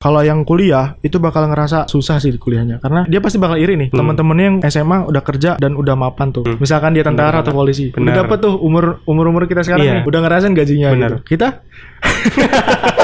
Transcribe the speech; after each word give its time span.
kalau 0.00 0.24
yang 0.24 0.48
kuliah 0.48 0.96
itu 1.04 1.20
bakal 1.20 1.44
ngerasa 1.44 1.84
susah 1.84 2.16
sih 2.16 2.32
di 2.32 2.40
kuliahnya 2.40 2.80
karena 2.80 3.04
dia 3.04 3.20
pasti 3.20 3.36
bakal 3.36 3.60
iri 3.60 3.76
nih 3.76 3.88
Hmm. 3.92 4.00
teman-temannya 4.00 4.44
yang 4.48 4.56
SMA 4.64 5.04
udah 5.04 5.20
kerja 5.20 5.50
dan 5.60 5.76
udah 5.76 5.92
mapan 5.92 6.32
tuh 6.32 6.40
misalkan 6.56 6.96
dia 6.96 7.04
tentara 7.04 7.44
atau 7.44 7.52
polisi 7.52 7.92
Benar. 7.92 8.00
udah 8.00 8.14
dapet 8.24 8.38
tuh 8.40 8.56
umur 8.64 9.04
umur 9.04 9.28
umur 9.28 9.44
kita 9.44 9.60
sekarang 9.60 9.84
Iya. 9.84 9.92
nih 10.00 10.04
udah 10.08 10.20
ngerasain 10.24 10.56
gajinya 10.56 10.88
Benar. 10.88 11.10
gitu 11.20 11.36
kita 11.36 11.60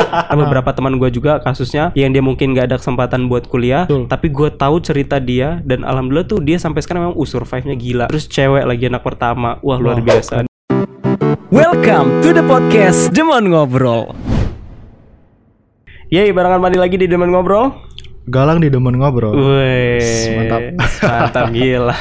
Ada 0.09 0.41
beberapa 0.41 0.73
teman 0.73 0.97
gue 0.97 1.13
juga 1.13 1.37
kasusnya 1.45 1.93
yang 1.93 2.17
dia 2.17 2.25
mungkin 2.25 2.57
gak 2.57 2.73
ada 2.73 2.77
kesempatan 2.81 3.29
buat 3.29 3.45
kuliah, 3.45 3.85
Betul. 3.85 4.09
tapi 4.09 4.33
gue 4.33 4.49
tahu 4.57 4.81
cerita 4.81 5.21
dia 5.21 5.61
dan 5.69 5.85
alhamdulillah 5.85 6.25
tuh 6.25 6.41
dia 6.41 6.57
sampai 6.57 6.81
sekarang 6.81 7.05
memang 7.05 7.17
uh, 7.21 7.29
survive-nya 7.29 7.77
gila. 7.77 8.07
Terus 8.09 8.25
cewek 8.25 8.65
lagi 8.65 8.89
anak 8.89 9.05
pertama, 9.05 9.61
wah 9.61 9.77
luar 9.77 10.01
Wah. 10.01 10.17
biasa. 10.17 10.49
Welcome 11.53 12.25
to 12.25 12.33
the 12.33 12.41
podcast 12.41 13.13
Demon 13.13 13.53
Ngobrol. 13.53 14.17
Yeay, 16.07 16.31
barengan 16.31 16.59
mandi 16.59 16.79
lagi 16.79 16.97
di 16.97 17.07
Demen 17.07 17.29
Ngobrol. 17.29 17.85
galang 18.27 18.59
di 18.59 18.67
demen 18.67 18.99
ngobrol 18.99 19.39
Wih, 19.39 20.03
Mantap. 20.35 20.61
mantap 21.01 21.47
gila. 21.49 21.95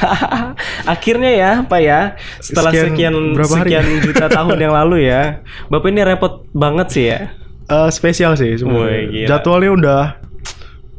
Akhirnya 0.90 1.30
ya, 1.30 1.50
Pak 1.62 1.78
ya, 1.78 2.00
setelah 2.40 2.74
Sekian- 2.74 2.90
sekian 2.90 3.14
berapa 3.30 3.54
hari? 3.56 3.70
sekian 3.70 3.86
juta 4.02 4.26
tahun 4.26 4.58
yang 4.58 4.74
lalu 4.74 5.06
ya, 5.06 5.46
Bapak 5.70 5.86
ini 5.86 6.02
repot 6.02 6.42
banget 6.50 6.86
sih 6.90 7.04
ya. 7.06 7.30
Eh, 7.64 7.90
spesial 7.90 8.34
sih 8.34 8.58
gila. 9.06 9.26
jadwalnya 9.28 9.70
udah 9.72 10.02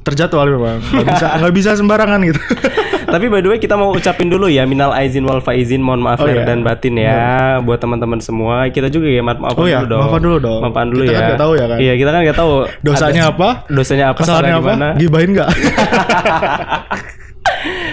terjadwal 0.02 0.48
memang 0.48 0.80
nggak 0.80 1.08
bisa 1.10 1.28
nggak 1.38 1.54
bisa 1.54 1.70
sembarangan 1.76 2.20
gitu 2.24 2.40
Tapi 3.08 3.26
by 3.26 3.40
the 3.40 3.50
way 3.50 3.58
kita 3.58 3.74
mau 3.74 3.90
ucapin 3.90 4.28
dulu 4.28 4.46
ya 4.48 4.64
minal 4.64 4.92
aizin 4.92 5.24
wal 5.24 5.40
faizin 5.40 5.80
mohon 5.80 6.00
maaf 6.00 6.18
Oh, 6.18 6.26
lahir 6.26 6.44
iya. 6.44 6.46
dan 6.46 6.60
batin 6.60 6.94
ya 6.94 7.16
buat 7.60 7.78
teman-teman 7.78 8.20
semua. 8.20 8.68
Kita 8.68 8.88
juga 8.88 9.08
ya 9.08 9.22
maaf 9.22 9.40
maafan 9.40 9.58
Oh, 9.58 9.66
iya, 9.66 9.80
dulu 9.80 9.90
dong. 9.90 10.02
maafan 10.02 10.22
dulu 10.22 10.38
dong. 10.38 10.60
Maafan 10.62 10.88
dulu 10.90 11.02
Kita 11.02 11.10
ya. 11.10 11.16
kan 11.16 11.24
nggak 11.26 11.40
tahu 11.40 11.52
ya 11.54 11.66
kan? 11.66 11.78
Iya, 11.78 11.94
kita 11.96 12.10
kan 12.10 12.20
nggak 12.22 12.38
tahu 12.38 12.52
dosanya 12.82 13.22
ada- 13.22 13.32
apa 13.34 13.50
Dosanya 13.68 14.06
apa? 14.08 14.18
kesalahannya 14.18 14.54
apa 14.54 14.62
Gimana? 14.70 14.88
gibahin 14.96 15.30
nggak 15.32 15.50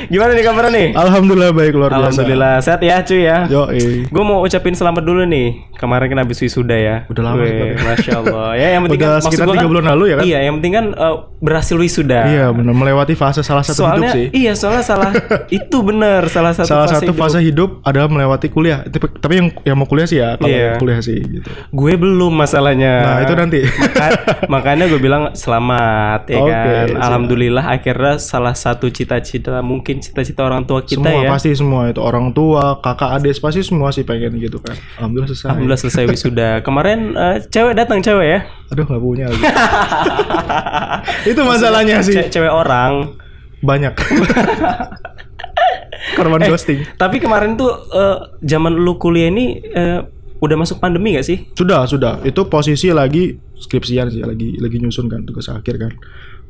gimana 0.04 0.30
nih 0.30 0.44
kabarnya 0.44 0.70
nih? 0.70 0.88
alhamdulillah 0.92 1.50
baik 1.50 1.72
luar 1.72 1.88
biasa 1.88 2.00
Alhamdulillah 2.04 2.54
sehat 2.60 2.80
ya 2.82 2.96
cuy 3.00 3.22
ya. 3.22 3.38
yo. 3.46 3.64
Gue 4.04 4.22
mau 4.22 4.42
ucapin 4.42 4.72
selamat 4.72 5.00
dulu 5.00 5.24
nih. 5.24 5.64
Kemarin 5.84 6.06
kan 6.08 6.18
habis 6.20 6.38
wisuda 6.38 6.72
ya. 6.74 6.96
Udah 7.06 7.22
lama 7.22 7.38
Weh. 7.38 7.76
Masya 7.76 8.12
Allah. 8.18 8.48
Ya 8.56 8.68
yang 8.72 8.82
penting 8.82 8.98
Udah 8.98 9.10
kan 9.12 9.22
sekitar 9.22 9.46
tiga 9.50 9.66
bulan 9.66 9.84
lalu 9.86 10.04
ya 10.06 10.14
kan? 10.16 10.24
Iya, 10.24 10.38
yang 10.42 10.54
penting 10.56 10.72
kan 10.72 10.86
eh, 10.90 11.14
berhasil 11.38 11.76
wisuda. 11.76 12.20
iya 12.24 12.48
benar 12.48 12.72
melewati 12.72 13.12
fase 13.12 13.44
salah 13.44 13.60
satu 13.60 13.84
soalnya 13.84 14.08
hidup 14.08 14.16
sih 14.16 14.26
iya 14.32 14.52
soalnya 14.54 14.80
salah 14.80 15.12
itu 15.52 15.76
bener 15.78 16.24
salah 16.26 16.50
satu 16.50 16.64
salah 16.66 16.86
fase 16.86 16.94
satu 16.96 17.12
hidup. 17.12 17.20
fase 17.20 17.38
hidup 17.38 17.70
adalah 17.82 18.08
melewati 18.08 18.48
kuliah 18.48 18.80
Tapi- 18.82 19.12
tapi 19.14 19.34
yang 19.34 19.48
yang 19.62 19.76
mau 19.76 19.84
kuliah 19.84 20.08
sih 20.08 20.18
ya 20.18 20.34
kalau 20.34 20.48
Iya. 20.48 20.80
kuliah 20.80 21.00
sih 21.00 21.20
gitu 21.20 21.44
Gue 21.70 21.92
belum 21.94 22.32
masalahnya. 22.32 22.92
Nah, 22.96 23.16
itu 23.20 23.34
nanti. 23.34 23.60
Maka- 23.94 24.20
makanya 24.46 24.84
gue 24.86 24.96
bilang 24.96 25.22
selamat 25.34 26.20
ya 26.26 26.38
Oke, 26.38 26.48
kan. 26.48 26.86
siap. 26.88 27.02
Alhamdulillah 27.02 27.64
akhirnya 27.66 28.14
salah 28.16 28.54
satu 28.54 28.88
cita-cita 28.88 29.60
mungkin 29.60 30.00
cita-cita 30.00 30.40
orang 30.40 30.64
tua 30.64 30.80
kita 30.80 30.96
semua 31.02 31.20
ya. 31.20 31.28
pasti 31.28 31.50
semua 31.52 31.82
itu 31.86 32.00
orang 32.00 32.32
tua 32.32 32.78
kakak 32.78 33.10
adik 33.14 33.36
pasti 33.36 33.60
semua 33.60 33.88
sih 33.90 34.02
pengen 34.02 34.32
gitu 34.36 34.56
kan 34.58 34.72
alhamdulillah 34.96 35.28
selesai 35.28 35.46
Alhamdulillah 35.46 35.73
selesai 35.76 36.04
wisuda. 36.06 36.60
Kemarin 36.60 37.12
eh, 37.12 37.36
cewek 37.44 37.74
datang 37.74 37.98
cewek 37.98 38.28
ya. 38.28 38.40
aduh 38.66 38.82
nggak 38.82 39.00
punya 39.00 39.26
lagi 39.26 39.42
itu 41.30 41.40
masalahnya 41.40 42.00
sih 42.00 42.14
Ce- 42.16 42.30
cewek 42.30 42.48
orang. 42.48 43.14
banyak 43.60 43.94
korban 46.14 46.36
Eh, 46.38 46.48
ghosting 46.48 46.80
Tapi 46.94 47.16
kemarin 47.18 47.54
tuh 47.54 47.70
eh, 47.88 48.16
zaman 48.42 48.74
lu 48.74 48.96
kuliah 48.96 49.26
ini 49.26 49.44
eh, 49.64 50.00
udah 50.36 50.56
masuk 50.58 50.76
pandemi 50.76 51.14
gak 51.14 51.24
sih? 51.24 51.48
sudah 51.50 51.86
sudah 51.86 52.20
itu 52.22 52.36
posisi 52.44 52.90
lagi 52.90 53.32
skripsian 53.56 54.10
sih 54.10 54.20
lagi 54.20 54.58
lagi 54.58 54.76
nyusun 54.76 55.06
kan 55.06 55.24
tugas 55.24 55.48
akhir 55.48 55.78
kan 55.78 55.92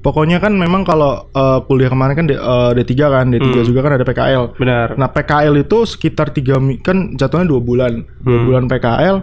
pokoknya 0.04 0.36
kan 0.36 0.52
memang 0.52 0.84
kalau 0.84 1.26
eh, 1.26 1.58
kuliah 1.64 1.88
kemarin 1.88 2.14
kan 2.14 2.26
D, 2.26 2.32
eh, 2.32 2.70
D3 2.76 2.92
kan 3.08 3.26
D3 3.26 3.40
Hmm. 3.40 3.64
juga 3.64 3.80
kan 3.80 3.92
ada 3.94 4.04
PKL 4.04 4.44
Benar. 4.54 4.88
Nah 4.94 5.08
PKL 5.08 5.54
itu 5.58 5.78
sekitar 5.82 6.30
tiga 6.30 6.60
mi- 6.60 6.76
kan 6.76 7.16
jatuhnya 7.16 7.48
dua 7.48 7.58
bulan, 7.58 7.92
dua 8.20 8.36
Hmm. 8.36 8.44
bulan 8.44 8.64
PKL, 8.66 9.16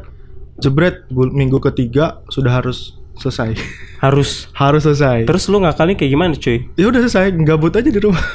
jebret 0.57 1.05
minggu 1.11 1.61
ketiga 1.61 2.25
sudah 2.27 2.51
harus 2.51 2.97
selesai, 3.13 3.53
Harus. 4.03 4.49
harus 4.51 4.81
selesai. 4.81 5.23
Terus 5.23 5.45
lu 5.45 5.61
ngakalin 5.61 5.93
kayak 5.93 6.09
gimana 6.09 6.33
cuy? 6.33 6.65
ya 6.73 6.89
udah 6.89 6.99
selesai, 6.99 7.29
gabut 7.39 7.69
aja 7.71 7.85
di 7.85 8.01
rumah. 8.01 8.17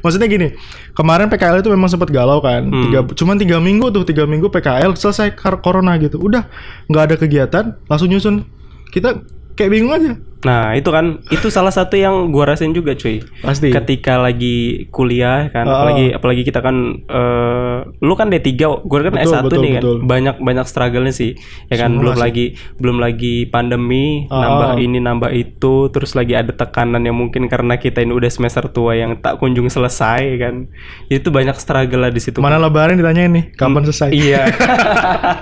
Maksudnya 0.00 0.24
gini, 0.26 0.52
kemarin 0.92 1.28
PKL 1.28 1.60
itu 1.60 1.68
memang 1.68 1.88
sempat 1.88 2.08
galau 2.08 2.36
kan, 2.38 2.60
Hmm. 2.62 2.82
tiga, 2.82 3.00
cuman 3.06 3.36
tiga 3.36 3.56
minggu 3.56 3.88
tuh 3.90 4.04
tiga 4.04 4.24
minggu 4.24 4.48
PKL 4.48 4.92
selesai 4.92 5.32
corona 5.58 5.96
gitu, 5.96 6.16
udah 6.18 6.44
nggak 6.86 7.02
ada 7.02 7.16
kegiatan, 7.16 7.64
langsung 7.84 8.08
nyusun. 8.08 8.44
Kita 8.88 9.24
kayak 9.54 9.70
bingung 9.70 9.90
aja, 9.90 10.12
Nah 10.44 10.72
itu 10.72 10.86
kan 10.86 11.04
itu 11.28 11.48
salah 11.48 11.70
satu 11.70 11.94
yang 11.94 12.28
gua 12.28 12.50
rasain 12.50 12.70
juga 12.70 12.92
cuy. 12.92 13.24
pasti. 13.40 13.68
ketika 13.70 14.16
lagi 14.16 14.56
kuliah 14.88 15.48
kan 15.48 15.64
Oh. 15.64 15.74
apalagi 15.74 16.12
apalagi 16.12 16.42
kita 16.42 16.60
kan 16.60 16.76
eh 17.02 17.76
lu 17.98 18.14
kan 18.14 18.28
D3 18.28 18.48
gue 18.78 18.98
kan 19.02 19.12
Betul, 19.12 19.24
S1 19.26 19.42
betul, 19.42 19.60
nih 19.60 19.72
kan 19.72 19.82
betul. 19.82 19.96
banyak 20.02 20.36
banyak 20.38 20.64
struggle-nya 20.64 21.10
sih 21.10 21.32
ya 21.66 21.76
kan 21.76 21.90
Semua 21.90 22.00
belum 22.00 22.14
sih. 22.14 22.22
lagi 22.22 22.44
belum 22.76 22.96
lagi 22.98 23.34
pandemi 23.46 24.04
Oh. 24.26 24.36
nambah 24.36 24.70
ini 24.78 24.98
nambah 24.98 25.30
itu 25.30 25.74
terus 25.88 26.12
lagi 26.12 26.32
ada 26.32 26.50
tekanan 26.50 27.00
yang 27.00 27.14
mungkin 27.14 27.46
karena 27.46 27.76
kita 27.76 28.00
ini 28.00 28.12
udah 28.12 28.28
semester 28.28 28.64
tua 28.66 28.94
yang 28.94 29.16
tak 29.16 29.36
kunjung 29.36 29.66
selesai 29.66 30.20
kan 30.36 30.68
itu 31.06 31.28
banyak 31.28 31.54
struggle 31.54 31.74
lah 31.98 32.10
di 32.10 32.18
situ 32.18 32.38
Mana 32.38 32.56
lebaran 32.56 32.94
ditanyain 32.94 33.30
nih, 33.30 33.44
kapan 33.52 33.82
selesai? 33.82 34.10
Iya. 34.10 34.42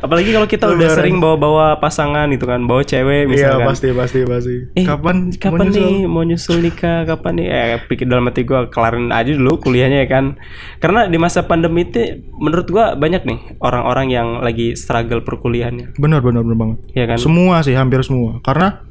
Apalagi 0.00 0.30
kalau 0.30 0.46
kita 0.46 0.64
udah 0.66 0.76
Lebaran. 0.80 0.96
sering 0.96 1.16
bawa-bawa 1.18 1.76
pasangan 1.76 2.28
itu 2.28 2.42
kan, 2.42 2.60
bawa 2.62 2.82
cewek 2.82 3.24
Iya 3.24 3.30
misalkan. 3.30 3.66
pasti 3.66 3.86
pasti 4.10 4.26
pasti. 4.26 4.56
Eh, 4.74 4.82
kapan 4.82 5.30
kapan 5.32 5.54
mau 5.54 5.64
nyusul? 5.64 5.86
nih 5.86 5.98
mau 6.04 6.22
nyusul 6.22 6.58
nikah 6.58 7.06
kapan 7.06 7.32
nih 7.32 7.46
eh 7.46 7.78
pikir 7.80 8.04
dalam 8.04 8.26
hati 8.26 8.42
gue 8.42 8.66
kelarin 8.68 9.08
aja 9.08 9.30
dulu 9.30 9.56
kuliahnya 9.60 10.02
ya 10.02 10.08
kan 10.08 10.34
karena 10.76 11.06
di 11.06 11.14
masa 11.14 11.42
pandemi 11.42 11.84
itu 11.84 12.02
menurut 12.32 12.66
gue 12.66 12.84
banyak 12.96 13.22
nih 13.22 13.38
orang-orang 13.58 14.06
yang 14.08 14.28
lagi 14.40 14.74
struggle 14.74 15.22
perkuliahannya 15.22 15.94
Benar 15.94 16.20
benar 16.20 16.42
benar 16.42 16.58
banget. 16.58 16.78
ya 16.92 17.06
kan 17.06 17.16
Semua 17.16 17.62
sih, 17.62 17.72
hampir 17.72 18.02
semua. 18.02 18.38
Karena 18.40 18.82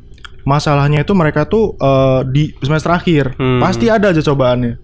masalahnya 0.42 1.04
itu 1.04 1.12
mereka 1.12 1.44
tuh 1.44 1.76
eh, 1.76 2.22
di 2.26 2.56
semester 2.58 2.92
akhir 2.94 3.36
Hmm. 3.36 3.60
pasti 3.60 3.86
ada 3.86 4.10
aja 4.10 4.24
cobaannya. 4.24 4.80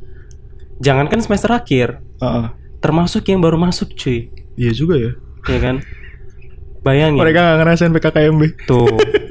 jangankan 0.76 1.20
semester 1.22 1.48
akhir 1.50 2.04
Heeh. 2.18 2.46
termasuk 2.78 3.24
yang 3.26 3.40
baru 3.40 3.56
masuk 3.56 3.96
cuy 3.96 4.28
Iya 4.54 4.72
juga 4.74 5.00
ya. 5.00 5.12
ya 5.48 5.60
kan 5.62 5.80
bayangin 6.82 7.16
Mereka 7.18 7.40
nggak 7.40 7.58
ngerasain 7.58 7.92
PKKMB. 7.94 8.42
tuh 8.68 8.84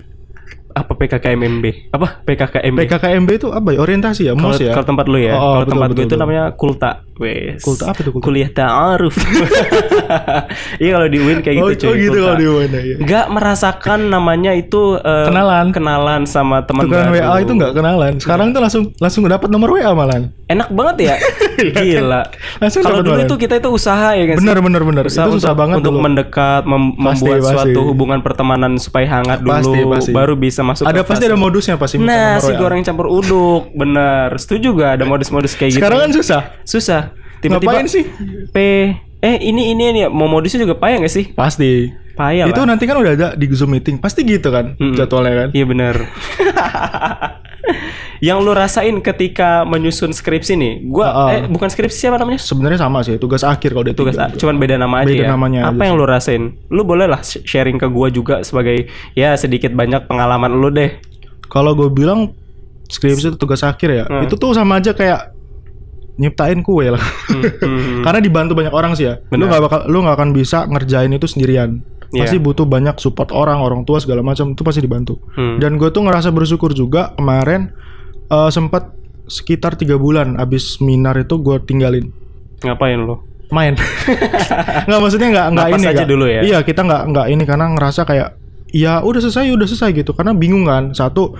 apa 0.74 0.92
PKKMB 0.98 1.64
apa 1.94 2.26
PKKMB 2.26 2.78
PKKMB 2.82 3.30
itu 3.38 3.48
apa 3.54 3.68
ya? 3.70 3.78
Orientasi 3.78 4.22
ya, 4.26 4.32
mos 4.34 4.58
ya. 4.58 4.74
kalau 4.74 4.86
tempat 4.90 5.06
lu 5.06 5.22
ya 5.22 5.38
Oh, 5.38 5.62
kalau 5.62 5.66
tempat 5.70 5.88
gue 5.94 5.94
betul, 5.94 6.02
itu 6.02 6.08
betul. 6.10 6.20
namanya 6.26 6.44
kulta 6.58 6.90
wes 7.16 7.60
Kulta 7.60 7.88
apa 7.88 8.00
tuh 8.00 8.10
kulta? 8.10 8.25
kuliah 8.25 8.48
ta'aruf 8.48 9.14
iya 10.82 10.91
kalau 10.92 11.06
di 11.06 11.19
UIN 11.19 11.38
kayak 11.41 11.56
oh, 11.58 11.70
gitu 11.70 11.86
oh 11.86 11.92
cuy 11.92 11.98
gitu 12.00 12.10
kulta. 12.12 12.26
kalau 12.26 12.36
di 12.36 12.47
mana 12.48 12.78
ya. 12.80 12.97
nggak 12.98 13.26
merasakan 13.30 14.00
namanya 14.08 14.52
itu 14.52 14.82
eh, 14.97 15.26
Kenalan. 15.26 15.66
kenalan 15.70 16.22
sama 16.25 16.62
teman 16.62 16.86
baru 16.86 17.10
WA 17.10 17.34
itu 17.38 17.52
nggak 17.52 17.72
kenalan. 17.72 18.12
Sekarang 18.19 18.50
tuh 18.50 18.60
langsung 18.60 18.82
langsung 18.98 19.22
dapat 19.25 19.48
nomor 19.48 19.70
WA 19.72 19.92
malan. 19.92 20.30
enak 20.44 20.69
banget 20.70 20.97
ya 21.02 21.14
gila 21.80 22.22
Langsung 22.58 22.82
kalau 22.82 23.00
dulu 23.00 23.16
itu 23.19 23.34
kita 23.38 23.56
itu 23.56 23.69
usaha 23.70 24.12
ya 24.12 24.25
kan 24.26 24.36
sih? 24.36 24.41
Bener 24.41 24.58
bener 24.60 24.82
bener. 24.82 25.04
Usaha 25.06 25.25
itu 25.25 25.41
susah 25.41 25.50
untuk, 25.50 25.56
banget 25.56 25.76
untuk 25.81 25.92
dulu. 25.92 26.04
mendekat 26.04 26.62
mem- 26.64 26.92
Pasti, 26.94 27.25
membuat 27.25 27.38
pasti. 27.41 27.54
suatu 27.54 27.81
hubungan 27.86 28.19
pertemanan 28.20 28.72
supaya 28.76 29.06
hangat 29.10 29.38
dulu 29.41 29.54
Pasti, 29.54 29.81
pasti. 29.88 30.10
baru 30.12 30.34
bisa 30.34 30.60
masuk 30.60 30.84
Ada 30.84 31.00
pasti 31.02 31.25
ada 31.25 31.38
modusnya 31.38 31.75
pasti. 31.76 31.96
nah 31.96 32.36
si 32.36 32.52
goreng 32.52 32.82
campur 32.82 33.08
uduk 33.08 33.72
bener 33.72 34.36
setuju 34.36 34.75
gak 34.75 34.91
ada 34.94 35.04
modus-modus 35.04 35.54
kayak 35.54 35.72
gitu 35.72 35.81
Sekarang 35.81 35.98
kan 36.02 36.10
susah. 36.12 36.42
susah 36.62 37.02
tiba-tiba 37.44 37.71
Ngapain 37.71 37.87
sih? 37.87 38.05
P 38.49 38.56
eh 39.21 39.37
ini 39.38 39.71
ini 39.71 39.84
ini 39.87 40.00
mau 40.06 40.25
modusnya 40.27 40.60
juga 40.60 40.75
payah 40.75 40.97
gak 40.99 41.10
sih 41.10 41.28
Pasti. 41.31 41.93
payah 42.15 42.44
itu 42.44 42.56
lah 42.56 42.66
nanti 42.66 42.84
kan 42.84 42.97
udah 42.97 43.12
ada 43.12 43.28
di 43.32 43.44
Zoom 43.50 43.71
meeting. 43.71 43.97
Pasti 43.97 44.22
gitu 44.22 44.49
kan 44.49 44.72
Mm-mm. 44.75 44.94
jadwalnya 44.94 45.34
kan. 45.37 45.49
Iya 45.50 45.65
bener 45.65 45.94
Yang 48.20 48.38
lu 48.41 48.52
rasain 48.52 48.96
ketika 49.00 49.64
menyusun 49.64 50.08
skripsi 50.11 50.52
nih 50.55 50.73
Gua, 50.87 51.08
ah. 51.08 51.29
eh 51.31 51.43
bukan 51.44 51.67
skripsi 51.67 51.99
siapa 51.99 52.17
namanya? 52.17 52.37
Sebenarnya 52.38 52.79
sama 52.79 53.00
sih, 53.00 53.17
tugas 53.17 53.41
akhir 53.43 53.73
kalau 53.73 53.85
dia 53.85 53.93
Tugas, 53.93 54.14
tiga. 54.14 54.32
cuman 54.35 54.56
beda 54.56 54.76
nama 54.76 55.02
aja 55.02 55.11
Beda 55.11 55.20
ya 55.20 55.29
namanya 55.31 55.61
Apa 55.67 55.75
aja 55.75 55.85
yang 55.85 55.97
sih. 55.97 56.00
lu 56.00 56.06
rasain? 56.06 56.43
Lu 56.69 56.82
boleh 56.82 57.05
lah 57.05 57.20
sh- 57.20 57.43
sharing 57.43 57.76
ke 57.76 57.85
gua 57.87 58.08
juga 58.08 58.40
sebagai 58.40 58.88
Ya 59.12 59.35
sedikit 59.35 59.73
banyak 59.73 60.05
pengalaman 60.05 60.52
lu 60.52 60.69
deh 60.70 60.97
Kalau 61.47 61.73
gue 61.73 61.88
bilang 61.88 62.32
skripsi 62.87 63.26
itu 63.26 63.37
tugas 63.37 63.61
akhir 63.61 63.88
ya, 63.90 64.05
Hmm. 64.05 64.25
itu 64.25 64.35
tuh 64.35 64.52
sama 64.52 64.76
aja 64.76 64.93
kayak 64.93 65.33
nyiptain 66.16 66.62
kue 66.62 66.90
lah. 66.90 67.02
Hmm. 67.64 68.06
Karena 68.06 68.20
dibantu 68.22 68.55
banyak 68.55 68.70
orang 68.70 68.94
sih 68.94 69.11
ya. 69.11 69.19
Lu 69.28 69.37
Benar. 69.37 69.46
nggak 69.50 69.62
bakal, 69.66 69.81
lu 69.90 69.99
nggak 70.00 70.16
akan 70.16 70.31
bisa 70.31 70.64
ngerjain 70.64 71.11
itu 71.11 71.26
sendirian. 71.26 71.82
Iya. 72.14 72.25
Pasti 72.25 72.37
butuh 72.38 72.62
banyak 72.62 72.94
support 72.96 73.34
orang, 73.34 73.58
orang 73.58 73.82
tua 73.82 73.99
segala 73.99 74.22
macam 74.22 74.55
itu 74.55 74.62
pasti 74.62 74.78
dibantu. 74.78 75.19
Hmm. 75.34 75.58
Dan 75.58 75.76
gue 75.76 75.90
tuh 75.90 76.06
ngerasa 76.06 76.31
bersyukur 76.31 76.70
juga 76.72 77.11
kemarin 77.19 77.75
eh, 78.28 78.50
sempat 78.50 78.94
sekitar 79.26 79.75
tiga 79.75 79.96
bulan 79.96 80.37
abis 80.37 80.76
seminar 80.78 81.16
itu 81.16 81.40
gue 81.40 81.56
tinggalin 81.64 82.12
Ngapain 82.62 83.00
lu? 83.00 83.16
main. 83.50 83.75
nggak 84.87 85.00
maksudnya 85.00 85.28
nggak 85.31 85.46
nggak 85.52 85.69
ini 85.70 85.84
aja 85.84 85.90
nggak- 85.94 86.08
dulu 86.08 86.25
ya? 86.26 86.40
Iya 86.44 86.58
kita 86.62 86.81
nggak 86.82 87.02
nggak 87.12 87.26
ini 87.28 87.43
karena 87.44 87.66
ngerasa 87.72 88.02
kayak 88.05 88.28
ya 88.70 89.00
udah 89.00 89.20
selesai 89.22 89.50
udah 89.50 89.66
selesai 89.66 89.90
gitu 89.94 90.11
karena 90.12 90.34
bingung 90.34 90.66
kan 90.66 90.90
satu 90.90 91.34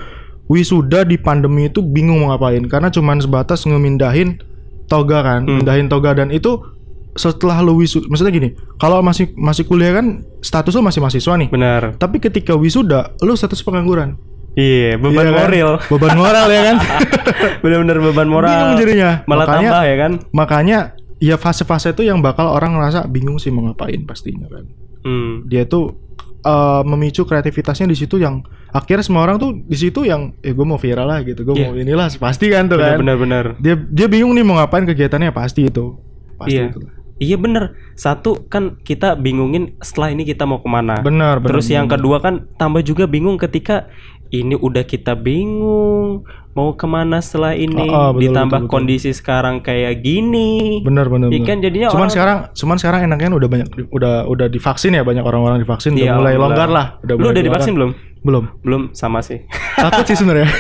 wisuda 0.47 1.03
di 1.03 1.17
pandemi 1.17 1.67
itu 1.67 1.81
bingung 1.81 2.23
mau 2.23 2.31
ngapain 2.31 2.63
karena 2.67 2.89
cuman 2.89 3.19
sebatas 3.19 3.65
ngemindahin 3.65 4.39
toga 4.87 5.19
kan 5.21 5.41
Hmm. 5.43 5.59
mindahin 5.59 5.87
toga 5.87 6.13
dan 6.15 6.29
itu 6.29 6.61
setelah 7.13 7.61
lu 7.61 7.79
wisuda 7.79 8.05
maksudnya 8.05 8.33
gini 8.33 8.49
kalau 8.75 8.99
masih 8.99 9.31
masih 9.35 9.63
kuliah 9.63 9.93
kan 9.93 10.07
status 10.41 10.73
lu 10.73 10.83
masih 10.83 10.99
mahasiswa 10.99 11.35
nih 11.37 11.49
Benar. 11.49 11.83
tapi 11.95 12.19
ketika 12.19 12.53
wisuda 12.53 13.15
lu 13.21 13.33
status 13.33 13.61
pengangguran 13.61 14.19
Iya, 14.55 14.95
beban 14.97 15.11
Iya 15.21 15.33
kan? 15.33 15.43
moral. 15.43 15.71
beban 15.85 16.15
moral 16.15 16.47
ya 16.49 16.63
kan 16.65 16.77
Bener-bener 17.63 17.99
beban 18.01 18.29
moral. 18.29 18.51
bingung 18.51 18.79
jadinya 18.79 19.11
Malah 19.25 19.39
makanya 19.41 19.59
tambah 19.69 19.83
ya 19.83 19.97
kan? 19.97 20.13
makanya 20.31 20.79
ya 21.17 21.35
fase-fase 21.35 21.91
itu 21.91 22.03
yang 22.03 22.19
bakal 22.19 22.47
orang 22.49 22.71
ngerasa 22.73 23.07
bingung 23.09 23.35
sih 23.37 23.49
mau 23.49 23.63
ngapain 23.65 24.03
pastinya 24.05 24.47
kan 24.47 24.65
Hmm. 25.03 25.45
dia 25.45 25.65
tuh 25.65 25.99
eh, 26.45 26.83
memicu 26.85 27.23
kreativitasnya 27.23 27.87
di 27.87 27.97
situ 27.97 28.17
yang 28.17 28.45
akhirnya 28.69 29.01
semua 29.01 29.23
orang 29.23 29.37
tuh 29.37 29.51
di 29.57 29.75
situ 29.75 30.03
yang 30.03 30.37
eh 30.39 30.51
gue 30.51 30.63
mau 30.63 30.77
viral 30.77 31.07
lah 31.07 31.21
gitu 31.21 31.43
gue 31.43 31.55
Iya. 31.55 31.67
mau 31.67 31.75
inilah 31.75 32.09
pasti 32.15 32.47
kan 32.49 32.67
tuh 32.67 32.77
kan 32.77 32.99
Bener-bener. 32.99 33.57
dia 33.59 33.75
dia 33.75 34.07
bingung 34.07 34.33
nih 34.33 34.43
mau 34.43 34.55
ngapain 34.55 34.85
kegiatannya 34.85 35.31
pasti 35.31 35.67
itu 35.67 35.97
pasti 36.35 36.57
Iya. 36.57 36.69
itu 36.69 36.81
Iya 37.17 37.37
bener. 37.37 37.65
Satu 37.95 38.45
kan 38.45 38.79
kita 38.81 39.15
bingungin 39.15 39.79
setelah 39.79 40.11
ini 40.11 40.23
kita 40.23 40.43
mau 40.43 40.59
ke 40.59 40.67
mana. 40.67 40.99
benar 40.99 41.39
benar 41.39 41.49
Terus 41.49 41.67
yang 41.69 41.87
kedua 41.87 42.19
kan 42.19 42.51
tambah 42.55 42.81
juga 42.81 43.05
bingung 43.05 43.37
ketika 43.37 43.87
ini 44.29 44.53
udah 44.53 44.83
kita 44.83 45.15
bingung 45.15 46.27
mau 46.53 46.71
ke 46.73 46.83
mana 46.85 47.19
setelah 47.19 47.53
ini 47.53 47.87
Oh, 47.87 47.87
oh, 47.87 48.11
betul, 48.11 48.21
ditambah 48.25 48.51
betul, 48.57 48.67
betul. 48.67 48.75
kondisi 48.77 49.11
sekarang 49.11 49.59
kayak 49.61 50.01
gini. 50.01 50.83
benar 50.83 51.07
benar 51.07 51.29
Iya 51.29 51.35
benar. 51.37 51.49
kan 51.49 51.57
jadinya 51.61 51.89
cuman 51.89 52.01
orang- 52.01 52.13
sekarang 52.13 52.39
cuman 52.53 52.77
sekarang 52.77 53.01
enaknya 53.05 53.29
udah 53.33 53.49
banyak 53.49 53.69
udah 53.89 54.15
udah 54.27 54.47
divaksin 54.49 54.93
ya 54.93 55.03
banyak 55.03 55.23
orang-orang 55.23 55.59
divaksin 55.61 55.93
udah 55.93 56.03
mulai 56.13 56.35
alhamdulillah. 56.35 56.43
longgar 56.43 56.69
lah 56.69 56.87
Lu 57.01 57.15
mulai 57.17 57.31
udah 57.33 57.45
divaksin 57.45 57.73
belum? 57.73 57.91
belum 58.21 58.45
Belum 58.61 58.83
sama 58.91 59.21
sih. 59.21 59.39
takut 59.77 60.03
sih 60.05 60.17
sebenarnya 60.17 60.51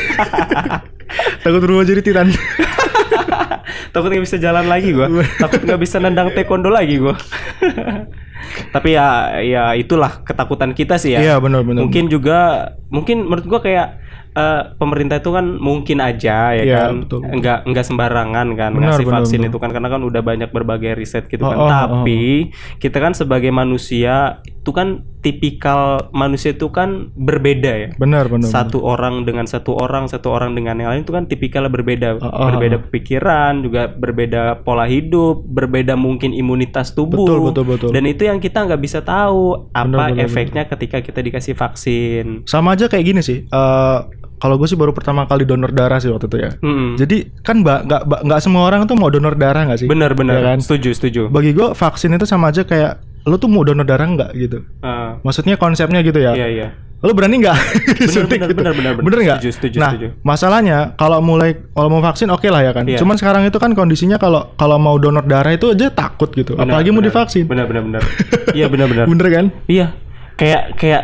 takut 1.42 1.60
berubah 1.60 1.82
jadi 1.82 2.00
titan 2.00 2.28
Takut 3.94 4.08
nggak 4.08 4.25
bisa 4.25 4.37
jalan 4.37 4.66
lagi 4.66 4.90
gua. 4.90 5.06
Takut 5.38 5.61
nggak 5.61 5.81
bisa 5.81 5.96
nendang 5.99 6.31
taekwondo 6.31 6.69
lagi 6.69 6.99
gua. 6.99 7.14
Tapi 8.75 8.88
ya 8.93 9.08
ya 9.40 9.64
itulah 9.72 10.20
ketakutan 10.20 10.72
kita 10.72 10.94
sih 10.94 11.16
ya. 11.16 11.20
iya 11.20 11.34
benar 11.38 11.64
benar 11.64 11.81
mungkin 11.82 12.06
juga 12.06 12.38
mungkin 12.87 13.25
menurut 13.25 13.46
gua 13.46 13.58
kayak 13.58 13.88
eh, 14.32 14.62
pemerintah 14.76 15.19
itu 15.19 15.31
kan 15.31 15.46
mungkin 15.49 15.99
aja 15.99 16.52
ya 16.52 16.62
Iya, 16.62 16.76
kan 16.84 16.93
betul. 17.02 17.19
nggak 17.25 17.58
nggak 17.64 17.84
sembarangan 17.84 18.46
kan 18.52 18.70
Benar, 18.75 18.84
ngasih 18.93 19.05
benar, 19.05 19.16
vaksin 19.16 19.38
benar. 19.40 19.50
itu 19.50 19.58
kan 19.58 19.70
karena 19.72 19.88
kan 19.88 20.02
udah 20.02 20.22
banyak 20.22 20.50
berbagai 20.50 20.93
riset 20.94 21.25
gitu 21.26 21.40
Oh, 21.40 21.50
kan 21.50 21.56
oh, 21.56 21.64
oh, 21.64 21.70
tapi 21.72 22.50
kita 22.78 22.99
kan 23.00 23.16
sebagai 23.16 23.49
manusia 23.49 24.44
itu 24.64 24.72
kan 24.72 25.05
tipikal 25.20 26.08
manusia 26.11 26.56
itu 26.56 26.72
kan 26.72 27.12
berbeda 27.12 27.72
ya 27.76 27.88
benar 27.94 28.32
benar 28.32 28.49
satu 28.49 28.81
orang 28.81 29.28
dengan 29.28 29.44
satu 29.44 29.76
orang 29.76 30.08
satu 30.08 30.32
orang 30.32 30.56
dengan 30.56 30.81
yang 30.81 30.88
lain 30.88 31.05
itu 31.05 31.12
kan 31.12 31.28
tipikalnya 31.28 31.69
berbeda 31.69 32.16
Oh, 32.16 32.25
oh, 32.25 32.49
berbeda 32.49 32.81
oh. 32.81 32.88
pikiran 32.88 33.61
juga 33.61 33.93
berbeda 33.93 34.64
pola 34.64 34.88
hidup 34.88 35.44
berbeda 35.44 35.94
mungkin 35.94 36.32
imunitas 36.32 36.96
tubuh 36.96 37.28
Betul, 37.28 37.38
betul, 37.44 37.64
betul. 37.69 37.90
dan 37.93 38.05
itu 38.05 38.25
yang 38.25 38.40
kita 38.40 38.64
nggak 38.64 38.81
bisa 38.81 39.05
tahu 39.05 39.69
apa 39.70 39.84
Benar, 39.84 40.16
benar, 40.16 40.25
efeknya 40.25 40.62
ketika 40.64 41.05
kita 41.05 41.20
dikasih 41.20 41.52
vaksin 41.52 42.49
sama 42.49 42.72
aja 42.72 42.88
kayak 42.88 43.05
gini 43.05 43.20
sih 43.20 43.44
eh 43.44 43.99
kalau 44.34 44.56
gue 44.56 44.64
sih 44.64 44.76
baru 44.76 44.93
pertama 44.93 45.25
kali 45.25 45.44
donor 45.44 45.72
darah 45.72 45.96
sih 45.96 46.08
waktu 46.08 46.25
itu 46.26 46.37
ya 46.38 46.50
Mm-mm. 46.58 46.96
Jadi 46.96 47.32
kan 47.40 47.61
mbak 47.61 47.78
nggak 47.84 48.02
nggak 48.25 48.40
semua 48.40 48.64
orang 48.64 48.84
tuh 48.84 48.93
mau 48.93 49.08
donor 49.08 49.32
darah 49.34 49.64
nggak 49.64 49.81
sih? 49.81 49.88
benar 49.88 50.12
benar 50.12 50.37
Ya 50.37 50.43
kan? 50.52 50.58
setuju 50.61 50.90
setuju 50.93 51.22
Bagi 51.28 51.52
gue 51.52 51.72
vaksin 51.72 52.12
itu 52.12 52.25
sama 52.25 52.49
aja 52.49 52.61
kayak 52.61 53.00
lo 53.25 53.37
tuh 53.37 53.49
mau 53.49 53.61
donor 53.61 53.82
darah 53.82 54.05
nggak 54.05 54.31
gitu? 54.35 54.59
Ah, 54.81 55.17
Maksudnya 55.21 55.56
konsepnya 55.56 56.00
gitu 56.00 56.17
ya? 56.17 56.32
iya 56.32 56.47
iya 56.47 56.69
Lo 57.00 57.12
berani 57.12 57.37
nggak? 57.37 57.56
disuntik 58.00 58.41
benar, 58.41 58.49
gitu? 58.49 58.61
benar, 58.61 58.73
benar. 58.75 58.93
Bener 58.99 59.19
nggak? 59.23 59.38
Nah 59.76 59.91
setuju. 59.93 60.06
masalahnya 60.21 60.79
kalau 60.94 61.21
mulai 61.21 61.53
kalau 61.71 61.88
mau 61.88 62.00
vaksin 62.00 62.29
oke 62.29 62.49
lah 62.49 62.61
ya 62.61 62.73
kan. 62.73 62.85
Iya. 62.85 62.97
Cuman 62.97 63.17
sekarang 63.17 63.44
itu 63.44 63.61
kan 63.61 63.73
kondisinya 63.73 64.17
kalau 64.17 64.56
kalau 64.56 64.76
mau 64.76 64.97
donor 64.97 65.21
darah 65.23 65.53
itu 65.53 65.69
aja 65.69 65.88
takut 65.88 66.32
gitu. 66.32 66.56
Benar, 66.56 66.65
Apalagi 66.65 66.88
mau 66.91 67.00
benar. 67.00 67.12
divaksin. 67.12 67.44
benar 67.44 67.65
benar 67.65 67.85
benar 67.85 68.03
iya 68.56 68.73
benar 68.73 68.88
benar 68.88 69.05
Bener 69.05 69.26
kan? 69.29 69.44
Iya, 69.69 69.87
kayak 70.35 70.81
kayak 70.81 71.03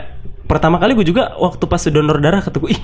pertama 0.49 0.81
kali 0.81 0.97
gue 0.97 1.05
juga 1.05 1.37
waktu 1.37 1.65
pas 1.65 1.85
donor 1.85 2.17
darah 2.17 2.41
kata 2.41 2.57
gue, 2.59 2.73
ih 2.73 2.81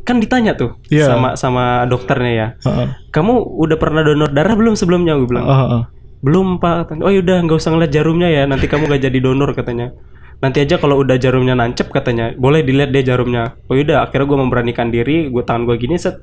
kan 0.00 0.16
ditanya 0.16 0.52
tuh 0.54 0.76
Iya. 0.88 1.08
sama 1.08 1.28
sama 1.34 1.64
dokternya 1.84 2.32
ya, 2.32 2.46
Heeh. 2.60 2.86
kamu 3.10 3.32
udah 3.58 3.76
pernah 3.76 4.04
donor 4.04 4.28
darah 4.28 4.54
belum 4.54 4.76
sebelumnya? 4.76 5.16
Gue 5.16 5.28
bilang 5.28 5.46
Heeh. 5.46 5.82
Belum 6.20 6.60
pak. 6.60 7.00
Oh 7.00 7.12
yaudah 7.12 7.40
nggak 7.44 7.58
usah 7.58 7.72
ngeliat 7.72 7.92
jarumnya 7.92 8.28
ya, 8.28 8.42
nanti 8.44 8.68
kamu 8.68 8.88
gak 8.88 9.02
jadi 9.08 9.18
donor 9.20 9.52
katanya. 9.56 9.92
Nanti 10.40 10.64
aja 10.64 10.80
kalau 10.80 10.96
udah 11.04 11.20
jarumnya 11.20 11.52
nancep 11.52 11.92
katanya, 11.92 12.32
boleh 12.32 12.64
dilihat 12.64 12.96
deh 12.96 13.04
jarumnya. 13.04 13.60
Oh 13.68 13.76
yaudah, 13.76 14.08
akhirnya 14.08 14.24
gue 14.24 14.38
memberanikan 14.40 14.88
diri, 14.88 15.28
gue 15.28 15.42
tangan 15.44 15.68
gue 15.68 15.76
gini 15.76 16.00
set, 16.00 16.16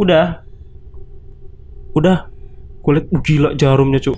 udah, 0.00 0.40
udah, 1.92 2.32
kulit 2.80 3.04
gila 3.20 3.52
jarumnya 3.60 4.00
cu, 4.00 4.16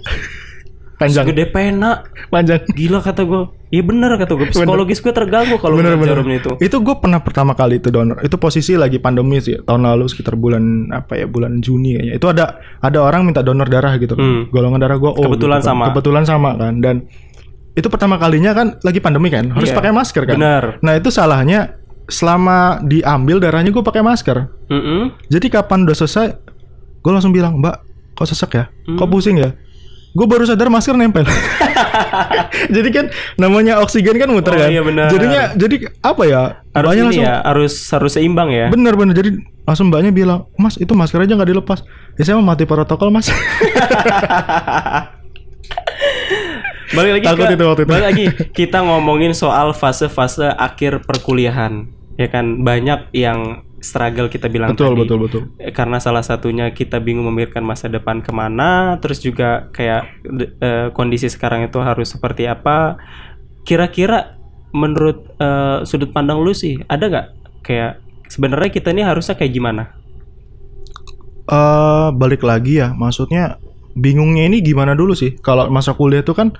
Panjang. 1.01 1.25
segede 1.25 1.45
pena. 1.47 2.05
Panjang. 2.29 2.61
Gila 2.69 3.01
kata 3.01 3.25
gue 3.25 3.43
Iya 3.71 3.81
bener 3.81 4.11
kata 4.17 4.35
gue 4.35 4.51
Psikologis 4.51 4.99
gue 4.99 5.11
terganggu 5.11 5.55
kalau 5.57 5.79
Bener 5.79 5.95
bener. 5.95 6.13
jarumnya 6.13 6.37
itu 6.39 6.51
Itu 6.61 6.77
gue 6.79 6.95
pernah 6.95 7.19
pertama 7.19 7.55
kali 7.55 7.79
itu 7.79 7.89
donor. 7.89 8.19
Itu 8.21 8.37
posisi 8.37 8.75
lagi 8.75 8.99
pandemi 8.99 9.39
sih 9.39 9.57
tahun 9.57 9.87
lalu 9.87 10.05
sekitar 10.07 10.35
bulan 10.35 10.61
apa 10.91 11.15
ya 11.15 11.25
bulan 11.25 11.59
Juni 11.59 11.95
kayaknya. 11.95 12.15
Itu 12.15 12.27
ada 12.29 12.45
ada 12.77 12.99
orang 13.01 13.25
minta 13.25 13.41
donor 13.41 13.65
darah 13.65 13.97
gitu. 13.97 14.13
kan. 14.13 14.21
Hmm. 14.21 14.43
Golongan 14.49 14.79
darah 14.79 14.97
gue 14.97 15.09
O. 15.09 15.17
Kebetulan 15.17 15.59
gitu 15.59 15.65
kan. 15.65 15.71
sama. 15.73 15.85
Kebetulan 15.89 16.25
sama 16.25 16.51
kan. 16.55 16.75
Dan 16.79 16.97
itu 17.71 17.87
pertama 17.87 18.19
kalinya 18.19 18.51
kan 18.51 18.67
lagi 18.81 18.99
pandemi 18.99 19.31
kan. 19.31 19.49
Harus 19.49 19.71
Iya. 19.71 19.79
pakai 19.79 19.93
masker 19.93 20.23
kan. 20.27 20.35
Bener. 20.35 20.65
Nah 20.81 20.93
itu 20.95 21.09
salahnya 21.09 21.79
selama 22.07 22.59
diambil 22.83 23.39
darahnya 23.39 23.71
gue 23.71 23.81
pakai 23.81 24.03
masker. 24.03 24.51
Mm-mm. 24.67 25.15
Jadi 25.27 25.47
kapan 25.47 25.87
udah 25.87 25.95
selesai, 25.95 26.27
gue 26.99 27.13
langsung 27.15 27.31
bilang 27.31 27.57
Mbak, 27.57 27.77
kok 28.13 28.27
sesek 28.27 28.51
ya? 28.53 28.65
Kok 28.91 28.99
Hmm. 28.99 29.09
pusing 29.09 29.39
ya? 29.39 29.55
Gue 30.11 30.27
baru 30.27 30.43
sadar 30.43 30.67
masker 30.67 30.93
nempel. 30.93 31.23
jadi 32.75 32.89
kan 32.91 33.05
namanya 33.37 33.79
oksigen 33.79 34.15
kan 34.15 34.27
muter 34.27 34.51
Oh, 34.51 34.59
kan. 34.59 34.69
iya 34.69 34.83
benar. 34.83 35.07
Jadinya 35.09 35.55
jadi 35.55 35.77
apa 36.01 36.23
ya? 36.25 36.43
Harus 36.71 36.91
ini 36.91 37.03
langsung 37.05 37.25
ya 37.25 37.37
Harus 37.41 37.75
harus 37.89 38.13
seimbang 38.13 38.49
ya 38.49 38.67
bener 38.69 38.95
bener 38.95 39.11
jadi 39.13 39.31
langsung 39.63 39.87
mbaknya 39.87 40.11
bilang, 40.11 40.51
Mas 40.55 40.75
itu 40.75 40.91
masker 40.93 41.21
aja 41.21 41.33
nggak 41.33 41.47
dilepas. 41.49 41.87
Ya 42.15 42.23
saya 42.25 42.35
mau 42.37 42.47
mati 42.49 42.65
protokol 42.65 43.09
mas. 43.09 43.31
Balik 46.91 47.11
lagi 47.13 47.25
Takut 47.25 47.47
ke- 47.47 47.55
itu 47.55 47.65
waktu 47.65 47.83
itu. 47.85 47.89
Balik 47.89 48.05
lagi 48.05 48.25
Kita 48.51 48.83
ngomongin 48.83 49.31
soal 49.31 49.71
fase-fase 49.71 50.51
akhir 50.51 51.07
perkuliahan 51.07 51.87
Ya 52.19 52.27
kan 52.27 52.61
Banyak 52.61 53.15
yang 53.15 53.63
struggle 53.81 54.29
kita 54.29 54.47
bilang 54.53 54.77
betul 54.77 54.93
tadi 54.93 55.01
betul 55.03 55.19
betul. 55.25 55.43
Eh, 55.57 55.73
karena 55.73 55.97
salah 55.99 56.21
satunya 56.21 56.71
kita 56.71 57.01
bingung 57.01 57.27
memikirkan 57.33 57.65
masa 57.65 57.89
depan 57.89 58.21
ke 58.21 58.31
mana, 58.31 59.01
terus 59.01 59.19
juga 59.25 59.73
kayak 59.73 60.03
eh, 60.61 60.89
kondisi 60.93 61.27
sekarang 61.33 61.65
itu 61.67 61.81
harus 61.81 62.13
seperti 62.13 62.45
apa. 62.47 63.01
Kira-kira 63.65 64.37
menurut 64.77 65.33
eh, 65.41 65.83
sudut 65.89 66.13
pandang 66.13 66.39
lu 66.45 66.53
sih, 66.53 66.79
ada 66.87 67.09
nggak 67.09 67.27
kayak 67.65 67.99
sebenarnya 68.29 68.71
kita 68.71 68.93
ini 68.95 69.03
harusnya 69.03 69.35
kayak 69.35 69.53
gimana? 69.53 69.85
eh 71.51 72.09
balik 72.15 72.47
lagi 72.47 72.79
ya, 72.79 72.95
maksudnya 72.95 73.59
bingungnya 73.99 74.47
ini 74.47 74.63
gimana 74.63 74.95
dulu 74.95 75.19
sih? 75.19 75.35
Kalau 75.43 75.67
masa 75.67 75.99
kuliah 75.99 76.23
tuh 76.23 76.39
kan 76.39 76.55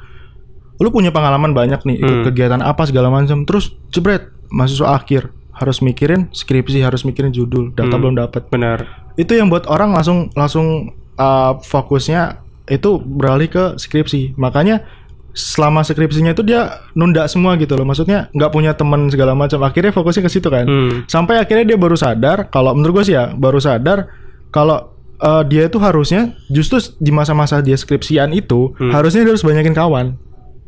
lu 0.83 0.91
punya 0.91 1.15
pengalaman 1.15 1.55
banyak 1.55 1.79
nih, 1.87 1.99
Hmm. 2.03 2.25
kegiatan 2.27 2.59
apa 2.59 2.89
segala 2.91 3.07
macam, 3.07 3.47
terus 3.47 3.71
jebret 3.95 4.33
mahasiswa 4.51 4.91
akhir 4.91 5.31
harus 5.61 5.79
mikirin 5.79 6.33
skripsi, 6.33 6.81
harus 6.81 7.05
mikirin 7.05 7.31
judul, 7.31 7.71
data 7.71 7.93
Hmm. 7.93 8.01
belum 8.01 8.15
dapat. 8.17 8.49
Benar. 8.49 8.89
Itu 9.15 9.37
yang 9.37 9.47
buat 9.47 9.69
orang 9.69 9.93
langsung 9.93 10.33
langsung 10.33 10.91
uh, 11.15 11.61
fokusnya 11.61 12.41
itu 12.67 12.97
beralih 12.97 13.47
ke 13.47 13.65
skripsi. 13.77 14.35
Makanya 14.35 14.89
selama 15.31 15.85
skripsinya 15.85 16.33
itu 16.33 16.43
dia 16.43 16.67
nunda 16.93 17.23
semua 17.27 17.55
gitu 17.55 17.77
loh. 17.77 17.85
Maksudnya 17.85 18.33
nggak 18.33 18.51
punya 18.51 18.73
teman 18.73 19.07
segala 19.07 19.31
macam. 19.33 19.61
Akhirnya 19.61 19.93
fokusnya 19.93 20.25
ke 20.25 20.33
situ 20.33 20.49
kan 20.49 20.65
Hmm. 20.65 21.05
sampai 21.07 21.39
akhirnya 21.39 21.63
dia 21.67 21.79
baru 21.79 21.95
sadar 21.95 22.49
kalau 22.49 22.73
menurut 22.73 23.03
gue 23.03 23.13
sih 23.13 23.15
ya 23.15 23.31
baru 23.31 23.61
sadar 23.61 24.11
kalau 24.49 24.91
eh, 25.21 25.43
dia 25.47 25.69
itu 25.69 25.77
harusnya 25.77 26.33
justru 26.49 26.81
di 26.97 27.13
masa-masa 27.13 27.61
dia 27.61 27.77
skripsian 27.77 28.33
itu 28.33 28.73
Hmm. 28.75 28.89
harusnya 28.91 29.23
dia 29.23 29.37
harus 29.37 29.45
banyakin 29.45 29.77
kawan 29.77 30.07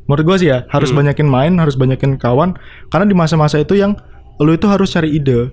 menurut 0.04 0.24
gue 0.28 0.36
sih 0.38 0.48
ya 0.52 0.68
harus 0.68 0.92
banyakin 0.92 1.24
main 1.24 1.56
harus 1.56 1.72
banyakin 1.72 2.20
kawan 2.20 2.52
karena 2.86 3.06
di 3.06 3.16
masa-masa 3.16 3.56
itu 3.56 3.72
yang 3.72 3.96
lu 4.40 4.52
itu 4.54 4.66
harus 4.70 4.92
cari 4.94 5.12
ide. 5.12 5.52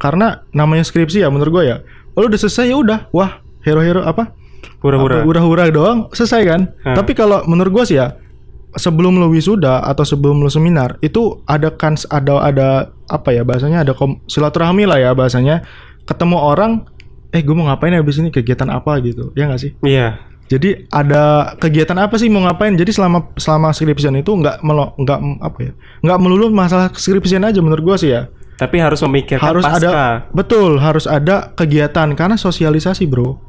Karena 0.00 0.44
namanya 0.56 0.84
skripsi 0.84 1.24
ya 1.24 1.28
menurut 1.28 1.60
gue 1.60 1.64
ya 1.70 1.76
lu 2.16 2.26
udah 2.28 2.40
selesai 2.40 2.68
ya 2.68 2.76
udah. 2.76 2.98
Wah 3.14 3.40
hero-hero 3.64 4.04
apa? 4.04 4.32
Hura-hura. 4.80 5.24
hura-hura 5.24 5.68
doang 5.68 6.08
selesai 6.12 6.40
kan? 6.48 6.60
Hmm. 6.84 6.96
tapi 6.96 7.12
kalau 7.12 7.44
menurut 7.44 7.80
gue 7.80 7.84
sih 7.92 7.96
ya 8.00 8.16
sebelum 8.76 9.20
lu 9.20 9.28
wisuda 9.32 9.84
atau 9.84 10.04
sebelum 10.06 10.40
lu 10.40 10.48
seminar 10.48 10.96
itu 11.04 11.42
ada 11.44 11.74
kans 11.74 12.08
ada 12.08 12.40
ada 12.40 12.68
apa 13.10 13.34
ya 13.34 13.42
bahasanya 13.42 13.82
ada 13.82 13.92
kom, 13.92 14.24
silaturahmi 14.30 14.88
lah 14.88 14.98
ya 15.00 15.10
bahasanya. 15.12 15.64
Ketemu 16.08 16.36
orang 16.40 16.72
eh 17.30 17.44
gue 17.44 17.54
mau 17.54 17.68
ngapain 17.70 17.94
habis 17.94 18.18
ini 18.18 18.32
kegiatan 18.32 18.66
apa? 18.72 18.98
gitu. 19.04 19.30
Ya 19.36 19.46
nggak 19.46 19.60
sih? 19.60 19.72
Iya. 19.84 20.29
Jadi 20.50 20.90
ada 20.90 21.22
kegiatan 21.54 21.94
apa 21.94 22.18
sih 22.18 22.26
mau 22.26 22.42
ngapain? 22.42 22.74
Jadi 22.74 22.90
selama 22.90 23.30
selama 23.34 23.70
skripsian 23.70 24.18
itu 24.18 24.34
nggak 24.34 24.60
melo 24.60 24.98
nggak 24.98 25.18
apa 25.38 25.58
ya 25.62 25.72
nggak 26.02 26.18
melulu 26.18 26.50
masalah 26.50 26.90
skripsian 26.90 27.42
aja 27.42 27.62
menurut 27.62 27.80
gua 27.80 27.94
sih 27.94 28.10
ya. 28.10 28.26
Tapi 28.58 28.76
harus 28.76 28.98
memikirkan 29.00 29.40
harus 29.40 29.62
pasca. 29.62 29.78
ada 29.78 29.90
betul 30.30 30.76
harus 30.76 31.06
ada 31.06 31.54
kegiatan 31.54 32.12
karena 32.12 32.34
sosialisasi 32.34 33.06
bro 33.06 33.40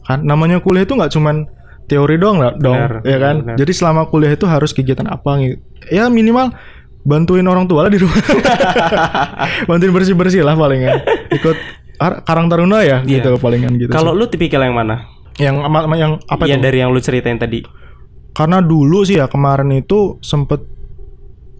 kan 0.00 0.20
namanya 0.20 0.60
kuliah 0.60 0.84
itu 0.84 0.94
nggak 0.94 1.10
cuman 1.10 1.48
teori 1.86 2.14
doang 2.14 2.38
lah 2.38 2.54
dong 2.54 2.78
Benar, 2.78 2.92
ya 3.02 3.18
kan 3.18 3.34
benar. 3.42 3.56
jadi 3.58 3.72
selama 3.74 4.06
kuliah 4.06 4.30
itu 4.30 4.46
harus 4.46 4.70
kegiatan 4.70 5.06
apa 5.06 5.58
ya 5.86 6.06
minimal 6.06 6.54
bantuin 7.02 7.42
orang 7.44 7.66
tua 7.66 7.82
lah 7.82 7.90
di 7.90 7.98
rumah 7.98 8.14
bantuin 9.68 9.90
bersih 9.90 10.14
bersih 10.14 10.42
lah 10.42 10.54
palingan 10.54 11.02
ikut 11.30 11.56
Ar- 11.98 12.22
Karang 12.22 12.46
Taruna 12.46 12.80
ya 12.80 13.02
Iya. 13.02 13.20
gitu 13.20 13.36
palingan 13.36 13.74
gitu 13.74 13.90
Kalau 13.90 14.14
lu 14.14 14.24
tipikal 14.24 14.62
yang 14.62 14.72
mana? 14.72 15.04
Yang 15.40 15.56
ama- 15.58 15.82
ama- 15.82 15.96
yang 15.96 16.12
apa 16.22 16.44
Yang 16.44 16.52
itu 16.54 16.62
dari 16.62 16.78
yang 16.78 16.90
lu 16.90 17.00
ceritain 17.00 17.36
tadi. 17.36 17.64
karena 18.30 18.60
dulu 18.60 19.02
sih 19.02 19.16
ya 19.16 19.26
kemarin 19.26 19.74
itu 19.74 20.20
sempet 20.20 20.62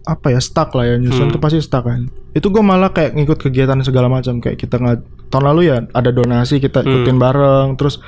apa 0.01 0.29
ya 0.29 0.39
stuck 0.39 0.71
lah 0.71 0.85
ya 0.85 0.95
nyusun 0.95 1.27
Hmm. 1.27 1.33
tuh 1.35 1.37
pasti 1.37 1.59
stuck 1.59 1.83
kan 1.83 2.05
itu 2.31 2.47
gue 2.47 2.63
malah 2.63 2.89
kayak 2.89 3.11
ngikut 3.13 3.37
kegiatan 3.39 3.75
segala 3.81 4.07
macam 4.07 4.39
kayak 4.39 4.57
kita 4.57 4.75
nggak 4.75 4.97
tahun 5.27 5.45
lalu 5.45 5.61
ya 5.67 5.77
ada 5.89 6.09
donasi 6.09 6.57
kita 6.57 6.81
ikutin 6.81 7.17
bareng 7.17 7.75
terus 7.75 7.99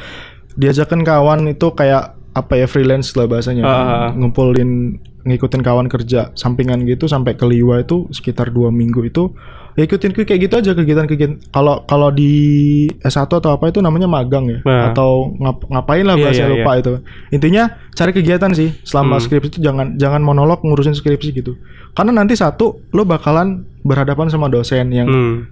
diajakin 0.54 1.02
kawan 1.02 1.46
itu 1.48 1.68
kayak 1.70 2.04
apa 2.32 2.54
ya 2.56 2.66
freelance 2.66 3.14
lah 3.14 3.26
bahasanya 3.26 3.62
Ah, 3.62 3.70
ah, 3.70 3.84
ah. 3.84 4.10
ngumpulin 4.16 4.98
ngikutin 5.24 5.60
kawan 5.60 5.88
kerja 5.88 6.32
sampingan 6.34 6.84
gitu 6.84 7.06
sampai 7.06 7.34
ke 7.34 7.44
Liwa 7.44 7.80
itu 7.80 8.08
sekitar 8.10 8.50
dua 8.50 8.70
minggu 8.70 9.04
itu 9.04 9.32
ya 9.74 9.84
ikutin 9.84 10.14
kayak 10.14 10.38
gitu 10.42 10.54
aja 10.56 10.72
kegiatan-kegiatan 10.72 11.50
kalau 11.50 11.82
kalau 11.84 12.10
di 12.10 12.30
S1 13.00 13.26
atau 13.26 13.50
apa 13.50 13.68
itu 13.68 13.80
namanya 13.80 14.06
magang 14.06 14.46
ya 14.46 14.60
Nah. 14.62 14.92
atau 14.92 15.34
ngap- 15.34 15.66
ngapain 15.66 16.04
lah 16.04 16.14
Iya, 16.14 16.24
bahasa 16.24 16.42
iya, 16.42 16.52
lupa 16.52 16.72
itu 16.76 16.94
intinya 17.30 17.64
cari 17.90 18.12
kegiatan 18.12 18.52
sih 18.52 18.70
selama 18.84 19.18
Hmm. 19.18 19.24
skripsi 19.24 19.50
itu 19.50 19.60
jangan 19.60 19.96
jangan 19.96 20.22
monolog 20.22 20.62
ngurusin 20.62 20.94
skripsi 20.94 21.34
gitu 21.34 21.58
karena 21.92 22.14
nanti 22.14 22.36
satu 22.36 22.86
lo 22.88 23.02
bakalan 23.04 23.66
berhadapan 23.82 24.28
sama 24.28 24.46
dosen 24.46 24.90
yang 24.90 25.08
Hmm. 25.08 25.50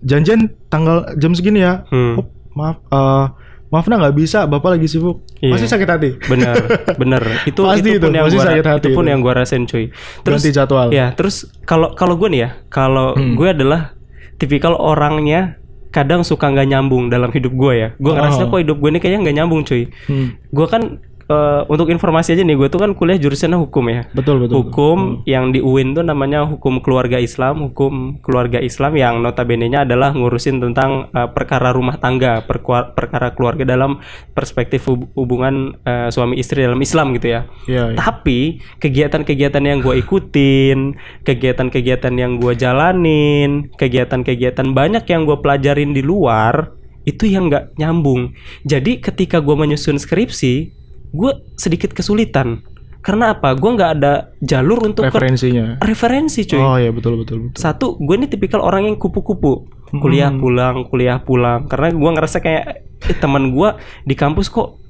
janjian 0.00 0.52
tanggal 0.68 1.02
jam 1.14 1.32
segini 1.32 1.60
ya 1.60 1.82
Hmm. 1.88 2.20
oh, 2.20 2.26
maaf 2.52 2.78
eh 2.84 3.26
maaf 3.74 3.84
nah 3.84 3.98
nggak 3.98 4.14
bisa 4.14 4.46
bapak 4.46 4.78
lagi 4.78 4.86
sibuk 4.86 5.26
Iya. 5.36 5.50
pasti 5.50 5.66
sakit 5.66 5.88
hati 5.88 6.10
Bener, 6.22 6.54
bener. 7.00 7.22
Itu 7.42 7.66
Pasti 7.66 7.90
itu 7.90 7.98
pun 7.98 8.08
itu, 8.08 8.14
yang 8.14 8.24
pasti 8.24 8.36
gua 8.36 8.46
sakit 8.46 8.66
hati 8.68 8.78
itu 8.80 8.88
pun 8.92 9.02
itu. 9.02 9.10
yang 9.10 9.20
gua 9.20 9.32
rasain 9.34 9.62
cuy. 9.64 9.84
Terus 10.22 10.38
ganti 10.38 10.50
jadwal 10.52 10.88
ya, 10.88 11.06
terus 11.12 11.34
kalau 11.62 11.92
kalau 11.92 12.14
gue 12.14 12.28
nih 12.28 12.40
ya, 12.40 12.50
kalau 12.68 13.12
Hmm. 13.12 13.34
gue 13.34 13.48
adalah 13.50 13.92
tipikal 14.34 14.72
orangnya 14.74 15.58
kadang 15.90 16.22
suka 16.22 16.48
nggak 16.48 16.66
nyambung 16.66 17.06
dalam 17.06 17.28
hidup 17.28 17.52
gue 17.52 17.72
ya. 17.76 17.88
Gue 17.96 18.12
ngerasa 18.12 18.40
Oh. 18.40 18.48
kok 18.48 18.60
hidup 18.60 18.76
gue 18.76 18.88
ini 18.88 18.98
kayaknya 18.98 19.20
nggak 19.22 19.36
nyambung 19.36 19.62
cuy. 19.62 19.82
Hmm, 20.06 20.28
Gue 20.48 20.66
kan 20.66 20.82
eh, 21.26 21.62
untuk 21.68 21.88
informasi 21.88 22.34
aja 22.34 22.42
nih, 22.42 22.56
gue 22.56 22.68
tuh 22.68 22.80
kan 22.80 22.92
kuliah 22.92 23.16
jurusannya 23.16 23.56
hukum 23.56 23.84
ya. 23.88 24.06
betul 24.12 24.44
betul 24.44 24.54
Hukum 24.64 24.98
yang 25.24 25.50
di 25.50 25.60
UIN 25.60 25.92
tuh 25.92 26.04
namanya 26.04 26.44
hukum 26.44 26.78
keluarga 26.78 27.16
Islam, 27.16 27.70
hukum 27.70 28.20
keluarga 28.20 28.60
Islam 28.60 28.94
yang 28.94 29.20
notabene-nya 29.20 29.88
adalah 29.88 30.12
ngurusin 30.12 30.60
tentang 30.60 31.08
eh, 31.10 31.28
perkara 31.32 31.72
rumah 31.72 31.96
tangga, 31.96 32.44
perkua- 32.44 32.92
perkara 32.92 33.32
keluarga 33.32 33.64
dalam 33.64 33.98
perspektif 34.32 34.84
hub- 34.86 35.08
hubungan 35.16 35.76
eh, 35.82 36.08
suami 36.12 36.36
istri 36.36 36.62
dalam 36.62 36.80
Islam 36.80 37.16
gitu 37.16 37.32
ya. 37.32 37.40
Iya, 37.66 37.92
iya. 37.92 37.96
Tapi 37.96 38.60
kegiatan-kegiatan 38.78 39.64
yang 39.64 39.80
gue 39.80 39.94
ikutin, 39.98 40.94
kegiatan-kegiatan 41.24 42.14
yang 42.14 42.36
gue 42.38 42.52
jalanin, 42.54 43.72
kegiatan-kegiatan 43.74 44.70
banyak 44.70 45.04
yang 45.08 45.24
gue 45.24 45.38
pelajarin 45.40 45.90
di 45.92 46.02
luar 46.04 46.72
itu 47.04 47.28
yang 47.28 47.52
nggak 47.52 47.76
nyambung. 47.76 48.32
Jadi 48.64 48.96
ketika 49.00 49.40
gue 49.40 49.52
menyusun 49.52 50.00
skripsi, 50.00 50.83
gue 51.14 51.30
sedikit 51.54 51.90
kesulitan. 51.90 52.66
Karena 52.98 53.30
apa? 53.30 53.52
Gue 53.52 53.70
nggak 53.70 53.90
ada 53.94 54.12
jalur 54.40 54.80
untuk 54.82 55.04
ke- 55.04 55.12
referensinya 55.12 55.76
referensi, 55.78 56.42
cuy. 56.42 56.56
oh 56.56 56.74
ya 56.74 56.88
betul 56.88 57.20
betul 57.20 57.38
betul 57.44 57.54
Satu, 57.54 57.94
gue 57.96 58.14
ini 58.14 58.26
tipikal 58.26 58.58
orang 58.58 58.84
yang 58.84 58.96
kupu-kupu. 58.96 59.68
Kuliah 59.94 60.26
Hmm. 60.26 60.40
pulang, 60.40 60.76
kuliah 60.84 61.20
pulang. 61.20 61.64
Karena 61.64 61.92
gue 61.92 62.10
ngerasa 62.10 62.40
kayak 62.40 62.64
eh, 63.04 63.14
teman 63.14 63.52
gue 63.52 63.68
di 64.02 64.14
kampus 64.14 64.48
kok 64.48 64.80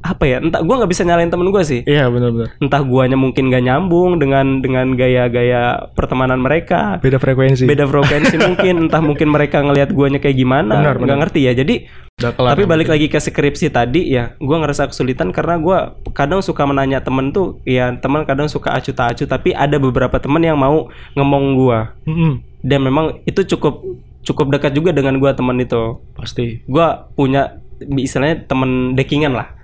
apa 0.00 0.24
ya? 0.24 0.40
Entah 0.40 0.64
gue 0.64 0.74
nggak 0.74 0.90
bisa 0.90 1.04
nyalain 1.04 1.28
temen 1.28 1.48
gue 1.52 1.62
sih. 1.64 1.80
Iya 1.84 2.08
benar 2.08 2.32
benar 2.32 2.48
entah 2.60 2.82
guanya 2.86 3.18
mungkin 3.18 3.50
gak 3.50 3.64
nyambung 3.66 4.22
dengan 4.22 4.62
dengan 4.62 4.94
gaya-gaya 4.94 5.90
pertemanan 5.92 6.40
mereka. 6.40 7.02
Beda 7.02 7.18
frekuensi. 7.18 7.66
Beda 7.66 7.84
frekuensi 7.84 8.36
mungkin 8.46 8.88
entah 8.88 9.02
mungkin 9.02 9.28
mereka 9.32 9.60
ngelihat 9.60 9.90
guanya 9.90 10.22
kayak 10.22 10.36
gimana. 10.38 10.78
Benar, 10.80 10.96
nggak 11.02 11.18
ngerti 11.26 11.40
ya 11.48 11.52
jadi 11.52 11.88
tapi 12.20 12.68
yang 12.68 12.68
balik 12.68 12.92
penting. 12.92 13.08
lagi 13.08 13.16
ke 13.16 13.18
skripsi 13.18 13.66
tadi 13.72 14.12
ya 14.12 14.36
gua 14.36 14.60
ngerasa 14.60 14.92
kesulitan 14.92 15.32
karena 15.32 15.56
gua 15.56 15.96
kadang 16.12 16.44
suka 16.44 16.68
menanya 16.68 17.00
temen 17.00 17.32
tuh 17.32 17.64
ya 17.64 17.96
teman 17.96 18.28
kadang 18.28 18.44
suka 18.44 18.76
acu 18.76 18.92
tak 18.92 19.16
acu 19.16 19.24
tapi 19.24 19.56
ada 19.56 19.80
beberapa 19.80 20.20
temen 20.20 20.44
yang 20.44 20.60
mau 20.60 20.92
ngomong 21.16 21.56
gua. 21.56 21.96
Mm-mm, 22.04 22.44
dan 22.60 22.84
memang 22.84 23.24
itu 23.24 23.40
cukup 23.56 23.80
cukup 24.20 24.52
dekat 24.52 24.76
juga 24.76 24.92
dengan 24.92 25.16
gua 25.16 25.32
temen 25.32 25.56
itu. 25.64 25.96
Pasti. 26.12 26.60
Gua 26.68 27.08
punya 27.16 27.56
istilahnya 27.80 28.44
temen 28.44 28.92
dekingan 28.92 29.32
lah 29.32 29.59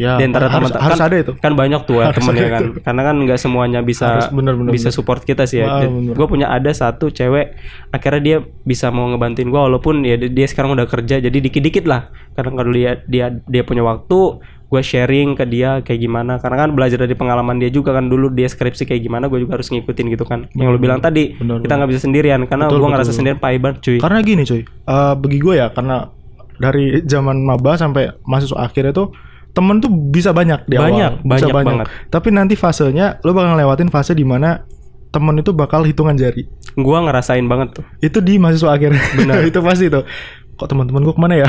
ya 0.00 0.16
di 0.16 0.24
antara 0.24 0.48
harus, 0.48 0.72
teman 0.72 0.80
harus 0.80 0.96
kan, 0.96 1.08
ada 1.12 1.16
itu. 1.20 1.32
kan 1.36 1.52
banyak 1.52 1.80
tuh 1.84 2.00
ya 2.00 2.08
temennya 2.16 2.48
kan. 2.48 2.62
itu. 2.64 2.70
karena 2.80 3.02
kan 3.04 3.16
nggak 3.20 3.36
semuanya 3.36 3.80
bisa 3.84 4.06
Harus 4.16 4.32
bener-bener 4.32 4.72
bisa 4.72 4.88
bener. 4.88 4.96
support 4.96 5.20
kita 5.28 5.44
sih 5.44 5.60
ya. 5.60 5.84
Bener. 5.84 6.16
gue 6.16 6.26
punya 6.26 6.48
ada 6.48 6.72
satu 6.72 7.12
cewek 7.12 7.60
akhirnya 7.92 8.22
dia 8.24 8.36
bisa 8.64 8.88
mau 8.88 9.12
ngebantuin 9.12 9.52
gue 9.52 9.60
walaupun 9.60 10.00
ya 10.08 10.16
dia 10.16 10.46
sekarang 10.48 10.72
udah 10.72 10.88
kerja 10.88 11.20
jadi 11.20 11.36
dikit-dikit 11.36 11.84
lah. 11.84 12.08
Kadang 12.32 12.56
kalau 12.56 12.72
dia 12.72 13.04
dia 13.04 13.28
dia 13.44 13.62
punya 13.66 13.84
waktu 13.84 14.40
gue 14.70 14.82
sharing 14.86 15.34
ke 15.34 15.44
dia 15.50 15.82
kayak 15.82 16.00
gimana. 16.00 16.38
Karena 16.38 16.64
kan 16.64 16.70
belajar 16.72 17.02
dari 17.02 17.18
pengalaman 17.18 17.58
dia 17.58 17.68
juga 17.68 17.90
kan. 17.90 18.06
Dulu 18.06 18.30
dia 18.32 18.46
skripsi 18.46 18.86
kayak 18.86 19.02
gimana 19.02 19.26
gue 19.26 19.42
juga 19.42 19.58
harus 19.58 19.68
ngikutin 19.68 20.06
gitu 20.14 20.24
kan. 20.24 20.46
Yang 20.54 20.68
lu 20.72 20.78
bilang 20.78 21.02
tadi 21.02 21.34
Bener, 21.36 21.60
kita 21.60 21.74
nggak 21.76 21.90
bisa 21.90 22.00
sendirian. 22.06 22.40
Karena 22.46 22.70
gue 22.70 22.78
ngerasa 22.78 23.10
betul. 23.10 23.18
sendirian 23.18 23.40
paiban 23.42 23.74
cuy. 23.82 23.98
Karena 23.98 24.18
gini 24.22 24.42
cuy, 24.46 24.62
eh, 24.64 25.14
bagi 25.18 25.38
gue 25.42 25.54
ya 25.58 25.68
karena 25.74 26.08
dari 26.60 27.02
zaman 27.02 27.40
maba 27.42 27.74
sampai 27.74 28.14
mahasiswa 28.28 28.60
akhir 28.62 28.94
itu 28.94 29.10
temen 29.50 29.82
tuh 29.82 29.90
bisa 29.90 30.30
banyak 30.30 30.66
di 30.70 30.78
Banyak, 30.78 31.22
awal, 31.22 31.26
bisa 31.26 31.46
banyak 31.50 31.66
banget. 31.66 31.86
Tapi 32.08 32.28
nanti 32.30 32.54
fasenya 32.54 33.18
lo 33.26 33.34
bakal 33.34 33.58
ngelewatin 33.58 33.90
fase 33.90 34.14
di 34.14 34.22
mana 34.22 34.62
temen 35.10 35.34
itu 35.42 35.50
bakal 35.50 35.82
hitungan 35.82 36.14
jari. 36.14 36.46
gue 36.70 36.98
ngerasain 37.02 37.42
banget 37.50 37.82
tuh 37.82 37.84
Itu 37.98 38.22
di 38.22 38.38
mahasiswa 38.38 38.70
akhir. 38.70 38.94
Benar. 39.18 39.42
itu 39.50 39.58
pasti 39.58 39.90
itu. 39.90 40.00
Kok 40.54 40.68
teman-teman 40.70 41.02
gue 41.02 41.14
ke 41.14 41.20
mana 41.20 41.34
ya? 41.34 41.48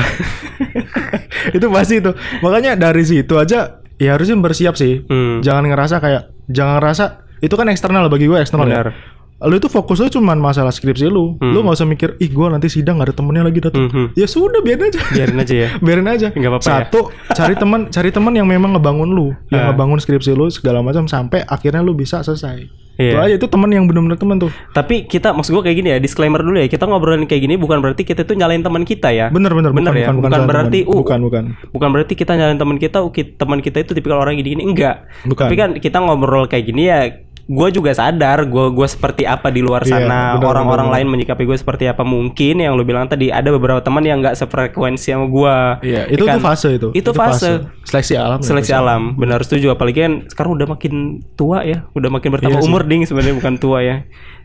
itu 1.56 1.66
pasti 1.70 2.02
itu. 2.02 2.10
Makanya 2.42 2.74
dari 2.74 3.06
situ 3.06 3.38
aja 3.38 3.78
ya 4.02 4.18
harusnya 4.18 4.34
bersiap 4.42 4.74
sih. 4.74 5.06
Hmm. 5.06 5.38
Jangan 5.46 5.70
ngerasa 5.70 6.02
kayak 6.02 6.22
jangan 6.50 6.82
ngerasa 6.82 7.04
itu 7.38 7.54
kan 7.54 7.70
eksternal 7.70 8.10
bagi 8.10 8.26
gue 8.26 8.38
eksternal 8.38 8.66
Benar. 8.66 8.86
ya. 8.90 8.94
Lu 9.42 9.54
itu 9.54 9.66
fokus 9.66 9.98
lu 9.98 10.08
cuman 10.08 10.36
masalah 10.36 10.70
skripsi 10.70 11.06
lu. 11.06 11.34
Hmm. 11.36 11.50
Lu 11.50 11.60
nggak 11.60 11.74
usah 11.74 11.84
mikir, 11.84 12.14
ih 12.16 12.28
gue 12.28 12.46
nanti 12.46 12.66
sidang 12.66 12.96
gak 12.96 13.10
ada 13.10 13.14
temennya 13.14 13.42
lagi 13.42 13.58
datang. 13.58 13.86
Mhm. 13.86 14.06
Ya 14.14 14.26
sudah 14.26 14.60
biarin 14.60 14.86
aja. 14.86 15.00
biarin 15.08 15.36
aja 15.36 15.54
ya 15.54 15.68
biarin 15.84 16.06
aja. 16.06 16.28
Nggak 16.30 16.50
apa-apa 16.52 16.64
ya. 16.64 16.74
Satu, 16.84 17.00
cari 17.32 17.54
teman, 17.54 17.80
cari 17.88 18.10
teman 18.10 18.32
yang 18.32 18.44
memang 18.44 18.72
ngebangun 18.72 19.08
lu, 19.08 19.26
yang 19.48 19.62
Ah. 19.62 19.66
ngebangun 19.70 19.98
skripsi 19.98 20.32
lu 20.32 20.46
segala 20.48 20.78
macam 20.78 21.04
sampai 21.04 21.42
akhirnya 21.42 21.80
lu 21.80 21.92
bisa 21.92 22.20
selesai. 22.20 22.66
Itu 22.92 23.16
Iya. 23.16 23.24
aja 23.24 23.34
itu 23.34 23.48
teman 23.48 23.66
yang 23.68 23.88
benar-benar 23.88 24.14
teman 24.14 24.36
tuh. 24.36 24.52
Tapi 24.70 25.08
kita 25.08 25.32
maksud 25.32 25.50
gue 25.50 25.64
kayak 25.64 25.76
gini 25.76 25.88
ya, 25.88 25.98
disclaimer 25.98 26.38
dulu 26.38 26.54
ya. 26.54 26.68
Kita 26.68 26.84
ngobrolin 26.84 27.24
kayak 27.24 27.40
gini 27.40 27.56
bukan 27.56 27.80
berarti 27.80 28.04
kita 28.04 28.22
tuh 28.22 28.36
nyalain 28.36 28.60
teman 28.60 28.84
kita 28.84 29.08
ya. 29.08 29.26
Bener-bener 29.26 29.72
Bener 29.72 29.96
ya? 29.96 30.12
Bukan 30.12 30.28
salah 30.28 30.44
berarti, 30.44 30.84
teman. 30.84 30.92
uh, 30.92 30.98
bukan 31.00 31.18
bukan. 31.24 31.44
Bukan 31.72 31.88
berarti 31.88 32.12
kita 32.12 32.36
nyalain 32.36 32.60
teman 32.60 32.76
kita, 32.76 33.00
ki- 33.08 33.32
teman 33.34 33.58
kita 33.58 33.80
itu 33.80 33.96
tipikal 33.96 34.20
orang 34.20 34.36
gini-gini 34.36 34.60
enggak. 34.62 35.08
Bukan. 35.24 35.48
Tapi 35.48 35.56
kan 35.56 35.70
kita 35.80 35.98
ngobrol 35.98 36.44
kayak 36.46 36.68
gini 36.68 36.82
ya 36.84 37.00
gue 37.44 37.68
juga 37.70 37.90
sadar 37.90 38.44
gue 38.44 38.66
gue 38.70 38.86
seperti 38.86 39.22
apa 39.24 39.48
di 39.48 39.58
luar 39.58 39.82
Iya, 39.82 39.98
sana 39.98 40.38
orang-orang 40.38 40.88
lain 40.88 41.06
menyikapi 41.08 41.42
gue 41.42 41.54
seperti 41.54 41.84
apa 41.84 42.00
mungkin 42.02 42.58
yang 42.58 42.72
lu 42.72 42.82
bilang 42.82 43.04
tadi 43.04 43.28
ada 43.28 43.48
beberapa 43.48 43.78
teman 43.78 44.00
yang 44.00 44.18
nggak 44.18 44.34
sefrekuensi 44.34 45.10
sama 45.10 45.26
gue 45.26 45.56
Iya, 45.84 46.02
itu 46.08 46.22
Kan? 46.22 46.38
tuh 46.38 46.44
fase 46.44 46.68
itu. 46.72 46.88
itu, 46.92 47.10
fase. 47.10 47.66
Seleksi 47.82 48.14
alam. 48.14 48.38
ya, 48.38 48.46
seleksi 48.46 48.72
alam 48.72 49.02
benar 49.14 49.42
setuju 49.42 49.70
apalagi 49.70 50.00
kan 50.00 50.12
sekarang 50.26 50.54
udah 50.54 50.66
makin 50.68 50.94
tua 51.34 51.60
ya 51.62 51.84
udah 51.92 52.08
makin 52.08 52.30
bertambah 52.30 52.54
Iya 52.54 52.62
sih. 52.62 52.70
umur 52.70 52.82
ding 52.84 53.02
sebenarnya 53.02 53.34
bukan 53.36 53.54
tua 53.56 53.78
ya 53.80 53.96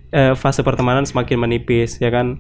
Eh, 0.08 0.34
fase 0.34 0.64
pertemanan 0.64 1.04
semakin 1.04 1.36
menipis 1.38 2.00
ya 2.00 2.08
kan 2.08 2.40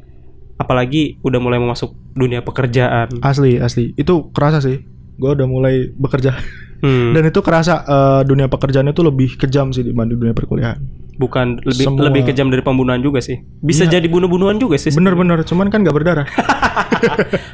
apalagi 0.56 1.20
udah 1.22 1.38
mulai 1.38 1.60
mau 1.60 1.70
masuk 1.70 1.94
dunia 2.12 2.42
pekerjaan 2.42 3.12
Asli, 3.22 3.60
asli. 3.60 3.94
Itu 3.94 4.32
kerasa 4.32 4.58
sih. 4.58 4.82
Gue 5.18 5.30
udah 5.34 5.46
mulai 5.46 5.76
bekerja. 5.92 6.38
Hmm, 6.78 7.10
Dan 7.10 7.26
itu 7.26 7.42
kerasa 7.42 7.82
eh, 7.82 8.22
dunia 8.24 8.46
pekerjaan 8.46 8.86
itu 8.86 9.02
lebih 9.02 9.34
kejam 9.36 9.70
sih 9.70 9.82
dibanding 9.82 10.18
dunia 10.18 10.32
perkuliahan. 10.32 10.78
bukan 11.18 11.58
lebih 11.60 11.82
semua- 11.84 12.06
lebih 12.06 12.30
kejam 12.30 12.46
dari 12.46 12.62
pembunuhan 12.62 13.02
juga 13.02 13.18
sih 13.18 13.42
bisa 13.58 13.84
Iya. 13.84 13.98
jadi 13.98 14.06
bunuh-bunuhan 14.06 14.54
juga 14.56 14.78
sih 14.78 14.94
Bener-bener, 14.94 15.42
cuman 15.42 15.66
kan 15.66 15.82
gak 15.82 15.90
berdarah. 15.92 16.30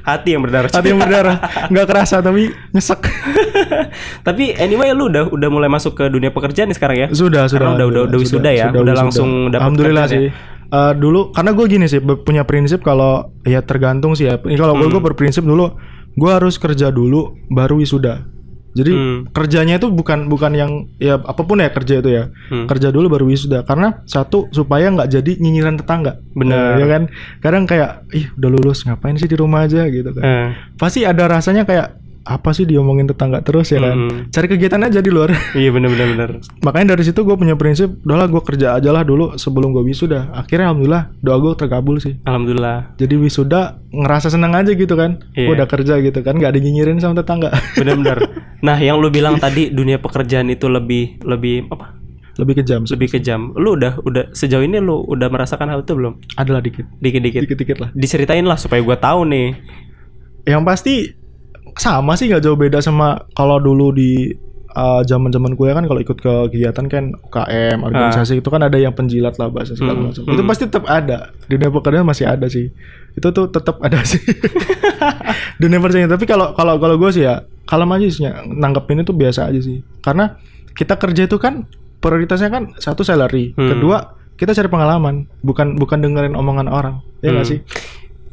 hati 0.03 0.29
yang 0.29 0.43
berdarah 0.43 0.67
Hati 0.67 0.87
yang 0.89 0.99
berdarah, 0.99 1.39
nggak 1.69 1.85
kerasa 1.85 2.19
tapi 2.19 2.51
nyesek. 2.69 2.99
tapi 4.27 4.51
anyway 4.53 4.91
lu 4.91 5.07
udah 5.07 5.29
udah 5.29 5.49
mulai 5.49 5.69
masuk 5.69 5.95
ke 5.95 6.05
dunia 6.07 6.29
pekerjaan 6.29 6.67
nih 6.67 6.75
sekarang 6.75 6.97
ya 6.97 7.07
Sudah, 7.09 7.47
sudah. 7.47 7.71
Karena 7.71 7.75
udah 7.77 7.87
udah 7.87 8.01
udah 8.05 8.17
wisuda 8.17 8.51
ya 8.51 8.67
udah, 8.67 8.83
wisuda. 8.83 8.93
langsung 8.97 9.29
dapat 9.47 9.61
Alhamdulillah 9.61 10.05
kerjaan 10.05 10.27
sih. 10.27 10.51
Eh, 10.73 10.93
dulu 10.97 11.19
karena 11.31 11.51
gue 11.53 11.65
gini 11.69 11.85
sih 11.85 11.99
punya 12.01 12.43
prinsip 12.43 12.81
kalau 12.81 13.11
ya 13.43 13.61
tergantung 13.61 14.11
sih 14.11 14.25
ya. 14.25 14.35
Kalau 14.35 14.75
gue 14.75 14.83
Hmm. 14.83 14.91
gue 14.91 15.03
berprinsip 15.05 15.39
dulu 15.41 15.71
gue 16.13 16.31
harus 16.31 16.55
kerja 16.57 16.89
dulu 16.89 17.33
baru 17.49 17.77
wisuda. 17.77 18.29
Jadi 18.73 18.89
Hmm. 18.89 19.19
kerjanya 19.29 19.77
itu 19.77 19.85
bukan 19.93 20.25
bukan 20.25 20.57
yang 20.57 20.71
ya 20.97 21.21
apa 21.21 21.45
pun 21.45 21.61
ya 21.61 21.69
kerja 21.69 22.01
itu 22.01 22.09
ya. 22.09 22.33
Hmm. 22.49 22.65
Kerja 22.65 22.89
dulu 22.89 23.05
baru 23.05 23.29
wisuda 23.29 23.61
karena 23.61 24.01
satu 24.09 24.49
supaya 24.49 24.89
nggak 24.89 25.13
jadi 25.13 25.31
nyinyiran 25.37 25.77
tetangga. 25.77 26.17
Benar. 26.33 26.81
ya 26.81 26.85
kan? 26.89 27.03
Kadang 27.37 27.69
kayak 27.69 28.09
ih 28.11 28.33
udah 28.33 28.49
lulus 28.49 28.81
ngapain 28.81 29.13
sih 29.13 29.29
di 29.29 29.37
rumah 29.37 29.69
aja 29.69 29.85
gitu 29.85 30.09
kan. 30.09 30.23
Eh, 30.25 30.47
Pasti 30.73 31.05
ada 31.05 31.29
rasanya 31.29 31.69
kayak 31.69 32.01
apa 32.23 32.55
sih 32.55 32.63
diomongin 32.63 33.07
tetangga 33.07 33.43
terus 33.43 33.71
ya 33.75 33.83
kan. 33.83 34.07
Hmm. 34.07 34.19
Cari 34.31 34.47
kegiatan 34.47 34.79
aja 34.79 35.03
di 35.03 35.11
luar. 35.11 35.35
iya 35.59 35.69
benar-benar 35.75 36.07
benar. 36.15 36.29
Makanya 36.63 36.95
dari 36.95 37.03
situ 37.03 37.19
gue 37.27 37.35
punya 37.35 37.59
prinsip, 37.59 37.99
udahlah 38.07 38.31
gue 38.31 38.41
kerja 38.41 38.79
aja 38.79 38.89
lah 38.95 39.03
dulu 39.03 39.35
sebelum 39.35 39.75
gue 39.75 39.83
wisuda. 39.83 40.31
Akhirnya 40.31 40.71
alhamdulillah 40.71 41.11
doa 41.19 41.37
gue 41.43 41.51
terkabul 41.59 41.99
sih. 41.99 42.15
Alhamdulillah. 42.23 42.95
Jadi 42.95 43.15
wisuda 43.19 43.83
ngerasa 43.91 44.31
senang 44.31 44.55
aja 44.55 44.71
gitu 44.71 44.95
kan. 44.95 45.19
Iya. 45.35 45.47
Gue 45.51 45.53
udah 45.59 45.69
kerja 45.69 45.99
gitu 45.99 46.19
kan, 46.23 46.39
nggak 46.39 46.53
dinyinyirin 46.55 46.97
sama 47.03 47.19
tetangga. 47.19 47.51
Benar-benar. 47.79 48.17
Nah, 48.63 48.79
yang 48.79 49.03
lu 49.03 49.11
bilang 49.11 49.35
tadi 49.35 49.67
dunia 49.67 49.99
pekerjaan 49.99 50.47
itu 50.47 50.71
lebih 50.71 51.19
lebih 51.27 51.67
apa? 51.67 51.99
Lebih 52.39 52.63
kejam. 52.63 52.87
Lebih 52.87 53.19
kejam. 53.19 53.53
Lu 53.59 53.77
udah 53.77 54.01
udah 54.01 54.33
sejauh 54.33 54.65
ini 54.65 54.81
lu 54.81 55.05
udah 55.05 55.27
merasakan 55.29 55.69
hal 55.69 55.85
itu 55.85 55.93
belum? 55.93 56.17
Adalah 56.39 56.63
dikit. 56.63 56.87
Dikit-dikit. 56.97 57.45
Dikit-dikit 57.45 57.77
lah. 57.77 57.89
Diceritain 57.93 58.47
lah 58.47 58.57
supaya 58.57 58.81
gua 58.81 58.97
tahu 58.97 59.27
nih. 59.29 59.59
Yang 60.47 60.63
pasti 60.65 60.93
sama 61.75 62.13
sih 62.13 62.27
nggak 62.27 62.41
jauh 62.41 62.55
beda 62.55 62.79
sama 62.79 63.07
kalau 63.31 63.57
dulu 63.57 63.89
di 63.89 64.29
uh, 64.71 65.01
zaman-zaman 65.01 65.53
kuliah 65.53 65.73
kan 65.73 65.85
kalau 65.85 65.97
ikut 65.97 66.15
ke 66.15 66.33
kegiatan 66.47 66.85
kan 66.85 67.03
UKM 67.23 67.81
organisasi 67.81 68.39
itu 68.39 68.49
kan 68.49 68.61
ada 68.61 68.75
yang 68.75 68.91
penjilat 68.91 69.37
lah 69.37 69.47
bahasa 69.47 69.73
segala 69.73 69.95
Hmm, 69.95 70.05
macam. 70.07 70.21
hmm. 70.23 70.33
Itu 70.33 70.43
pasti 70.43 70.63
tetap 70.65 70.85
ada. 70.85 71.17
Dunia 71.45 71.69
pekerjaan 71.69 72.03
masih 72.03 72.25
ada 72.25 72.45
sih. 72.47 72.69
Itu 73.13 73.29
tuh 73.29 73.49
tetap 73.49 73.77
ada 73.79 74.01
sih. 74.03 74.17
Dunia 75.61 75.77
pekerjaan 75.77 76.09
tapi 76.09 76.25
kalau 76.25 76.53
kalau 76.53 76.77
kalau 76.77 76.95
gue 76.97 77.09
sih 77.11 77.23
ya 77.23 77.41
kalau 77.63 77.87
aja 77.87 78.05
sih 78.05 78.25
nanggepin 78.49 79.01
itu 79.01 79.13
biasa 79.13 79.49
aja 79.49 79.59
sih. 79.59 79.81
Karena 79.99 80.35
kita 80.73 80.97
kerja 80.97 81.25
itu 81.25 81.37
kan 81.37 81.65
prioritasnya 81.97 82.49
kan 82.49 82.73
satu 82.75 83.01
salary, 83.01 83.53
Hmm. 83.53 83.69
kedua 83.69 83.97
kita 84.33 84.51
cari 84.51 84.67
pengalaman, 84.67 85.29
bukan 85.39 85.77
bukan 85.77 86.01
dengerin 86.01 86.35
omongan 86.35 86.67
orang. 86.67 86.99
Ya 87.21 87.31
nggak 87.31 87.45
Hmm. 87.45 87.53
sih? 87.53 87.59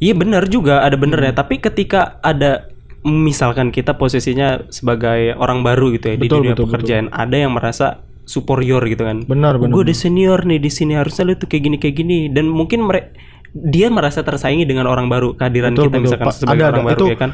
Iya 0.01 0.17
benar 0.17 0.49
juga 0.49 0.81
ada 0.81 0.97
Hmm. 0.97 1.05
benernya. 1.05 1.31
Tapi 1.31 1.61
ketika 1.61 2.17
ada 2.19 2.70
misalkan 3.01 3.73
kita 3.73 3.97
posisinya 3.97 4.69
sebagai 4.69 5.33
orang 5.33 5.65
baru 5.65 5.89
gitu 5.97 6.13
ya 6.13 6.15
di 6.17 6.29
Betul, 6.29 6.45
dunia 6.45 6.53
betul, 6.53 6.65
pekerjaan, 6.69 7.05
ada 7.09 7.33
yang 7.33 7.51
merasa 7.53 8.05
superior 8.23 8.85
gitu 8.85 9.01
kan. 9.01 9.25
Benar, 9.25 9.57
benar. 9.57 9.73
Gue 9.73 9.81
udah 9.89 9.97
senior 9.97 10.45
nih 10.45 10.61
di 10.61 10.69
sini 10.69 10.93
harusnya 10.93 11.25
lu 11.25 11.33
tuh 11.35 11.49
kayak 11.49 11.63
gini 11.65 11.77
kayak 11.81 11.95
gini 11.97 12.17
dan 12.29 12.45
mungkin 12.47 12.85
mereka 12.85 13.09
dia 13.51 13.91
merasa 13.91 14.23
tersaingi 14.23 14.63
dengan 14.63 14.87
orang 14.87 15.11
baru 15.11 15.35
kehadiran 15.35 15.75
Betul, 15.75 15.83
kita 15.89 15.91
betul. 15.91 16.03
misalkan 16.07 16.27
sebagai 16.31 16.63
ada, 16.63 16.71
orang 16.71 16.83
ada. 16.85 16.89
baru 16.93 17.01
Itu- 17.03 17.11
ya 17.11 17.17
kan. 17.19 17.31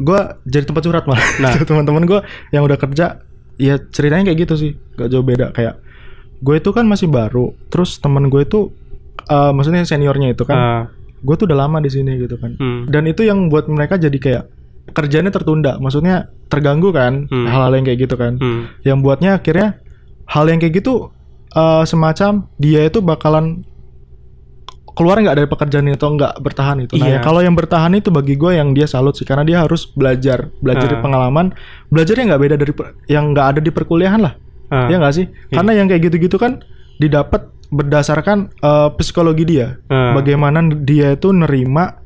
gue 0.00 0.20
jadi 0.48 0.64
tempat 0.64 0.82
curhat 0.86 1.04
malah. 1.04 1.20
Nah. 1.44 1.52
teman-teman 1.68 2.02
gue 2.08 2.20
yang 2.54 2.62
udah 2.64 2.78
kerja, 2.78 3.20
ya 3.60 3.74
ceritanya 3.92 4.32
kayak 4.32 4.38
gitu 4.48 4.54
sih, 4.56 4.70
gak 4.96 5.10
jauh 5.12 5.26
beda. 5.26 5.52
Kayak 5.52 5.82
gue 6.40 6.54
itu 6.56 6.70
kan 6.72 6.88
masih 6.88 7.10
baru, 7.10 7.52
terus 7.68 8.00
teman 8.00 8.32
gue 8.32 8.40
itu, 8.40 8.72
eh, 9.28 9.52
maksudnya 9.52 9.84
seniornya 9.84 10.32
itu 10.32 10.48
kan, 10.48 10.56
Ah, 10.56 10.82
gue 11.20 11.34
tuh 11.36 11.44
udah 11.44 11.68
lama 11.68 11.84
di 11.84 11.92
sini 11.92 12.16
gitu 12.16 12.40
kan. 12.40 12.56
hmm. 12.56 12.88
Dan 12.88 13.04
itu 13.04 13.28
yang 13.28 13.52
buat 13.52 13.68
mereka 13.68 14.00
jadi 14.00 14.16
kayak 14.16 14.44
kerjanya 14.90 15.30
tertunda, 15.30 15.78
maksudnya 15.78 16.28
terganggu 16.46 16.90
kan, 16.90 17.26
Hmm. 17.26 17.46
hal-hal 17.46 17.72
yang 17.74 17.84
kayak 17.84 18.00
gitu 18.04 18.14
kan. 18.14 18.36
Hmm. 18.36 18.68
Yang 18.82 18.98
buatnya 19.00 19.30
akhirnya 19.38 19.68
hal 20.26 20.46
yang 20.46 20.58
kayak 20.58 20.78
gitu 20.78 21.10
eh, 21.50 21.82
semacam 21.82 22.46
dia 22.56 22.86
itu 22.86 23.02
bakalan 23.02 23.66
keluar 24.90 25.18
nggak 25.18 25.34
dari 25.34 25.48
pekerjaan 25.48 25.86
itu 25.88 26.02
nggak 26.02 26.38
bertahan 26.38 26.84
itu. 26.84 26.94
Nah, 26.94 27.06
Iya. 27.06 27.16
ya 27.16 27.18
kalau 27.22 27.40
yang 27.40 27.54
bertahan 27.54 27.94
itu 27.94 28.10
bagi 28.10 28.34
gue 28.34 28.52
yang 28.52 28.70
dia 28.70 28.84
salut 28.84 29.14
sih 29.14 29.24
karena 29.24 29.42
dia 29.42 29.58
harus 29.62 29.86
belajar, 29.88 30.50
belajar 30.60 30.86
dari 30.86 30.98
Ah. 30.98 31.02
pengalaman, 31.02 31.46
belajarnya 31.88 32.24
nggak 32.30 32.42
beda 32.42 32.54
dari 32.54 32.72
yang 33.08 33.32
nggak 33.32 33.46
ada 33.56 33.60
di 33.62 33.70
perkuliahan 33.70 34.20
lah, 34.20 34.34
Ah. 34.68 34.86
ya 34.86 34.98
nggak 34.98 35.14
sih? 35.14 35.26
Karena 35.48 35.72
yang 35.74 35.86
kayak 35.88 36.06
gitu-gitu 36.06 36.36
kan 36.36 36.60
didapat 36.98 37.48
berdasarkan 37.70 38.50
eh, 38.52 38.88
psikologi 38.94 39.42
dia, 39.46 39.78
Ah. 39.88 40.12
bagaimana 40.12 40.58
dia 40.82 41.14
itu 41.14 41.30
nerima 41.30 41.98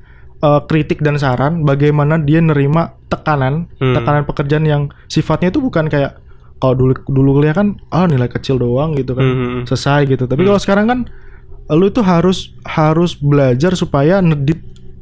eh, 0.45 0.61
kritik 0.67 1.01
dan 1.01 1.17
saran, 1.17 1.65
bagaimana 1.65 2.21
dia 2.21 2.39
nerima 2.39 2.93
tekanan, 3.07 3.73
Hmm. 3.79 3.95
tekanan 3.95 4.25
pekerjaan 4.25 4.65
yang 4.65 4.83
sifatnya 5.07 5.49
itu 5.49 5.59
bukan 5.59 5.89
kayak 5.89 6.21
kalau 6.57 6.75
dulu 6.75 6.93
dulu 7.07 7.31
kuliah 7.35 7.53
kan 7.53 7.77
ah 7.89 8.05
nilai 8.05 8.25
kecil 8.27 8.57
doang 8.57 8.93
gitu 8.93 9.13
kan 9.13 9.25
Hmm. 9.25 9.63
selesai 9.65 10.05
gitu 10.07 10.25
tapi 10.25 10.45
kalau 10.45 10.57
sekarang 10.57 10.87
kan 10.87 11.01
lu 11.71 11.89
tuh 11.89 12.01
harus 12.01 12.53
harus 12.63 13.13
belajar 13.15 13.73
supaya 13.75 14.21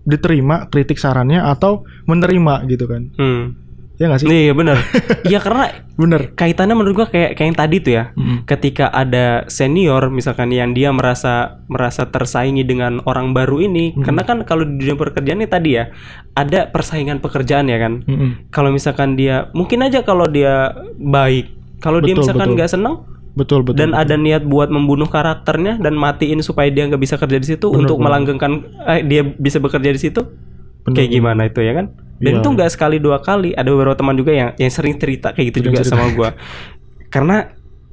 diterima 0.02 0.66
kritik 0.66 0.98
sarannya 0.98 1.38
atau 1.38 1.82
menerima 2.04 2.66
gitu 2.66 2.86
kan 2.86 3.02
Hmm. 3.14 3.54
Ya 4.02 4.10
nggak 4.10 4.20
sih 4.20 4.26
Iya 4.26 4.52
benar. 4.58 4.76
Iya 5.30 5.38
karena 5.38 5.64
bener 5.94 6.34
kaitannya 6.34 6.74
menurut 6.74 6.94
gua 6.98 7.06
kayak 7.06 7.38
kayak 7.38 7.48
yang 7.54 7.58
tadi 7.58 7.76
tuh 7.78 7.92
ya. 7.94 8.04
Mm. 8.18 8.36
Ketika 8.50 8.90
ada 8.90 9.46
senior 9.46 10.10
misalkan 10.10 10.50
yang 10.50 10.74
dia 10.74 10.90
merasa 10.90 11.62
merasa 11.70 12.10
tersaingi 12.10 12.66
dengan 12.66 12.98
orang 13.06 13.30
baru 13.30 13.62
ini, 13.62 13.94
karena 14.02 14.26
kan 14.26 14.42
kalau 14.42 14.66
di 14.66 14.82
dunia 14.82 14.98
pekerjaan 14.98 15.38
ini 15.38 15.46
tadi 15.46 15.78
ya 15.78 15.94
ada 16.34 16.66
persaingan 16.66 17.22
pekerjaan 17.22 17.70
ya 17.70 17.78
kan. 17.78 18.02
Mm-mm. 18.02 18.50
Kalau 18.50 18.74
misalkan 18.74 19.14
dia 19.14 19.46
mungkin 19.54 19.86
aja 19.86 20.02
kalau 20.02 20.26
dia 20.26 20.74
baik, 20.98 21.78
kalau 21.78 22.02
dia 22.02 22.18
misalkan 22.18 22.58
nggak 22.58 22.72
senang 22.74 23.06
betul 23.32 23.64
betul 23.64 23.80
dan 23.80 23.96
betul. 23.96 24.02
ada 24.04 24.14
niat 24.20 24.42
buat 24.44 24.68
membunuh 24.68 25.08
karakternya 25.08 25.80
dan 25.80 25.96
matiin 25.96 26.44
supaya 26.44 26.68
dia 26.68 26.84
nggak 26.84 27.00
bisa 27.00 27.16
kerja 27.16 27.40
di 27.40 27.48
situ 27.48 27.72
Bener, 27.72 27.80
untuk 27.84 27.96
bener. 27.96 28.04
melanggengkan 28.12 28.52
eh, 28.84 29.00
dia 29.08 29.24
bisa 29.24 29.56
bekerja 29.56 29.88
di 29.88 30.00
situ 30.00 30.20
Bener, 30.84 30.96
kayak 31.00 31.08
bener. 31.08 31.16
gimana 31.16 31.42
itu 31.48 31.60
ya 31.64 31.72
kan 31.72 31.86
dan 32.22 32.32
Iya. 32.32 32.38
itu 32.38 32.48
nggak 32.48 32.70
sekali 32.70 32.96
dua 32.96 33.18
kali 33.18 33.50
ada 33.50 33.66
beberapa 33.66 33.92
teman 33.92 34.14
juga 34.14 34.30
yang 34.30 34.50
yang 34.54 34.70
sering 34.70 34.94
cerita 34.94 35.30
kayak 35.30 35.50
gitu 35.50 35.58
Sering 35.58 35.68
juga 35.68 35.80
cerita. 35.80 35.92
sama 35.92 36.06
gua 36.10 36.30
karena 37.08 37.36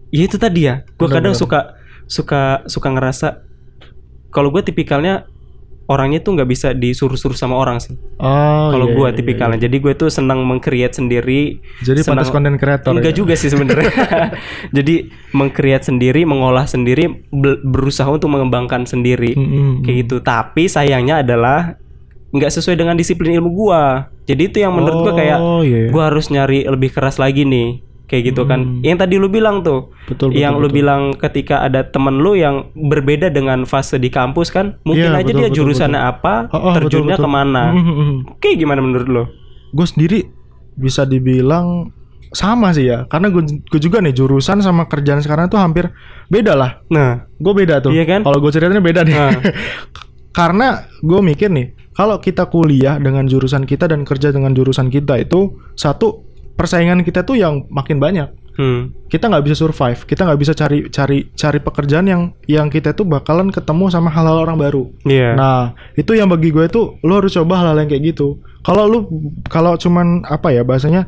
ya 0.08 0.24
itu 0.24 0.38
tadi 0.38 0.62
ya 0.64 0.86
gua 0.94 1.06
Bener, 1.06 1.16
kadang 1.16 1.34
bener. 1.34 1.42
suka 1.42 1.60
suka 2.06 2.42
suka 2.66 2.88
ngerasa 2.90 3.28
kalau 4.30 4.50
gue 4.50 4.62
tipikalnya 4.62 5.26
orangnya 5.86 6.22
tuh 6.22 6.34
nggak 6.34 6.46
bisa 6.48 6.70
disuruh-suruh 6.72 7.34
sama 7.34 7.54
orang 7.54 7.78
sih 7.78 7.98
oh 8.16 8.70
kalau 8.70 8.86
iya, 8.86 8.96
gua 8.96 9.08
iya, 9.10 9.16
tipikalnya 9.16 9.58
jadi 9.60 9.74
gue 9.76 9.94
tuh 9.96 10.06
senang 10.08 10.42
mengcreate 10.44 10.94
sendiri 10.96 11.58
iya. 11.58 11.82
jadi 11.84 12.00
senang- 12.00 12.22
pantas 12.22 12.30
konten 12.30 12.56
kreator 12.56 12.94
Enggak 12.94 13.14
ya? 13.14 13.18
juga 13.18 13.34
sih 13.34 13.50
sebenarnya. 13.50 13.90
Jadi 14.78 14.96
mengkreat 15.32 15.82
sendiri, 15.84 16.22
mengolah 16.24 16.66
sendiri, 16.66 17.10
be- 17.28 17.58
berusaha 17.60 18.06
untuk 18.06 18.30
mengembangkan 18.30 18.86
sendiri. 18.86 19.34
Mm-mm. 19.34 19.82
Kayak 19.82 19.96
gitu. 20.00 20.16
Tapi 20.20 20.66
sayangnya 20.66 21.22
adalah 21.22 21.74
nggak 22.30 22.52
sesuai 22.52 22.76
dengan 22.76 22.94
disiplin 22.94 23.36
ilmu 23.36 23.50
gua. 23.52 24.08
Jadi 24.24 24.42
itu 24.46 24.58
yang 24.60 24.72
menurut 24.72 25.02
gua 25.02 25.14
kayak 25.14 25.38
oh 25.38 25.62
iya 25.62 25.90
gua 25.90 26.08
harus 26.08 26.28
nyari 26.28 26.64
lebih 26.64 26.90
keras 26.90 27.18
lagi 27.18 27.44
nih. 27.44 27.82
Kayak 28.06 28.24
gitu 28.28 28.42
kan. 28.44 28.60
Hmm. 28.60 28.82
Yang 28.82 28.98
tadi 29.00 29.16
lu 29.16 29.30
bilang 29.30 29.62
tuh. 29.62 29.94
betul 30.06 30.30
betul 30.30 30.42
yang 30.42 30.58
lu 30.58 30.66
betul. 30.66 30.76
bilang 30.76 31.02
ketika 31.14 31.62
ada 31.62 31.86
temen 31.86 32.18
lu 32.18 32.34
yang 32.34 32.56
berbeda 32.74 33.30
dengan 33.30 33.64
fase 33.64 33.96
di 33.96 34.10
kampus 34.10 34.50
kan, 34.50 34.82
mungkin 34.82 35.14
Iya, 35.14 35.22
aja 35.22 35.26
betul, 35.26 35.38
dia 35.38 35.46
betul, 35.46 35.58
jurusannya 35.62 36.02
apa, 36.02 36.34
Oh, 36.50 36.58
oh, 36.58 36.62
betul, 36.72 36.90
terjunnya 36.90 37.16
betul. 37.16 37.26
ke 37.26 37.30
mana. 37.32 37.64
Mm-mm. 37.70 38.12
Oke, 38.32 38.50
gimana 38.56 38.82
menurut 38.82 39.06
lu? 39.06 39.24
gue 39.70 39.86
sendiri 39.86 40.20
bisa 40.74 41.06
dibilang 41.06 41.94
sama 42.30 42.70
sih 42.72 42.86
ya 42.86 43.06
karena 43.06 43.30
gue 43.30 43.42
gue 43.62 43.78
juga 43.78 44.02
nih 44.02 44.14
jurusan 44.14 44.58
sama 44.60 44.86
kerjaan 44.86 45.18
sekarang 45.20 45.46
tuh 45.46 45.58
hampir 45.58 45.94
beda 46.26 46.54
lah 46.54 46.82
Nah, 46.88 47.30
gue 47.32 47.54
beda 47.56 47.78
tuh 47.78 47.90
Iya 47.90 48.06
kan? 48.06 48.22
kalau 48.22 48.38
gue 48.40 48.50
ceritanya 48.50 48.82
beda 48.82 49.02
nih 49.04 49.14
Ah. 49.14 49.38
karena 50.32 50.68
gue 51.00 51.20
mikir 51.20 51.50
nih 51.50 51.74
kalau 52.00 52.24
kita 52.24 52.48
kuliah 52.48 52.96
dengan 52.96 53.28
jurusan 53.28 53.68
kita 53.68 53.92
dan 53.92 54.08
kerja 54.08 54.32
dengan 54.32 54.56
jurusan 54.56 54.88
kita 54.88 55.20
itu 55.20 55.60
satu 55.76 56.24
persaingan 56.56 57.04
kita 57.04 57.28
tuh 57.28 57.36
yang 57.36 57.68
makin 57.68 58.00
banyak 58.00 58.32
hmm, 58.56 59.12
kita 59.12 59.28
nggak 59.28 59.44
bisa 59.44 59.56
survive 59.60 60.08
kita 60.08 60.24
nggak 60.24 60.40
bisa 60.40 60.56
cari 60.56 60.88
cari 60.88 61.28
cari 61.36 61.60
pekerjaan 61.60 62.08
yang 62.08 62.22
yang 62.48 62.72
kita 62.72 62.96
tuh 62.96 63.04
bakalan 63.04 63.52
ketemu 63.52 63.92
sama 63.92 64.08
hal-hal 64.08 64.48
orang 64.48 64.56
baru 64.56 64.88
iya. 65.04 65.36
Nah, 65.36 65.76
itu 66.00 66.16
yang 66.16 66.32
bagi 66.32 66.56
gue 66.56 66.72
tuh 66.72 66.96
lo 67.04 67.20
harus 67.20 67.36
coba 67.36 67.60
hal-hal 67.60 67.84
yang 67.84 67.90
kayak 67.92 68.16
gitu. 68.16 68.40
Kalau 68.64 68.88
lu 68.88 69.00
kalau 69.48 69.76
cuman 69.76 70.24
apa 70.24 70.56
ya 70.56 70.64
bahasanya 70.64 71.08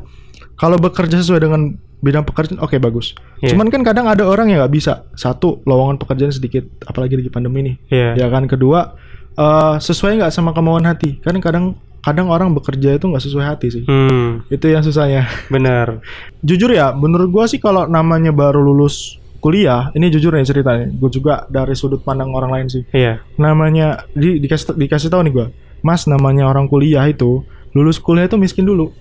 kalau 0.56 0.76
bekerja 0.76 1.20
sesuai 1.20 1.40
dengan 1.40 1.76
bidang 2.02 2.26
pekerjaan 2.26 2.58
oke 2.58 2.74
bagus. 2.76 3.14
Iya. 3.38 3.54
Cuman 3.54 3.70
kan 3.70 3.86
kadang 3.86 4.10
ada 4.10 4.26
orang 4.26 4.50
yang 4.50 4.58
nggak 4.60 4.74
bisa. 4.74 5.06
Satu, 5.14 5.62
lowongan 5.62 5.96
pekerjaan 5.96 6.34
sedikit 6.34 6.66
apalagi 6.82 7.14
lagi 7.14 7.30
pandemi 7.30 7.62
nih. 7.62 7.76
Iya. 7.88 8.10
Ya 8.18 8.26
kan 8.26 8.44
kedua 8.44 8.98
eh, 9.32 9.74
sesuai 9.78 10.18
nggak 10.18 10.34
sama 10.34 10.50
kemauan 10.50 10.82
hati. 10.84 11.22
Kan 11.22 11.38
kadang 11.38 11.78
kadang 12.02 12.28
orang 12.28 12.50
bekerja 12.50 12.98
itu 12.98 13.06
nggak 13.06 13.22
sesuai 13.22 13.46
hati 13.46 13.66
sih. 13.70 13.84
Hmm, 13.86 14.42
Itu 14.50 14.66
yang 14.66 14.82
susahnya. 14.82 15.30
benar. 15.46 16.02
Jujur 16.46 16.74
ya, 16.74 16.90
menurut 16.90 17.30
gua 17.30 17.46
sih 17.46 17.62
kalau 17.62 17.86
namanya 17.86 18.34
baru 18.34 18.58
lulus 18.58 19.22
kuliah, 19.38 19.90
ini 19.94 20.06
jujur 20.06 20.34
nih 20.34 20.42
ceritanya. 20.42 20.86
Gue 20.90 21.10
juga 21.10 21.46
dari 21.46 21.74
sudut 21.74 22.02
pandang 22.02 22.30
orang 22.30 22.50
lain 22.50 22.66
sih 22.70 22.82
Iya. 22.90 23.22
namanya 23.34 24.06
di, 24.14 24.38
dikasih 24.38 24.78
dikasih 24.78 25.10
tahu 25.10 25.26
nih 25.26 25.34
gua 25.34 25.46
mas 25.82 26.06
namanya 26.06 26.46
orang 26.46 26.70
kuliah 26.70 27.02
itu 27.06 27.42
lulus 27.72 27.96
kuliah 27.96 28.24
itu 28.24 28.36
miskin 28.36 28.62
dulu 28.62 28.92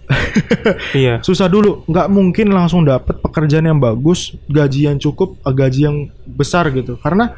Iya. 0.96 1.20
susah 1.20 1.46
dulu 1.46 1.84
nggak 1.86 2.08
mungkin 2.08 2.50
langsung 2.50 2.82
dapet 2.82 3.20
pekerjaan 3.20 3.66
yang 3.66 3.78
bagus 3.78 4.32
gaji 4.48 4.88
yang 4.88 4.98
cukup 4.98 5.36
eh, 5.38 5.52
gaji 5.52 5.80
yang 5.82 5.98
besar 6.26 6.68
gitu 6.70 6.96
karena 6.98 7.36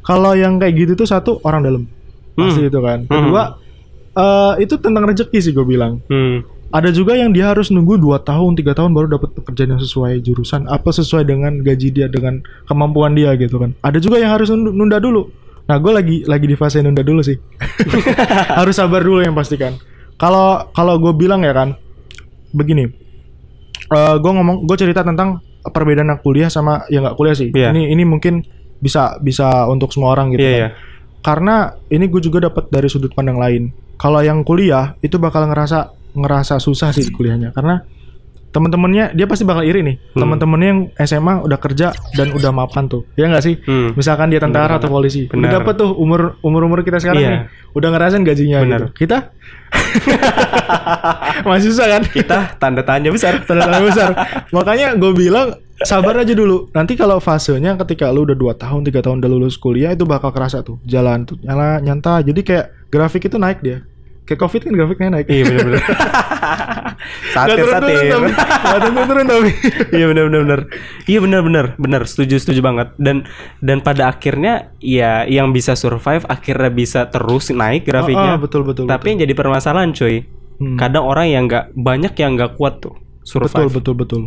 kalau 0.00 0.32
yang 0.32 0.56
kayak 0.56 0.74
gitu 0.76 0.92
tuh 0.94 1.04
satu 1.04 1.42
orang 1.42 1.62
dalam 1.62 1.82
pasti 2.32 2.60
Hmm. 2.60 2.70
itu 2.70 2.78
kan 2.78 2.98
Hmm. 3.02 3.10
kedua 3.12 3.42
eh, 4.14 4.52
itu 4.60 4.74
tentang 4.76 5.04
rezeki 5.04 5.38
sih 5.40 5.50
gue 5.50 5.62
bilang 5.62 5.98
Hmm. 6.06 6.46
ada 6.68 6.88
juga 6.88 7.12
yang 7.12 7.30
dia 7.30 7.48
harus 7.48 7.68
nunggu 7.68 7.96
2 7.96 8.20
tahun, 8.20 8.52
tiga 8.52 8.70
tahun 8.72 8.92
baru 8.92 9.08
dapat 9.10 9.32
pekerjaan 9.32 9.72
yang 9.72 9.80
sesuai 9.80 10.20
jurusan, 10.20 10.68
apa 10.68 10.92
sesuai 10.92 11.24
dengan 11.24 11.58
gaji 11.58 11.88
dia 11.88 12.06
dengan 12.06 12.38
kemampuan 12.62 13.16
dia 13.16 13.32
gitu 13.34 13.56
kan. 13.56 13.72
Ada 13.80 13.96
juga 13.96 14.20
yang 14.20 14.30
harus 14.30 14.52
nund- 14.52 14.76
nunda 14.76 15.00
dulu. 15.00 15.32
Nah, 15.64 15.76
gue 15.76 15.88
lagi 15.90 16.16
lagi 16.22 16.44
di 16.44 16.52
fase 16.54 16.84
nunda 16.84 17.00
dulu 17.00 17.24
sih. 17.24 17.40
harus 18.60 18.74
sabar 18.74 19.00
dulu 19.00 19.20
yang 19.20 19.32
pastikan. 19.32 19.80
Kalau 20.18 20.66
kalau 20.74 20.98
gue 20.98 21.14
bilang 21.14 21.40
ya 21.42 21.54
kan, 21.54 21.78
begini. 22.50 22.90
eh 23.88 24.14
gue 24.20 24.32
ngomong, 24.34 24.68
gue 24.68 24.76
cerita 24.76 25.00
tentang 25.00 25.40
perbedaan 25.64 26.12
yang 26.12 26.20
kuliah 26.20 26.50
sama 26.52 26.84
yang 26.92 27.06
nggak 27.08 27.16
kuliah 27.16 27.36
sih. 27.38 27.48
Iya. 27.54 27.72
Ini 27.72 27.94
ini 27.94 28.02
mungkin 28.04 28.42
bisa 28.78 29.16
bisa 29.18 29.64
untuk 29.66 29.94
semua 29.94 30.12
orang 30.12 30.34
gitu. 30.34 30.44
Iya, 30.44 30.50
kan. 30.50 30.58
iya. 30.58 30.68
Karena 31.18 31.54
ini 31.88 32.04
gue 32.06 32.20
juga 32.20 32.44
dapat 32.44 32.68
dari 32.68 32.86
sudut 32.90 33.14
pandang 33.14 33.40
lain. 33.40 33.72
Kalau 33.96 34.20
yang 34.20 34.44
kuliah 34.44 34.94
itu 35.00 35.16
bakal 35.16 35.48
ngerasa 35.48 35.90
ngerasa 36.14 36.58
susah 36.58 36.90
sih 36.94 37.10
kuliahnya 37.10 37.52
karena 37.52 37.84
temen-temennya 38.48 39.12
dia 39.12 39.26
pasti 39.28 39.44
bakal 39.44 39.60
iri 39.64 39.84
nih. 39.84 39.96
Hmm. 40.14 40.20
Temen-temennya 40.24 40.68
yang 40.68 40.80
SMA 41.04 41.34
udah 41.44 41.58
kerja 41.60 41.92
dan 42.16 42.32
udah 42.32 42.50
mapan 42.50 42.88
tuh. 42.88 43.04
Ya 43.14 43.28
nggak 43.28 43.44
sih? 43.44 43.54
Hmm. 43.60 43.92
Misalkan 43.92 44.32
dia 44.32 44.40
tentara 44.40 44.80
atau 44.80 44.88
polisi, 44.88 45.28
Benar. 45.28 45.36
udah 45.36 45.50
dapat 45.60 45.74
tuh 45.76 45.90
umur 45.96 46.40
umur 46.40 46.64
umur 46.64 46.80
kita 46.80 46.96
sekarang 46.96 47.20
Iya. 47.22 47.30
nih, 47.30 47.40
udah 47.76 47.88
ngerasain 47.92 48.24
gajinya 48.24 48.58
gitu. 48.64 48.86
Kita 49.04 49.32
masih 51.48 51.72
susah 51.72 51.86
kan? 51.98 52.02
Kita 52.08 52.38
tanda 52.60 52.82
tanya 52.82 53.10
besar. 53.12 53.40
Tanda-tanda 53.48 53.84
besar. 53.84 54.10
Makanya 54.50 54.94
gue 54.96 55.12
bilang 55.14 55.58
sabar 55.82 56.22
aja 56.22 56.34
dulu. 56.34 56.70
Nanti 56.74 56.94
kalau 56.94 57.18
fasenya 57.22 57.78
ketika 57.84 58.10
lu 58.10 58.26
udah 58.26 58.36
2 58.36 58.62
tahun, 58.62 58.80
tiga 58.86 59.00
tahun 59.04 59.22
udah 59.22 59.30
lulus 59.30 59.56
kuliah 59.60 59.94
itu 59.94 60.04
bakal 60.08 60.30
kerasa 60.34 60.62
tuh. 60.62 60.78
Jalan 60.86 61.28
tuh 61.28 61.38
nyala 61.42 61.78
nyanta. 61.82 62.20
Jadi 62.22 62.40
kayak 62.42 62.66
grafik 62.88 63.28
itu 63.28 63.36
naik 63.36 63.60
dia. 63.62 63.84
Kayak 64.28 64.40
Covid 64.44 64.60
kan 64.60 64.72
grafiknya 64.76 65.08
naik. 65.10 65.26
Iya 65.26 65.42
benar-benar. 65.42 65.82
satir 67.34 67.64
satir. 67.64 67.96
tapi. 68.06 68.28
Nggak 68.28 68.80
turun-turun 68.84 69.26
tapi. 69.26 69.50
Iya 69.96 70.04
benar 70.06 70.24
benar. 70.28 70.60
Iya 71.08 71.18
benar 71.24 71.66
benar 71.74 72.02
setuju 72.04 72.36
setuju 72.36 72.60
banget 72.60 72.92
dan 72.96 73.24
dan 73.58 73.80
pada 73.80 74.06
akhirnya 74.06 74.74
ya 74.78 75.24
yang 75.24 75.50
bisa 75.50 75.72
survive 75.72 76.28
akhirnya 76.28 76.68
bisa 76.68 77.08
terus 77.08 77.48
naik 77.48 77.88
grafiknya. 77.88 78.36
ah, 78.36 78.38
betul, 78.38 78.62
betul, 78.62 78.84
Tapi 78.84 79.16
yang 79.16 79.24
jadi 79.24 79.32
permasalahan 79.32 79.90
cuy, 79.90 80.28
Hmm. 80.58 80.74
kadang 80.74 81.06
orang 81.06 81.30
yang 81.30 81.46
nggak 81.46 81.70
banyak 81.72 82.12
yang 82.18 82.34
nggak 82.34 82.58
kuat 82.58 82.82
tuh 82.82 82.98
Betul 83.22 83.46
survive. 83.46 83.70
betul 83.72 83.94
betul. 83.94 84.22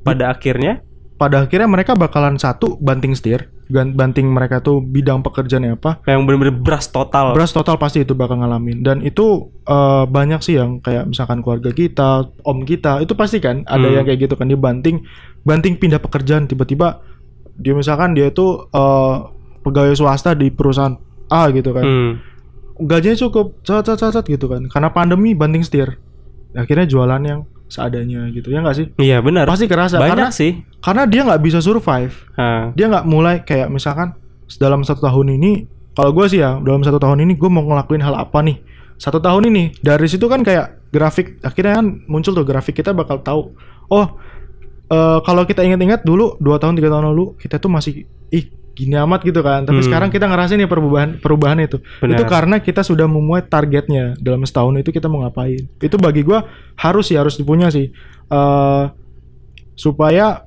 Pada 0.00 0.30
akhirnya 0.30 0.86
Pada 1.18 1.42
akhirnya 1.42 1.66
mereka 1.66 1.98
bakalan 1.98 2.38
satu 2.38 2.78
banting 2.78 3.10
setir, 3.10 3.50
banting 3.68 4.30
mereka 4.30 4.62
tuh 4.62 4.78
bidang 4.78 5.18
pekerjaannya 5.20 5.74
apa. 5.74 5.98
yang 6.06 6.22
benar-benar 6.22 6.62
beras 6.62 6.86
total. 6.86 7.34
Beras 7.34 7.50
total 7.50 7.74
pasti 7.74 8.06
itu 8.06 8.14
bakal 8.14 8.38
ngalamin 8.38 8.86
dan 8.86 9.02
itu 9.02 9.50
eh, 9.66 10.04
banyak 10.06 10.38
sih 10.40 10.54
yang 10.56 10.78
kayak 10.78 11.10
misalkan 11.10 11.42
keluarga 11.42 11.74
kita, 11.74 12.30
om 12.46 12.62
kita 12.62 13.02
itu 13.02 13.18
pasti 13.18 13.42
kan 13.42 13.66
ada 13.66 13.90
Hmm. 13.90 13.98
yang 13.98 14.04
kayak 14.06 14.30
gitu 14.30 14.38
kan 14.38 14.46
dia 14.46 14.54
banting 14.56 15.02
banting 15.42 15.74
pindah 15.74 15.98
pekerjaan 15.98 16.46
tiba-tiba 16.46 17.02
dia 17.58 17.74
misalkan 17.74 18.14
dia 18.14 18.30
itu 18.30 18.46
eh, 18.70 19.14
pegawai 19.66 19.98
swasta 19.98 20.38
di 20.38 20.54
perusahaan 20.54 20.94
A 21.28 21.50
gitu 21.50 21.74
kan. 21.74 21.82
Hmm. 21.82 22.12
Gajinya 22.78 23.18
cukup 23.18 23.58
cat 23.66 23.82
cat 23.82 23.98
cat 23.98 24.22
gitu 24.22 24.46
kan. 24.46 24.70
Karena 24.70 24.94
pandemi 24.94 25.34
banting 25.34 25.66
setir. 25.66 25.98
Akhirnya 26.54 26.86
jualan 26.86 27.20
yang 27.20 27.42
seadanya 27.68 28.26
gitu 28.32 28.48
ya 28.48 28.64
nggak 28.64 28.76
sih? 28.76 28.86
Iya 28.96 29.20
benar. 29.20 29.44
Pasti 29.44 29.68
kerasa 29.68 30.00
Banyak 30.00 30.08
karena 30.08 30.28
sih. 30.32 30.52
karena 30.80 31.02
dia 31.04 31.20
nggak 31.22 31.40
bisa 31.44 31.58
survive 31.60 32.12
Nah, 32.34 32.72
dia 32.72 32.88
nggak 32.88 33.04
mulai 33.04 33.44
kayak 33.44 33.68
misalkan 33.68 34.16
dalam 34.56 34.80
satu 34.80 35.04
tahun 35.04 35.36
ini 35.36 35.68
kalau 35.92 36.16
gue 36.16 36.26
sih 36.26 36.40
ya 36.40 36.56
dalam 36.58 36.80
satu 36.80 36.96
tahun 36.96 37.28
ini 37.28 37.36
gue 37.36 37.50
mau 37.52 37.60
ngelakuin 37.62 38.00
hal 38.00 38.16
apa 38.16 38.40
nih 38.40 38.56
satu 38.96 39.20
tahun 39.20 39.52
ini 39.52 39.78
dari 39.78 40.08
situ 40.08 40.24
kan 40.26 40.40
kayak 40.40 40.90
grafik 40.90 41.36
akhirnya 41.44 41.84
kan 41.84 41.86
muncul 42.08 42.32
tuh 42.32 42.42
grafik 42.42 42.72
kita 42.72 42.96
bakal 42.96 43.20
tahu 43.20 43.52
oh 43.92 44.06
eh, 44.88 45.18
kalau 45.22 45.44
kita 45.44 45.60
ingat-ingat 45.60 46.02
dulu 46.02 46.40
dua 46.40 46.56
tahun 46.56 46.78
tiga 46.80 46.88
tahun 46.88 47.12
lalu 47.12 47.36
kita 47.36 47.60
tuh 47.60 47.68
masih 47.68 48.08
ih 48.32 48.48
gini 48.78 48.94
amat 48.94 49.26
gitu 49.26 49.42
kan 49.42 49.66
tapi 49.66 49.82
Hmm. 49.82 49.86
sekarang 49.90 50.08
kita 50.08 50.30
ngerasain 50.30 50.54
nih 50.54 50.70
perubahan 50.70 51.18
perubahan 51.18 51.58
itu 51.58 51.82
Benar. 51.98 52.14
itu 52.14 52.22
karena 52.24 52.56
kita 52.58 52.80
sudah 52.80 53.04
memuai 53.04 53.42
targetnya 53.42 54.14
dalam 54.16 54.46
setahun 54.46 54.78
itu 54.78 54.94
kita 54.94 55.10
mau 55.10 55.26
ngapain 55.26 55.66
itu 55.76 55.96
bagi 55.98 56.22
gue 56.22 56.38
harus 56.76 57.04
sih 57.04 57.18
harus 57.18 57.34
dipunya 57.34 57.66
sih 57.68 57.90
eh 58.28 58.84
supaya 59.74 60.46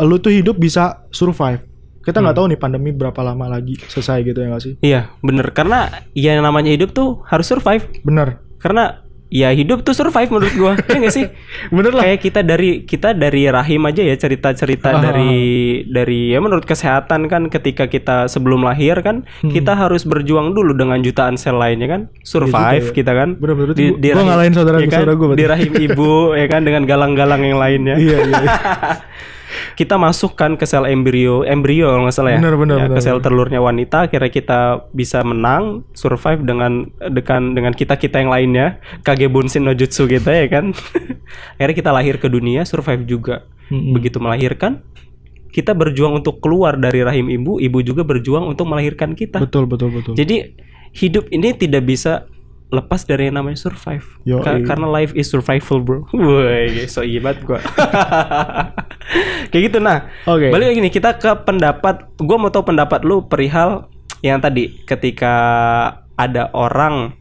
lu 0.00 0.18
tuh 0.18 0.28
hidup 0.28 0.56
bisa 0.56 1.06
survive. 1.08 1.62
Kita 2.02 2.18
nggak 2.18 2.34
tahu 2.34 2.46
nih 2.50 2.58
pandemi 2.58 2.90
berapa 2.90 3.22
lama 3.22 3.46
lagi 3.46 3.78
selesai 3.78 4.26
gitu 4.26 4.42
ya 4.42 4.50
nggak 4.50 4.60
sih? 4.60 4.74
iya 4.82 5.14
bener 5.22 5.54
karena 5.54 5.86
ya 6.12 6.34
yang 6.34 6.42
namanya 6.42 6.74
hidup 6.74 6.90
tuh 6.90 7.22
harus 7.24 7.46
survive. 7.46 7.86
Bener, 8.02 8.42
Karena 8.58 9.01
ya 9.32 9.48
hidup 9.50 9.80
tuh 9.80 9.90
survive 9.92 10.28
menurut 10.28 10.52
gua. 10.54 10.72
Iya 10.92 10.98
gak 11.00 11.14
sih? 11.14 11.26
bener 11.68 11.90
lah. 11.90 12.04
Kayak 12.04 12.20
kita 12.20 12.40
dari 12.42 12.70
kita 12.82 13.08
dari 13.12 13.48
rahim 13.48 13.80
aja 13.82 14.02
ya 14.02 14.12
cerita-cerita 14.14 14.88
Ah. 14.90 15.00
dari 15.02 15.32
dari 15.84 16.20
ya 16.28 16.38
menurut 16.38 16.62
kesehatan 16.62 17.26
kan 17.26 17.48
ketika 17.48 17.86
kita 17.86 18.28
sebelum 18.28 18.60
lahir 18.62 19.00
kan 19.00 19.24
Hmm. 19.40 19.48
kita 19.50 19.72
harus 19.72 20.04
berjuang 20.04 20.52
dulu 20.52 20.74
dengan 20.74 21.00
jutaan 21.00 21.34
sel 21.34 21.56
lainnya 21.56 21.88
kan 21.88 22.00
survive 22.20 22.52
ya. 22.84 22.94
kita 22.94 23.12
kan 23.12 23.28
Bener-bener 23.34 23.72
Di- 23.72 23.88
itu 23.88 23.96
di 23.96 24.06
gua 24.06 24.14
rahim- 24.14 24.28
ngalahin 24.28 24.52
saudara 24.52 24.76
ya 24.76 24.84
kan? 24.84 24.92
saudara 24.94 25.12
gua 25.14 25.26
berarti. 25.26 25.40
di 25.40 25.46
rahim 25.48 25.72
ibu 25.82 26.10
ya 26.34 26.46
kan 26.46 26.60
dengan 26.60 26.82
galang-galang 26.84 27.40
yang 27.42 27.56
lainnya 27.56 27.96
iya 27.96 28.18
iya. 28.20 28.40
kita 29.72 29.96
masukkan 29.96 30.54
ke 30.54 30.64
sel 30.64 30.84
embrio 30.84 31.42
embrio 31.42 31.88
kalau 31.88 32.04
nggak 32.04 32.16
salah 32.16 32.32
ya, 32.34 32.40
Benar, 32.40 32.56
benar, 32.56 32.76
Ya, 32.76 32.84
benar, 32.88 32.96
ke 32.96 33.00
sel 33.00 33.16
benar. 33.18 33.24
telurnya 33.24 33.60
wanita 33.60 33.96
akhirnya 34.06 34.30
kita 34.30 34.60
bisa 34.92 35.20
menang 35.22 35.84
survive 35.92 36.42
dengan 36.42 36.86
dengan 37.08 37.52
dengan 37.52 37.72
kita 37.72 37.96
kita 37.96 38.20
yang 38.20 38.30
lainnya 38.30 38.66
kage 39.00 39.26
bunsin 39.26 39.64
no 39.64 39.72
jutsu 39.72 40.04
kita 40.04 40.30
ya 40.32 40.46
kan 40.46 40.76
akhirnya 41.56 41.76
kita 41.76 41.90
lahir 41.90 42.16
ke 42.16 42.26
dunia 42.26 42.62
survive 42.62 43.04
juga 43.04 43.44
Mm-mm. 43.68 43.92
begitu 43.92 44.20
melahirkan 44.20 44.84
kita 45.52 45.76
berjuang 45.76 46.16
untuk 46.16 46.40
keluar 46.40 46.76
dari 46.76 47.04
rahim 47.04 47.28
ibu 47.28 47.60
ibu 47.60 47.78
juga 47.80 48.02
berjuang 48.02 48.48
untuk 48.48 48.64
melahirkan 48.64 49.12
kita 49.12 49.36
Betul 49.36 49.68
betul 49.68 49.92
betul. 49.92 50.16
jadi 50.16 50.56
hidup 50.92 51.28
ini 51.28 51.52
tidak 51.52 51.84
bisa 51.84 52.28
lepas 52.72 53.04
dari 53.04 53.28
yang 53.28 53.36
namanya 53.36 53.60
survive. 53.60 54.02
Yoi. 54.24 54.40
Ka- 54.40 54.64
karena 54.64 54.88
life 54.88 55.12
is 55.12 55.28
survival 55.28 55.78
bro. 55.78 56.08
Woi 56.16 56.88
so 56.88 57.00
iya 57.00 57.20
banget 57.20 57.44
gua. 57.44 57.60
Kayak 59.50 59.62
gitu 59.68 59.78
nah. 59.78 60.08
Oke. 60.24 60.48
balik 60.48 60.72
lagi 60.72 60.80
nih 60.80 60.92
kita 60.92 61.10
ke 61.14 61.30
pendapat. 61.44 62.08
Gua 62.16 62.36
mau 62.38 62.48
tahu 62.48 62.64
pendapat 62.66 63.02
lu 63.02 63.26
perihal 63.26 63.92
yang 64.20 64.38
tadi 64.38 64.82
ketika 64.82 65.34
ada 66.14 66.48
orang 66.52 67.12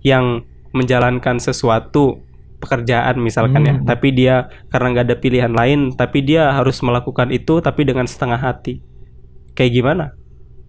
yang 0.00 0.44
menjalankan 0.70 1.40
sesuatu 1.40 2.20
pekerjaan 2.56 3.16
misalkan 3.18 3.62
ya 3.62 3.74
Hmm. 3.74 3.84
tapi 3.84 4.12
dia 4.12 4.34
karena 4.68 4.86
nggak 4.90 5.06
ada 5.06 5.16
pilihan 5.16 5.50
lain 5.50 5.92
tapi 5.92 6.20
dia 6.20 6.50
harus 6.50 6.80
melakukan 6.80 7.28
itu 7.28 7.58
tapi 7.58 7.82
dengan 7.82 8.04
setengah 8.04 8.38
hati. 8.38 8.80
Kayak 9.52 9.72
gimana? 9.72 10.04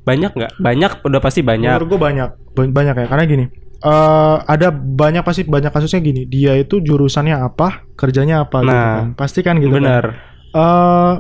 Banyak 0.04 0.32
nggak? 0.32 0.52
Banyak 0.58 0.92
udah 1.04 1.20
pasti 1.20 1.44
banyak. 1.44 1.68
Menurut 1.70 1.90
gue 1.90 2.00
banyak. 2.02 2.30
Ba- 2.56 2.72
banyak 2.74 2.96
ya. 2.96 3.06
Karena 3.06 3.24
gini. 3.28 3.46
Eh 3.78 4.38
ada 4.42 4.68
banyak 4.72 5.22
pasti 5.22 5.42
banyak 5.44 5.70
kasusnya 5.70 6.00
gini. 6.00 6.26
Dia 6.26 6.56
itu 6.56 6.80
jurusannya 6.80 7.38
apa, 7.38 7.86
kerjanya 7.94 8.42
apa 8.44 8.66
gitu 8.66 8.74
Nah, 8.74 8.86
kan. 8.98 9.08
Pasti 9.14 9.40
kan 9.42 9.58
gitu 9.58 9.74
kan. 9.74 9.84
bener 9.84 10.06
eh 10.48 11.14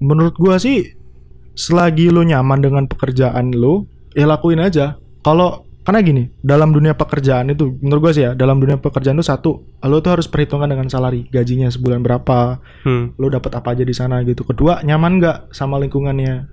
menurut 0.00 0.34
gua 0.34 0.56
sih 0.56 0.82
selagi 1.54 2.10
lu 2.10 2.20
nyaman 2.20 2.60
dengan 2.60 2.84
pekerjaan 2.84 3.52
lu, 3.52 3.86
ya 4.12 4.26
lakuin 4.26 4.60
aja. 4.60 4.98
Kalau 5.22 5.64
karena 5.86 6.02
gini, 6.02 6.22
dalam 6.42 6.74
dunia 6.74 6.92
pekerjaan 6.92 7.46
itu 7.48 7.78
menurut 7.78 8.10
gua 8.10 8.12
sih 8.12 8.26
ya, 8.26 8.34
dalam 8.34 8.58
dunia 8.58 8.76
pekerjaan 8.76 9.16
itu 9.16 9.24
satu, 9.24 9.50
lu 9.80 10.02
tuh 10.02 10.18
harus 10.18 10.26
perhitungan 10.26 10.66
dengan 10.66 10.90
salary, 10.90 11.30
gajinya 11.30 11.70
sebulan 11.70 12.02
berapa, 12.02 12.58
Hmm. 12.82 13.14
lu 13.16 13.30
dapat 13.30 13.54
apa 13.54 13.72
aja 13.72 13.86
di 13.86 13.94
sana 13.94 14.20
gitu. 14.20 14.42
Kedua, 14.42 14.82
nyaman 14.82 15.22
nggak 15.22 15.36
sama 15.54 15.78
lingkungannya. 15.78 16.50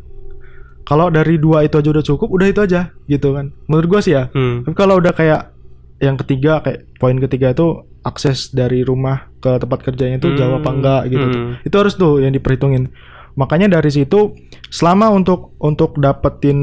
Kalau 0.84 1.08
dari 1.08 1.40
dua 1.40 1.64
itu 1.64 1.80
aja 1.80 1.90
udah 1.90 2.04
cukup, 2.04 2.28
udah 2.28 2.48
itu 2.48 2.60
aja 2.60 2.92
gitu 3.08 3.32
kan. 3.32 3.56
Menurut 3.68 3.88
gua 3.88 4.02
sih 4.04 4.14
ya. 4.14 4.28
Hmm. 4.36 4.68
Tapi 4.68 4.76
kalau 4.76 5.00
udah 5.00 5.16
kayak 5.16 5.56
yang 6.04 6.20
ketiga 6.20 6.60
kayak 6.60 6.92
poin 7.00 7.16
ketiga 7.16 7.56
itu 7.56 7.68
akses 8.04 8.52
dari 8.52 8.84
rumah 8.84 9.32
ke 9.40 9.56
tempat 9.58 9.80
kerjanya 9.80 10.20
itu 10.20 10.36
jauh 10.36 10.60
apa 10.60 10.68
Hmm, 10.68 10.78
enggak 10.84 11.02
gitu 11.08 11.26
tuh. 11.26 11.40
hmm. 11.40 11.54
Itu 11.64 11.76
harus 11.80 11.94
tuh 11.96 12.20
yang 12.20 12.36
diperhitungin. 12.36 12.92
Makanya 13.34 13.72
dari 13.72 13.90
situ 13.90 14.36
selama 14.70 15.10
untuk 15.10 15.56
untuk 15.58 15.98
dapetin 15.98 16.60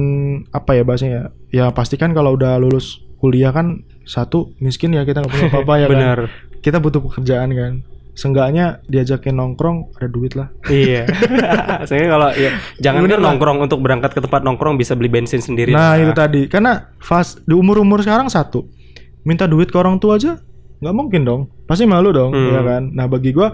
apa 0.53 0.77
ya 0.77 0.83
bahasanya 0.85 1.11
ya, 1.11 1.25
ya 1.51 1.65
pastikan 1.73 2.13
kalau 2.13 2.37
udah 2.37 2.61
lulus 2.61 3.01
kuliah 3.19 3.51
kan 3.51 3.83
satu 4.05 4.53
miskin 4.61 4.93
ya 4.93 5.03
kita 5.03 5.25
nggak 5.25 5.33
punya 5.33 5.47
apa-apa 5.49 5.75
ya 5.81 5.87
kan. 5.89 5.93
Benar. 5.97 6.19
Kita 6.61 6.77
butuh 6.77 7.01
pekerjaan 7.01 7.51
kan. 7.57 7.73
Seenggaknya 8.13 8.83
diajakin 8.85 9.33
nongkrong 9.33 9.95
ada 9.95 10.07
duit 10.07 10.35
lah. 10.35 10.51
iya. 10.69 11.07
Saya 11.89 12.05
kalau 12.07 12.29
ya 12.33 12.51
jangan 12.79 13.03
Bener 13.03 13.13
kan 13.13 13.21
lah. 13.21 13.27
nongkrong 13.33 13.59
untuk 13.61 13.79
berangkat 13.81 14.11
ke 14.13 14.21
tempat 14.21 14.43
nongkrong 14.43 14.75
bisa 14.75 14.93
beli 14.93 15.09
bensin 15.09 15.39
sendiri. 15.39 15.71
Nah, 15.71 15.95
lah. 15.95 16.01
itu 16.01 16.13
tadi. 16.13 16.43
Karena 16.47 16.91
fast 16.97 17.41
di 17.43 17.53
umur-umur 17.53 18.01
sekarang 18.01 18.27
satu, 18.27 18.67
minta 19.23 19.45
duit 19.45 19.69
ke 19.69 19.77
orang 19.77 19.97
tua 19.97 20.17
aja 20.17 20.37
nggak 20.81 20.95
mungkin 20.95 21.23
dong. 21.23 21.43
Pasti 21.65 21.85
malu 21.85 22.09
dong, 22.11 22.31
Hmm. 22.31 22.51
ya 22.51 22.63
kan? 22.63 22.83
Nah, 22.91 23.05
bagi 23.05 23.31
gua 23.31 23.53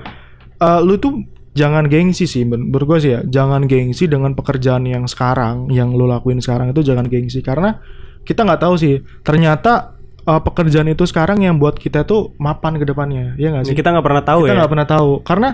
eh, 0.57 0.81
lu 0.81 0.97
tuh 0.97 1.21
jangan 1.53 1.85
gengsi 1.85 2.25
sih 2.25 2.45
men- 2.45 2.69
menurut 2.69 2.87
gua 2.87 2.99
sih 2.99 3.13
ya. 3.13 3.21
Jangan 3.23 3.65
gengsi 3.65 4.07
dengan 4.07 4.33
pekerjaan 4.33 4.85
yang 4.85 5.05
sekarang, 5.05 5.69
yang 5.69 5.91
lu 5.91 6.05
lakuin 6.05 6.39
sekarang 6.39 6.71
itu 6.71 6.81
jangan 6.81 7.05
gengsi 7.05 7.41
karena 7.41 7.83
kita 8.23 8.43
nggak 8.43 8.59
tahu 8.59 8.75
sih. 8.75 8.95
Ternyata 9.21 9.96
uh, 10.27 10.41
pekerjaan 10.41 10.87
itu 10.87 11.03
sekarang 11.03 11.41
yang 11.41 11.57
buat 11.57 11.75
kita 11.75 12.03
tuh 12.03 12.35
mapan 12.37 12.77
ke 12.77 12.85
depannya, 12.85 13.35
ya 13.37 13.49
nggak 13.49 13.65
sih? 13.65 13.75
kita 13.75 13.91
nggak 13.91 14.05
pernah 14.05 14.23
tahu 14.23 14.41
kita 14.43 14.51
ya 14.51 14.59
nggak 14.59 14.71
pernah 14.71 14.89
tahu 14.89 15.11
karena 15.23 15.49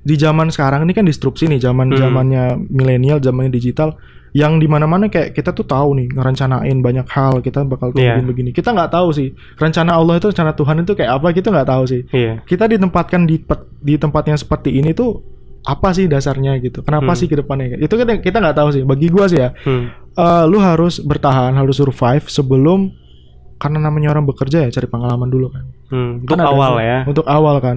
di 0.00 0.14
zaman 0.14 0.48
sekarang 0.48 0.82
ini 0.82 0.92
kan 0.92 1.04
disrupsi 1.04 1.46
nih 1.46 1.60
zaman 1.60 1.90
Hmm. 1.90 2.00
zamannya 2.00 2.42
milenial 2.68 3.18
zamannya 3.18 3.52
digital 3.52 3.98
yang 4.30 4.56
di 4.56 4.64
mana-mana 4.64 5.08
kayak 5.08 5.32
kita 5.32 5.52
tuh 5.52 5.64
tahu 5.64 5.96
nih 5.96 6.08
ngerencanain 6.12 6.78
banyak 6.78 7.04
hal 7.08 7.40
kita 7.40 7.64
bakal 7.64 7.92
Iya. 7.92 8.16
begini 8.16 8.24
begini 8.24 8.50
kita 8.52 8.72
nggak 8.72 8.88
tahu 8.90 9.08
sih 9.10 9.28
rencana 9.54 9.92
Allah 9.92 10.16
itu 10.16 10.28
rencana 10.28 10.52
Tuhan 10.52 10.76
itu 10.80 10.92
kayak 10.94 11.12
apa 11.12 11.28
kita 11.32 11.48
nggak 11.48 11.68
tahu 11.68 11.82
sih 11.84 12.00
iya 12.10 12.40
kita 12.42 12.68
ditempatkan 12.68 13.24
di 13.24 13.40
di 13.78 13.94
tempat 13.96 14.24
yang 14.24 14.36
seperti 14.36 14.70
ini 14.74 14.92
tuh 14.92 15.20
apa 15.60 15.92
sih 15.92 16.06
dasarnya 16.06 16.56
gitu 16.58 16.80
kenapa 16.80 17.12
Hmm. 17.12 17.18
sih 17.18 17.26
ke 17.26 17.36
depannya 17.36 17.76
itu 17.76 17.92
yang 17.92 18.20
kita 18.20 18.36
nggak 18.38 18.56
tahu 18.56 18.68
sih 18.70 18.82
bagi 18.84 19.08
gua 19.08 19.26
sih 19.26 19.40
ya 19.40 19.50
hmm. 19.50 19.84
eh, 20.14 20.44
lu 20.46 20.56
harus 20.56 21.00
bertahan 21.00 21.52
harus 21.52 21.76
survive 21.76 22.24
sebelum 22.28 22.92
karena 23.58 23.78
namanya 23.78 24.10
orang 24.10 24.24
bekerja 24.24 24.64
ya 24.64 24.70
cari 24.70 24.86
pengalaman 24.86 25.28
dulu 25.28 25.50
kan 25.50 25.64
Hmm. 25.88 26.22
untuk 26.22 26.36
Kan 26.36 26.40
awal 26.40 26.72
ya 26.78 26.98
Untuk 27.02 27.26
awal 27.26 27.58
kan. 27.58 27.76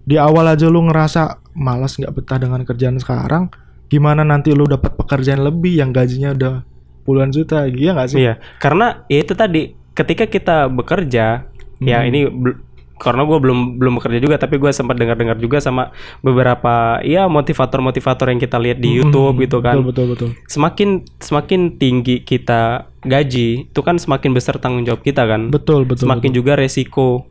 Di 0.00 0.16
awal 0.16 0.48
aja 0.48 0.66
lu 0.66 0.80
ngerasa 0.82 1.22
malas 1.52 1.94
nggak 1.94 2.10
betah 2.10 2.36
dengan 2.36 2.64
kerjaan 2.64 2.96
sekarang, 2.96 3.52
gimana 3.86 4.22
nanti 4.22 4.50
lu 4.50 4.64
dapat 4.64 4.96
pekerjaan 4.96 5.40
lebih 5.40 5.76
yang 5.76 5.92
gajinya 5.92 6.32
udah 6.32 6.54
puluhan 7.02 7.30
juta, 7.30 7.66
iya 7.66 7.92
nggak 7.92 8.08
sih? 8.08 8.18
Iya, 8.18 8.40
karena 8.56 9.04
ya 9.06 9.18
itu 9.18 9.34
tadi 9.34 9.62
ketika 9.92 10.24
kita 10.24 10.56
bekerja, 10.66 11.46
ya 11.78 11.98
Hmm. 12.00 12.08
ini 12.08 12.20
bel- 12.26 12.58
karena 13.00 13.24
gue 13.24 13.38
belum 13.40 13.80
belum 13.80 13.96
bekerja 13.96 14.20
juga, 14.20 14.36
tapi 14.36 14.56
gue 14.56 14.68
sempat 14.70 14.94
dengar-dengar 14.94 15.34
juga 15.36 15.56
sama 15.56 15.88
beberapa 16.20 17.00
ya 17.00 17.24
motivator-motivator 17.26 18.28
yang 18.28 18.38
kita 18.38 18.56
lihat 18.56 18.76
di 18.76 18.92
Hmm, 18.92 18.98
YouTube 19.02 19.40
gitu 19.40 19.58
kan. 19.58 19.80
Betul 19.80 19.88
betul 19.88 20.06
betul. 20.12 20.28
Semakin 20.46 20.88
semakin 21.16 21.60
tinggi 21.74 22.20
kita 22.20 22.84
gaji, 23.00 23.66
itu 23.66 23.80
kan 23.80 23.96
semakin 23.96 24.30
besar 24.30 24.60
tanggung 24.60 24.84
jawab 24.84 25.00
kita 25.00 25.24
kan. 25.24 25.48
Betul 25.48 25.88
betul. 25.88 26.04
semakin 26.04 26.30
juga 26.30 26.52
resiko, 26.54 27.24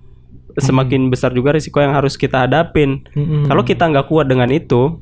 semakin 0.56 1.08
besar 1.08 1.32
juga 1.32 1.54
resiko 1.54 1.78
yang 1.78 1.94
harus 1.94 2.18
kita 2.18 2.44
hadapin. 2.44 3.06
betul. 3.06 3.22
Mm-mm. 3.22 3.44
Kalau 3.46 3.62
kita 3.62 3.86
nggak 3.86 4.08
kuat 4.08 4.26
dengan 4.26 4.50
itu, 4.50 4.98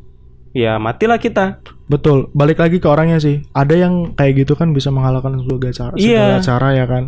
ya 0.51 0.75
matilah 0.75 1.17
kita. 1.17 1.63
betul, 1.88 2.27
balik 2.36 2.60
lagi 2.60 2.84
ke 2.84 2.88
orangnya 2.91 3.15
sih. 3.15 3.47
Ada 3.56 3.80
yang 3.80 4.12
kayak 4.12 4.43
gitu 4.43 4.60
kan 4.60 4.75
bisa 4.75 4.91
mengalahkan 4.91 5.39
segala 5.39 5.71
cara, 5.71 5.93
Iya. 5.95 6.19
segala 6.36 6.43
cara 6.43 6.67
ya 6.75 6.86
kan. 6.86 7.03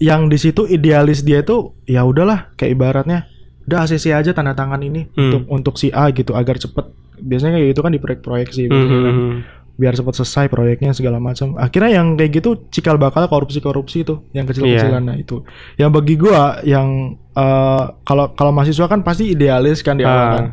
Yang 0.00 0.20
di 0.26 0.38
situ 0.40 0.62
idealis 0.64 1.20
dia 1.20 1.40
itu 1.40 1.76
ya 1.84 2.02
udahlah 2.02 2.50
kayak 2.56 2.72
ibaratnya 2.72 3.28
udah 3.62 3.84
ACC 3.84 4.10
aja 4.10 4.32
tanda 4.32 4.50
tangan 4.50 4.80
ini 4.80 5.06
Hmm. 5.12 5.22
untuk 5.22 5.42
untuk 5.46 5.74
si 5.76 5.92
A 5.92 6.08
gitu 6.10 6.32
agar 6.32 6.56
cepet. 6.56 6.88
Biasanya 7.16 7.54
kayak 7.54 7.68
gitu 7.70 7.80
kan 7.80 7.92
di 7.92 8.00
proyek-proyek 8.00 8.48
sih. 8.50 8.64
Hmm, 8.64 8.72
biasanya 8.72 8.98
kan. 8.98 9.14
hmm, 9.14 9.36
biar 9.76 9.92
cepat 9.94 10.14
selesai 10.14 10.44
proyeknya 10.48 10.90
segala 10.90 11.16
macam. 11.16 11.54
Akhirnya 11.54 12.00
yang 12.00 12.16
kayak 12.16 12.32
gitu 12.34 12.50
cikal 12.68 12.96
bakal 12.96 13.24
korupsi-korupsi 13.26 14.02
itu, 14.02 14.24
yang 14.30 14.44
kecil-kecilan 14.44 15.00
nah 15.02 15.14
itu. 15.14 15.44
Yang 15.76 15.90
bagi 15.94 16.14
gua 16.16 16.42
yang 16.62 16.88
eh, 17.30 17.84
kalau 18.02 18.32
kalau 18.32 18.50
mahasiswa 18.50 18.84
kan 18.86 19.00
pasti 19.00 19.30
idealis 19.30 19.80
kan 19.80 19.94
di 19.94 20.02
awal 20.02 20.16
Ah. 20.18 20.32
kan. 20.34 20.46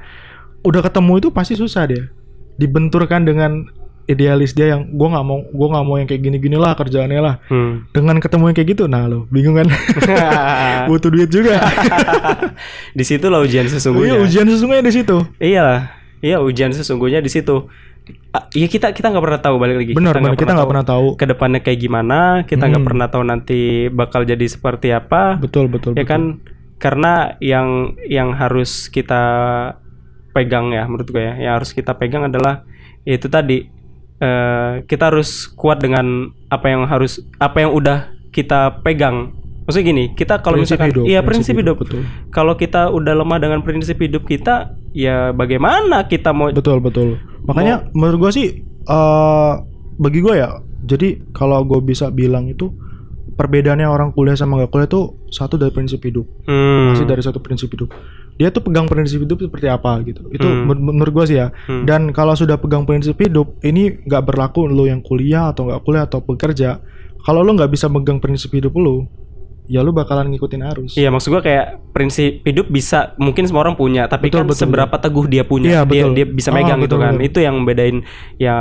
Udah 0.61 0.79
ketemu 0.81 1.13
itu 1.17 1.27
pasti 1.29 1.55
susah 1.55 1.87
dia. 1.87 2.03
Dibenturkan 2.55 3.23
dengan 3.23 3.65
idealis 4.07 4.51
dia 4.51 4.71
yang 4.71 4.87
gua 4.89 5.13
nggak 5.13 5.25
mau 5.25 5.39
gua 5.45 5.67
nggak 5.69 5.85
mau 5.85 5.95
yang 5.95 6.07
kayak 6.07 6.21
gini-gini 6.21 6.55
lah 6.55 6.73
kerjaannya 6.73 7.19
lah. 7.19 7.35
hmm. 7.45 7.91
Dengan 7.91 8.17
ketemu 8.17 8.43
yang 8.45 8.55
kayak 8.55 8.69
gitu, 8.71 8.83
nah 8.85 9.03
lo 9.03 9.27
bingung 9.27 9.53
kan? 9.53 9.67
Butuh 10.89 11.09
duit 11.09 11.27
juga. 11.27 11.59
di 12.97 13.03
situlah 13.03 13.39
ujian 13.39 13.63
Iya, 13.63 13.73
sesungguhnya. 13.73 14.17
ujian 14.19 14.47
sesungguhnya 14.47 14.81
di 14.81 14.93
situ. 14.93 15.17
Iya, 15.37 15.91
iya 16.19 16.37
ujian 16.39 16.71
sesungguhnya 16.71 17.19
di 17.19 17.27
situ. 17.27 17.67
Iya 18.49 18.67
kita 18.67 18.95
kita 18.95 19.11
nggak 19.11 19.19
pernah 19.21 19.41
tahu 19.41 19.55
balik 19.57 19.77
lagi. 19.77 19.91
Benar, 19.91 20.15
benar. 20.15 20.33
Kita 20.33 20.55
nggak 20.55 20.69
pernah 20.69 20.85
tahu. 20.85 21.07
ke 21.13 21.25
depannya 21.27 21.59
kayak 21.59 21.75
gimana. 21.77 22.19
Kita 22.43 22.63
nggak 22.65 22.79
Hmm. 22.79 22.87
pernah 22.87 23.07
tahu 23.07 23.23
nanti 23.23 23.59
bakal 23.89 24.23
jadi 24.23 24.45
seperti 24.45 24.89
apa. 24.89 25.35
Betul, 25.35 25.67
betul, 25.67 25.91
ya 25.91 26.01
betul. 26.01 26.07
kan 26.07 26.21
karena 26.77 27.13
yang 27.41 27.67
yang 28.05 28.31
harus 28.31 28.87
kita 28.87 29.19
pegang 30.29 30.69
ya 30.69 30.85
menurut 30.85 31.09
gue 31.09 31.17
ya 31.17 31.33
yang 31.35 31.53
harus 31.57 31.73
kita 31.73 31.97
pegang 31.97 32.21
adalah 32.23 32.61
ya 33.01 33.17
itu 33.17 33.25
tadi 33.25 33.65
eh, 34.21 34.83
kita 34.85 35.13
harus 35.13 35.49
kuat 35.53 35.81
dengan 35.81 36.31
apa 36.49 36.67
yang 36.69 36.85
harus 36.85 37.21
apa 37.37 37.63
yang 37.63 37.71
udah 37.73 38.13
kita 38.31 38.81
pegang 38.85 39.33
maksudnya 39.67 39.85
gini 39.91 40.05
kita 40.15 40.39
kalau 40.39 40.61
Prinsip 40.61 40.79
misalkan 40.79 40.89
hidup, 40.95 41.03
iya 41.11 41.19
prinsip, 41.19 41.53
hidup, 41.59 41.75
betul. 41.83 42.07
kalau 42.31 42.55
kita 42.55 42.87
udah 42.87 43.13
lemah 43.19 43.39
dengan 43.41 43.59
prinsip 43.65 43.99
hidup 43.99 44.23
kita 44.23 44.77
ya 44.95 45.35
bagaimana 45.35 46.07
kita 46.07 46.31
mau 46.31 46.49
Betul 46.49 46.79
betul. 46.79 47.19
Makanya 47.45 47.91
menurut 47.91 48.17
gua 48.27 48.31
sih 48.31 48.63
eh 48.63 49.53
bagi 49.99 50.19
gua 50.23 50.35
ya. 50.39 50.49
Jadi 50.87 51.33
kalau 51.35 51.67
gue 51.67 51.83
bisa 51.83 52.07
bilang 52.13 52.47
itu 52.47 52.71
perbedaannya 53.35 53.89
orang 53.89 54.15
kuliah 54.15 54.39
sama 54.39 54.61
gak 54.63 54.71
kuliah 54.71 54.87
tuh 54.87 55.19
satu 55.27 55.59
dari 55.59 55.73
prinsip 55.73 55.99
hidup. 55.99 56.23
Hmm. 56.47 56.95
Masih 56.95 57.03
dari 57.03 57.19
satu 57.19 57.43
prinsip 57.43 57.67
hidup. 57.73 57.91
Dia 58.37 58.49
tuh 58.49 58.61
pegang 58.61 58.85
prinsip 58.85 59.17
hidup 59.19 59.41
seperti 59.41 59.65
apa 59.65 59.97
gitu. 60.01 60.21
Itu 60.29 60.45
Hmm. 60.45 60.69
men- 60.69 60.93
menurut 60.93 61.11
gua 61.11 61.25
sih 61.25 61.35
ya. 61.35 61.49
Hmm. 61.65 61.83
Dan 61.83 62.09
kalau 62.09 62.33
sudah 62.33 62.55
pegang 62.55 62.85
prinsip 62.85 63.17
hidup, 63.17 63.57
ini 63.61 63.97
nggak 63.99 64.23
berlaku 64.23 64.65
lo 64.65 64.85
yang 64.85 65.01
kuliah 65.01 65.49
atau 65.49 65.65
nggak 65.65 65.81
kuliah 65.81 66.05
atau 66.05 66.21
bekerja. 66.21 66.77
Kalau 67.19 67.41
lo 67.41 67.51
nggak 67.51 67.67
bisa 67.67 67.85
megang 67.87 68.17
prinsip 68.17 68.53
hidup 68.53 68.71
lo, 68.73 69.09
ya 69.65 69.81
lo 69.81 69.89
bakalan 69.89 70.29
ngikutin 70.29 70.61
arus. 70.63 70.93
Iya 70.93 71.09
maksud 71.09 71.27
gua 71.29 71.41
kayak 71.41 71.65
prinsip 71.91 72.39
hidup 72.41 72.69
bisa 72.69 73.17
mungkin 73.17 73.43
semua 73.43 73.65
orang 73.65 73.73
punya 73.73 74.05
tapi 74.05 74.29
Betul, 74.29 74.45
kan 74.45 74.47
betul, 74.47 74.61
seberapa 74.63 74.95
teguh 74.95 75.25
dia 75.25 75.43
punya 75.43 75.67
Iya, 75.67 75.81
dia 75.83 76.03
betul. 76.05 76.13
dia 76.13 76.25
bisa 76.29 76.49
Ah, 76.49 76.55
megang 76.55 76.79
gitu 76.79 76.95
betul, 76.95 77.03
kan 77.03 77.13
betul. 77.17 77.27
itu 77.27 77.39
yang 77.41 77.55
bedain 77.65 77.97
ya 78.37 78.55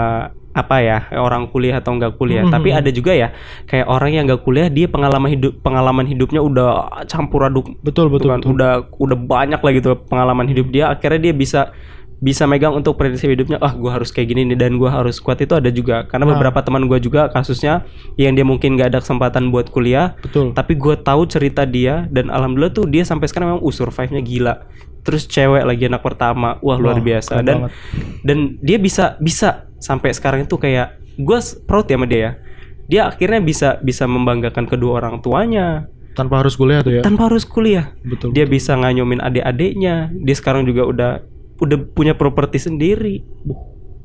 apa 0.57 0.81
ya 0.81 0.99
orang 1.13 1.47
kuliah 1.47 1.77
atau 1.77 1.93
enggak 1.93 2.17
kuliah 2.17 2.41
Mhm. 2.41 2.51
tapi 2.51 2.73
ada 2.73 2.89
juga 2.89 3.13
ya 3.13 3.29
kayak 3.65 3.85
orang 3.85 4.11
yang 4.11 4.25
enggak 4.25 4.41
kuliah 4.41 4.67
dia 4.67 4.89
pengalaman 4.89 5.29
hidup 5.29 5.61
pengalaman 5.61 6.05
hidupnya 6.05 6.41
udah 6.41 6.69
campur 7.05 7.45
aduk 7.45 7.77
Betul 7.81 8.09
betul. 8.09 8.33
kan 8.33 8.41
betul. 8.41 8.57
udah 8.57 8.73
udah 8.91 9.19
banyak 9.19 9.61
lah 9.61 9.73
gitu 9.73 9.91
pengalaman 10.03 10.47
hidup 10.47 10.67
dia 10.69 10.89
akhirnya 10.89 11.21
dia 11.23 11.35
bisa 11.35 11.77
bisa 12.17 12.49
megang 12.49 12.73
untuk 12.73 12.97
prinsip 12.97 13.29
hidupnya 13.29 13.61
ah 13.61 13.71
gua 13.71 13.93
harus 13.93 14.09
kayak 14.09 14.33
gini 14.33 14.49
nih 14.49 14.57
dan 14.57 14.75
gua 14.75 14.89
harus 14.91 15.21
kuat 15.21 15.37
itu 15.37 15.53
ada 15.53 15.69
juga 15.69 16.03
karena 16.03 16.25
Nah. 16.25 16.33
beberapa 16.33 16.59
teman 16.59 16.89
gua 16.89 16.97
juga 16.97 17.29
kasusnya 17.29 17.85
yang 18.17 18.33
dia 18.33 18.41
mungkin 18.41 18.73
nggak 18.73 18.89
ada 18.89 18.99
kesempatan 18.99 19.53
buat 19.53 19.69
kuliah 19.69 20.17
Betul. 20.19 20.51
tapi 20.51 20.73
gue 20.75 20.97
tahu 20.97 21.29
cerita 21.29 21.63
dia 21.63 22.09
dan 22.09 22.27
alhamdulillah 22.27 22.73
tuh 22.73 22.89
dia 22.89 23.05
sampai 23.05 23.29
sekarang 23.29 23.53
memang 23.53 23.61
uh, 23.61 23.69
survive-nya 23.71 24.25
gila 24.25 24.65
terus 25.03 25.29
cewek 25.29 25.63
lagi 25.63 25.85
anak 25.85 26.01
pertama 26.01 26.57
wah 26.59 26.75
luar 26.75 26.97
Wah, 26.97 27.05
biasa 27.05 27.39
dan 27.39 27.69
banget. 27.69 27.71
dan 28.25 28.39
dia 28.59 28.79
bisa 28.81 29.05
bisa 29.21 29.69
sampai 29.87 30.11
sekarang 30.11 30.51
itu 30.51 30.59
kayak 30.59 30.99
gue 31.15 31.39
proud 31.71 31.87
ya 31.87 31.95
sama 31.95 32.07
dia 32.11 32.19
ya. 32.19 32.31
Dia 32.87 33.03
akhirnya 33.11 33.39
bisa 33.39 33.79
bisa 33.79 34.11
membanggakan 34.11 34.67
kedua 34.67 34.99
orang 34.99 35.23
tuanya. 35.23 35.87
Tanpa 36.19 36.43
harus 36.43 36.59
kuliah 36.59 36.81
tuh 36.81 36.99
ya. 36.99 37.03
tanpa 37.05 37.29
harus 37.29 37.45
kuliah. 37.45 37.93
Betul. 38.03 38.33
dia 38.35 38.49
bisa 38.49 38.75
ngayomin 38.75 39.23
adik-adiknya. 39.23 40.11
Dia 40.11 40.35
sekarang 40.35 40.67
juga 40.67 40.83
udah 40.89 41.13
udah 41.63 41.79
punya 41.95 42.17
properti 42.19 42.61
sendiri 42.61 43.23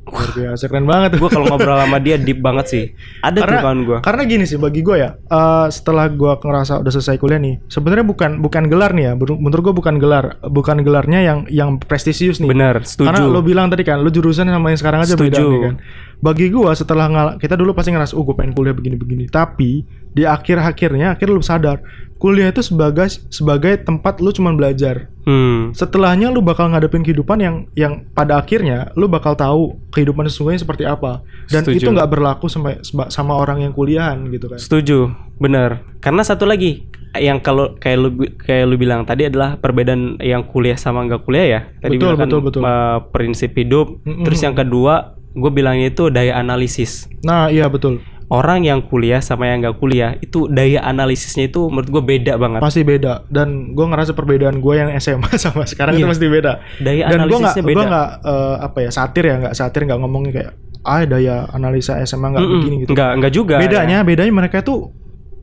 Luar 0.02 0.28
biasa 0.28 0.66
keren 0.66 0.82
banget 0.82 1.14
tuh. 1.14 1.18
gue 1.18 1.30
kalau 1.30 1.46
ngobrol 1.46 1.78
sama 1.78 1.96
dia 1.96 2.16
deep 2.16 2.38
banget 2.38 2.66
sih 2.66 2.84
ada 3.20 3.38
tuh 3.38 3.46
Karena- 3.46 3.62
kawan 3.62 3.80
gue 3.82 3.98
Karena 4.02 4.22
gini 4.24 4.44
sih 4.44 4.56
bagi 4.56 4.80
gue 4.80 4.96
ya, 4.96 5.14
eh, 5.14 5.66
setelah 5.68 6.06
gue 6.06 6.32
ngerasa 6.34 6.78
udah 6.78 6.90
selesai 6.90 7.16
kuliah 7.16 7.38
nih, 7.38 7.62
sebenarnya 7.66 8.02
bukan 8.02 8.30
bukan 8.38 8.66
gelar 8.66 8.90
nih 8.90 9.04
ya, 9.04 9.12
menur- 9.14 9.38
menurut 9.38 9.62
gue 9.62 9.74
bukan 9.74 9.96
gelar, 9.96 10.24
bukan 10.44 10.80
gelarnya 10.80 11.20
yang 11.20 11.38
yang 11.46 11.68
prestisius 11.76 12.38
nih. 12.38 12.48
bener 12.48 12.82
Karena 12.82 13.14
setuju 13.14 13.22
lo 13.24 13.40
bilang 13.40 13.68
tadi 13.68 13.82
kan, 13.82 13.98
lo 13.98 14.08
jurusan 14.08 14.46
sama 14.46 14.68
yang 14.68 14.78
sekarang 14.78 15.00
aja 15.00 15.14
beda 15.14 15.38
Setuju. 15.38 15.46
nih 15.48 15.60
kan. 15.62 15.74
Bagi 16.22 16.54
gue 16.54 16.70
setelah 16.72 17.10
ngal- 17.10 17.34
kita 17.36 17.58
dulu 17.58 17.74
pasti 17.74 17.90
ngerasa, 17.90 18.14
oh 18.14 18.22
gue 18.22 18.38
pengen 18.38 18.54
kuliah 18.54 18.70
begini-begini, 18.70 19.26
tapi 19.26 19.82
di 20.14 20.22
akhir-akhirnya 20.22 21.18
akhirnya 21.18 21.34
lo 21.34 21.42
sadar, 21.42 21.82
kuliah 22.16 22.46
itu 22.46 22.62
sebagai 22.62 23.10
sebagai 23.26 23.82
tempat 23.82 24.22
lo 24.22 24.30
cuma 24.30 24.54
belajar. 24.54 25.10
hmm. 25.26 25.74
Setelahnya 25.74 26.30
lu 26.30 26.38
bakal 26.38 26.70
ngadepin 26.70 27.02
kehidupan 27.02 27.42
yang 27.42 27.56
yang 27.74 28.06
pada 28.14 28.38
akhirnya 28.38 28.94
lu 28.94 29.10
bakal 29.10 29.34
tahu 29.34 29.82
kehidupan 29.90 30.30
sesungguhnya 30.30 30.62
seperti 30.62 30.86
apa. 30.86 31.26
Dan 31.50 31.66
Setuju. 31.66 31.82
itu 31.82 31.88
nggak 31.90 32.10
berlaku 32.14 32.46
sampai 32.46 32.78
sama 33.10 33.34
orang 33.34 33.66
yang 33.66 33.74
kuliahan 33.74 34.22
gitu 34.30 34.46
kan. 34.46 34.62
Setuju, 34.62 35.10
bener. 35.42 35.82
Karena 35.98 36.22
satu 36.22 36.46
lagi 36.46 36.86
yang 37.18 37.42
kalau 37.42 37.74
kayak 37.76 37.98
lu 37.98 38.08
kayak 38.40 38.64
lu 38.70 38.78
bilang 38.78 39.02
tadi 39.04 39.26
adalah 39.26 39.58
perbedaan 39.58 40.22
yang 40.22 40.46
kuliah 40.46 40.78
sama 40.78 41.02
nggak 41.02 41.26
kuliah 41.26 41.46
ya. 41.50 41.60
Tadi 41.82 41.98
Betul, 41.98 42.14
bilang 42.14 42.16
kan, 42.16 42.26
betul, 42.30 42.40
betul. 42.46 42.62
eh, 42.62 42.98
prinsip 43.10 43.50
hidup. 43.58 43.86
Mm-mm. 44.06 44.24
Terus 44.24 44.40
yang 44.40 44.54
kedua, 44.54 45.18
gue 45.32 45.50
bilangnya 45.50 45.88
itu 45.88 46.08
daya 46.08 46.36
analisis. 46.36 47.08
Nah, 47.20 47.48
iya 47.48 47.66
betul. 47.66 48.00
Orang 48.26 48.64
yang 48.64 48.80
kuliah 48.82 49.20
sama 49.20 49.44
yang 49.44 49.60
nggak 49.60 49.76
kuliah 49.76 50.16
itu 50.16 50.48
daya 50.48 50.80
analisisnya 50.80 51.46
itu 51.46 51.68
menurut 51.68 51.88
gue 51.90 52.02
beda 52.02 52.36
banget. 52.36 52.60
Pasti 52.60 52.80
beda 52.80 53.28
dan 53.28 53.72
gue 53.72 53.84
ngerasa 53.84 54.12
perbedaan 54.12 54.56
gue 54.58 54.74
yang 54.74 54.88
SMA 54.96 55.36
sama 55.42 55.64
sekarang 55.64 55.94
itu 55.94 56.04
Iya. 56.04 56.08
pasti 56.08 56.26
beda. 56.26 56.52
Daya 56.78 57.02
Dan 57.06 57.18
gue 57.22 57.36
analisisnya 57.36 57.62
gue 57.62 57.70
beda. 57.70 57.84
nggak 57.86 58.08
eh, 58.24 58.56
apa 58.62 58.78
ya 58.78 58.90
satir 58.90 59.24
ya 59.26 59.34
nggak 59.38 59.54
satir 59.54 59.80
nggak 59.84 59.98
ngomongnya 59.98 60.32
kayak 60.32 60.52
ah 60.82 61.04
daya 61.04 61.44
analisa 61.48 62.00
SMA 62.02 62.26
nggak 62.26 62.40
Mm-mm. 62.40 62.54
begini 62.56 62.76
gitu. 62.80 62.90
Nggak 62.92 63.10
nggak 63.20 63.32
juga. 63.32 63.54
Bedanya 63.58 63.98
bedanya 64.00 64.32
mereka 64.32 64.58
tuh 64.60 64.96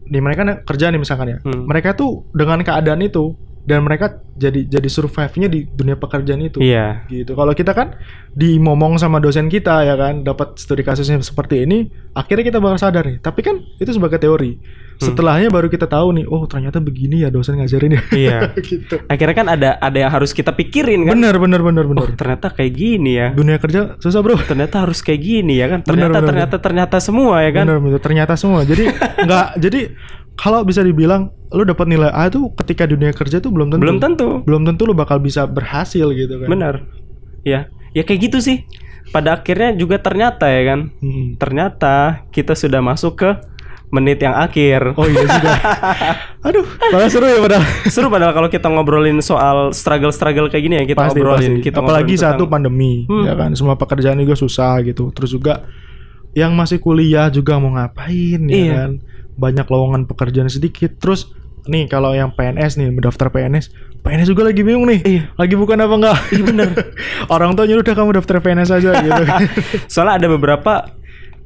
di 0.03 0.17
mereka 0.17 0.41
kerja 0.63 0.89
nih 0.89 0.97
misalkan 0.97 1.27
ya. 1.29 1.37
Hmm. 1.39 1.69
Mereka 1.69 1.93
tuh 1.93 2.25
dengan 2.31 2.57
keadaan 2.59 2.99
itu 2.99 3.37
dan 3.67 3.85
mereka 3.85 4.23
jadi 4.39 4.65
jadi 4.65 4.87
survive-nya 4.87 5.51
di 5.51 5.67
dunia 5.67 5.99
pekerjaan 5.99 6.39
itu 6.39 6.63
Iya. 6.63 7.03
gitu. 7.11 7.35
Kalau 7.35 7.51
kita 7.51 7.75
kan 7.75 7.99
dimomong 8.31 8.95
sama 8.95 9.19
dosen 9.19 9.51
kita 9.51 9.83
ya 9.83 9.99
kan, 9.99 10.23
dapat 10.23 10.55
studi 10.55 10.81
kasusnya 10.81 11.19
seperti 11.19 11.67
ini, 11.67 11.91
akhirnya 12.15 12.47
kita 12.47 12.59
baru 12.63 12.79
sadar 12.79 13.03
nih. 13.03 13.19
Tapi 13.19 13.39
kan 13.43 13.59
itu 13.77 13.91
sebagai 13.91 14.15
teori. 14.15 14.55
Hmm. 14.55 15.11
Setelahnya 15.11 15.51
baru 15.51 15.67
kita 15.67 15.87
tahu 15.91 16.15
nih, 16.15 16.25
oh 16.27 16.47
ternyata 16.47 16.79
begini 16.79 17.23
ya 17.23 17.29
dosen 17.31 17.59
ngajarin 17.59 17.99
ya. 17.99 18.01
Iya. 18.15 18.39
gitu. 18.71 18.95
Akhirnya 19.11 19.35
kan 19.35 19.47
ada 19.51 19.69
ada 19.75 19.97
yang 19.99 20.11
harus 20.11 20.31
kita 20.31 20.55
pikirin 20.55 21.03
kan. 21.03 21.19
Bener 21.19 21.35
bener 21.35 21.59
bener 21.59 21.85
bener. 21.87 22.03
Oh, 22.03 22.09
ternyata 22.15 22.47
kayak 22.55 22.73
gini 22.73 23.19
ya. 23.19 23.35
Dunia 23.35 23.59
kerja 23.59 23.99
susah 23.99 24.23
bro. 24.23 24.39
Ternyata 24.39 24.87
harus 24.87 25.03
kayak 25.03 25.19
gini 25.19 25.59
ya 25.59 25.67
kan. 25.67 25.83
Bener, 25.83 26.07
Ternyata 26.07 26.15
bener, 26.15 26.29
ternyata 26.31 26.55
ternyata 26.63 26.97
semua 27.03 27.43
ya 27.43 27.51
kan. 27.51 27.63
Bener 27.67 27.79
bener. 27.83 27.99
Ternyata 27.99 28.33
semua. 28.39 28.63
Jadi 28.63 28.87
nggak 29.27 29.47
jadi 29.59 29.81
kalau 30.39 30.63
bisa 30.63 30.79
dibilang 30.79 31.27
lu 31.51 31.67
dapat 31.67 31.83
nilai 31.85 32.07
A 32.07 32.31
itu 32.31 32.47
ketika 32.55 32.87
dunia 32.87 33.11
kerja 33.11 33.37
tuh 33.37 33.51
belum 33.51 33.67
tentu. 33.69 33.83
Belum 33.83 33.99
tentu. 33.99 34.27
Belum 34.47 34.63
tentu 34.63 34.87
lu 34.87 34.95
bakal 34.95 35.19
bisa 35.19 35.43
berhasil 35.43 36.07
gitu 36.09 36.39
kan. 36.39 36.47
Benar. 36.47 36.75
Ya. 37.43 37.67
Ya 37.91 38.07
kayak 38.07 38.31
gitu 38.31 38.39
sih. 38.39 38.63
Pada 39.09 39.35
akhirnya 39.35 39.73
juga 39.73 39.99
ternyata 39.99 40.47
ya 40.47 40.63
kan. 40.65 40.79
Hmm. 40.97 41.35
Ternyata 41.35 42.23
kita 42.29 42.55
sudah 42.55 42.79
masuk 42.79 43.17
ke 43.17 43.29
menit 43.89 44.21
yang 44.21 44.37
akhir. 44.37 44.93
Oh 44.93 45.03
iya 45.03 45.25
juga. 45.25 45.53
Aduh, 46.47 46.61
malah 46.87 47.09
seru 47.09 47.25
ya 47.25 47.41
padahal. 47.41 47.65
Seru 47.89 48.07
padahal 48.07 48.31
kalau 48.31 48.47
kita 48.47 48.69
ngobrolin 48.69 49.17
soal 49.19 49.73
struggle-struggle 49.73 50.47
kayak 50.47 50.63
gini 50.63 50.75
ya 50.77 50.85
kita 50.85 51.01
pasti 51.03 51.19
ngobrolin. 51.19 51.51
pasti. 51.57 51.65
Kita 51.65 51.77
Apalagi 51.81 52.13
ngobrolin 52.13 52.21
satu 52.21 52.33
tentang- 52.37 52.51
pandemi, 52.53 52.93
Hmm. 53.03 53.25
ya 53.25 53.33
kan. 53.33 53.51
Semua 53.57 53.75
pekerjaan 53.75 54.21
juga 54.21 54.37
susah 54.37 54.77
gitu. 54.85 55.09
Terus 55.09 55.33
juga 55.33 55.65
yang 56.31 56.53
masih 56.53 56.77
kuliah 56.77 57.27
juga 57.27 57.57
mau 57.57 57.73
ngapain 57.73 58.39
ya 58.45 58.53
Iya. 58.53 58.73
kan. 58.77 58.91
Banyak 59.39 59.71
lowongan 59.71 60.03
pekerjaan 60.05 60.51
sedikit. 60.51 60.99
Terus 60.99 61.31
nih 61.65 61.87
kalau 61.87 62.11
yang 62.11 62.35
PNS 62.35 62.75
nih 62.75 62.91
mendaftar 62.91 63.31
PNS, 63.31 63.71
PNS 64.03 64.27
juga 64.27 64.51
lagi 64.51 64.61
bingung 64.61 64.85
nih. 64.85 64.99
Iya. 65.01 65.23
Lagi 65.39 65.55
bukan 65.55 65.79
apa 65.79 65.95
enggak? 65.95 66.17
Iya 66.35 66.43
bener. 66.43 66.69
Orang 67.33 67.55
tua 67.55 67.63
nyuruh 67.63 67.83
udah 67.83 67.95
kamu 67.95 68.11
daftar 68.19 68.43
PNS 68.43 68.69
aja 68.75 68.89
gitu. 68.99 69.23
Soalnya 69.91 70.19
ada 70.19 70.27
beberapa 70.27 70.73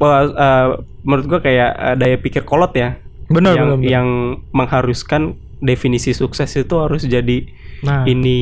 eh, 0.02 0.68
menurut 1.06 1.26
gua 1.30 1.40
kayak 1.46 1.72
eh, 1.78 1.96
daya 2.02 2.18
pikir 2.18 2.42
kolot 2.42 2.74
ya. 2.74 2.98
Benar, 3.30 3.54
yang, 3.56 3.68
benar, 3.70 3.78
benar. 3.80 3.90
yang 3.90 4.08
mengharuskan 4.52 5.22
definisi 5.64 6.12
sukses 6.12 6.50
itu 6.60 6.76
harus 6.76 7.08
jadi 7.08 7.48
Nah. 7.84 8.08
ini 8.08 8.40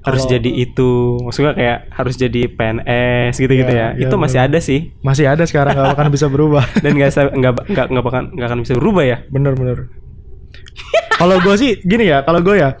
harus 0.00 0.22
Kalau- 0.22 0.32
jadi 0.32 0.50
itu. 0.52 0.90
Maksudnya 1.20 1.52
kayak 1.52 1.78
harus 1.90 2.14
jadi 2.14 2.40
PNS 2.46 3.34
gitu-gitu 3.36 3.68
Iya, 3.68 3.78
ya. 3.84 3.88
iya, 3.94 4.04
itu 4.04 4.14
masih 4.14 4.38
benar. 4.38 4.48
ada 4.48 4.58
sih 4.58 4.80
Masih 4.98 5.24
ada 5.24 5.42
sekarang 5.42 5.72
nggak 5.72 5.94
akan 5.94 6.08
bisa 6.08 6.26
berubah. 6.26 6.64
dan 6.84 6.92
nggak 6.92 7.10
nggak 7.34 7.52
nggak 7.66 7.86
nggak 7.88 8.04
bakal 8.04 8.20
nggak 8.30 8.48
akan 8.48 8.60
bisa 8.62 8.74
berubah 8.74 9.02
ya. 9.02 9.16
bener 9.28 9.52
bener 9.52 9.78
kalau 11.12 11.36
gue 11.38 11.54
sih 11.54 11.82
gini 11.82 12.06
ya 12.06 12.22
kalau 12.22 12.38
gue 12.38 12.56
ya 12.56 12.78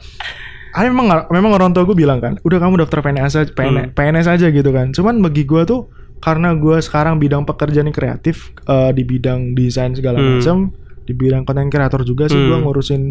ah, 0.70 0.82
memang 0.84 1.26
memang 1.28 1.50
orang 1.52 1.70
tua 1.72 1.82
gue 1.82 1.96
bilang 1.96 2.18
kan 2.18 2.38
udah 2.40 2.58
kamu 2.58 2.80
daftar 2.80 3.02
PNS 3.02 3.34
aja 3.34 3.50
PNS, 3.50 3.74
Hmm. 3.84 3.92
PNS 3.92 4.26
aja 4.28 4.46
gitu 4.48 4.70
kan 4.70 4.90
cuman 4.90 5.18
bagi 5.18 5.42
gue 5.42 5.62
tuh 5.64 5.90
karena 6.18 6.54
gue 6.54 6.78
sekarang 6.78 7.18
bidang 7.18 7.42
pekerjaan 7.42 7.86
yang 7.86 7.96
kreatif 7.96 8.54
eh, 8.64 8.90
di 8.92 9.02
bidang 9.02 9.52
desain 9.52 9.90
segala 9.92 10.18
Hmm. 10.18 10.38
macam 10.38 10.56
di 11.08 11.16
bidang 11.16 11.48
konten 11.48 11.72
kreator 11.72 12.04
juga 12.04 12.28
sih 12.28 12.36
gue 12.36 12.52
Hmm. 12.52 12.68
ngurusin 12.68 13.02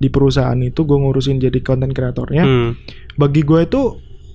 di 0.00 0.08
perusahaan 0.08 0.56
itu 0.56 0.88
gue 0.88 0.96
ngurusin 0.96 1.36
jadi 1.36 1.60
konten 1.60 1.92
kreatornya 1.92 2.42
Hmm. 2.42 2.70
bagi 3.14 3.44
gue 3.44 3.60
itu 3.62 3.82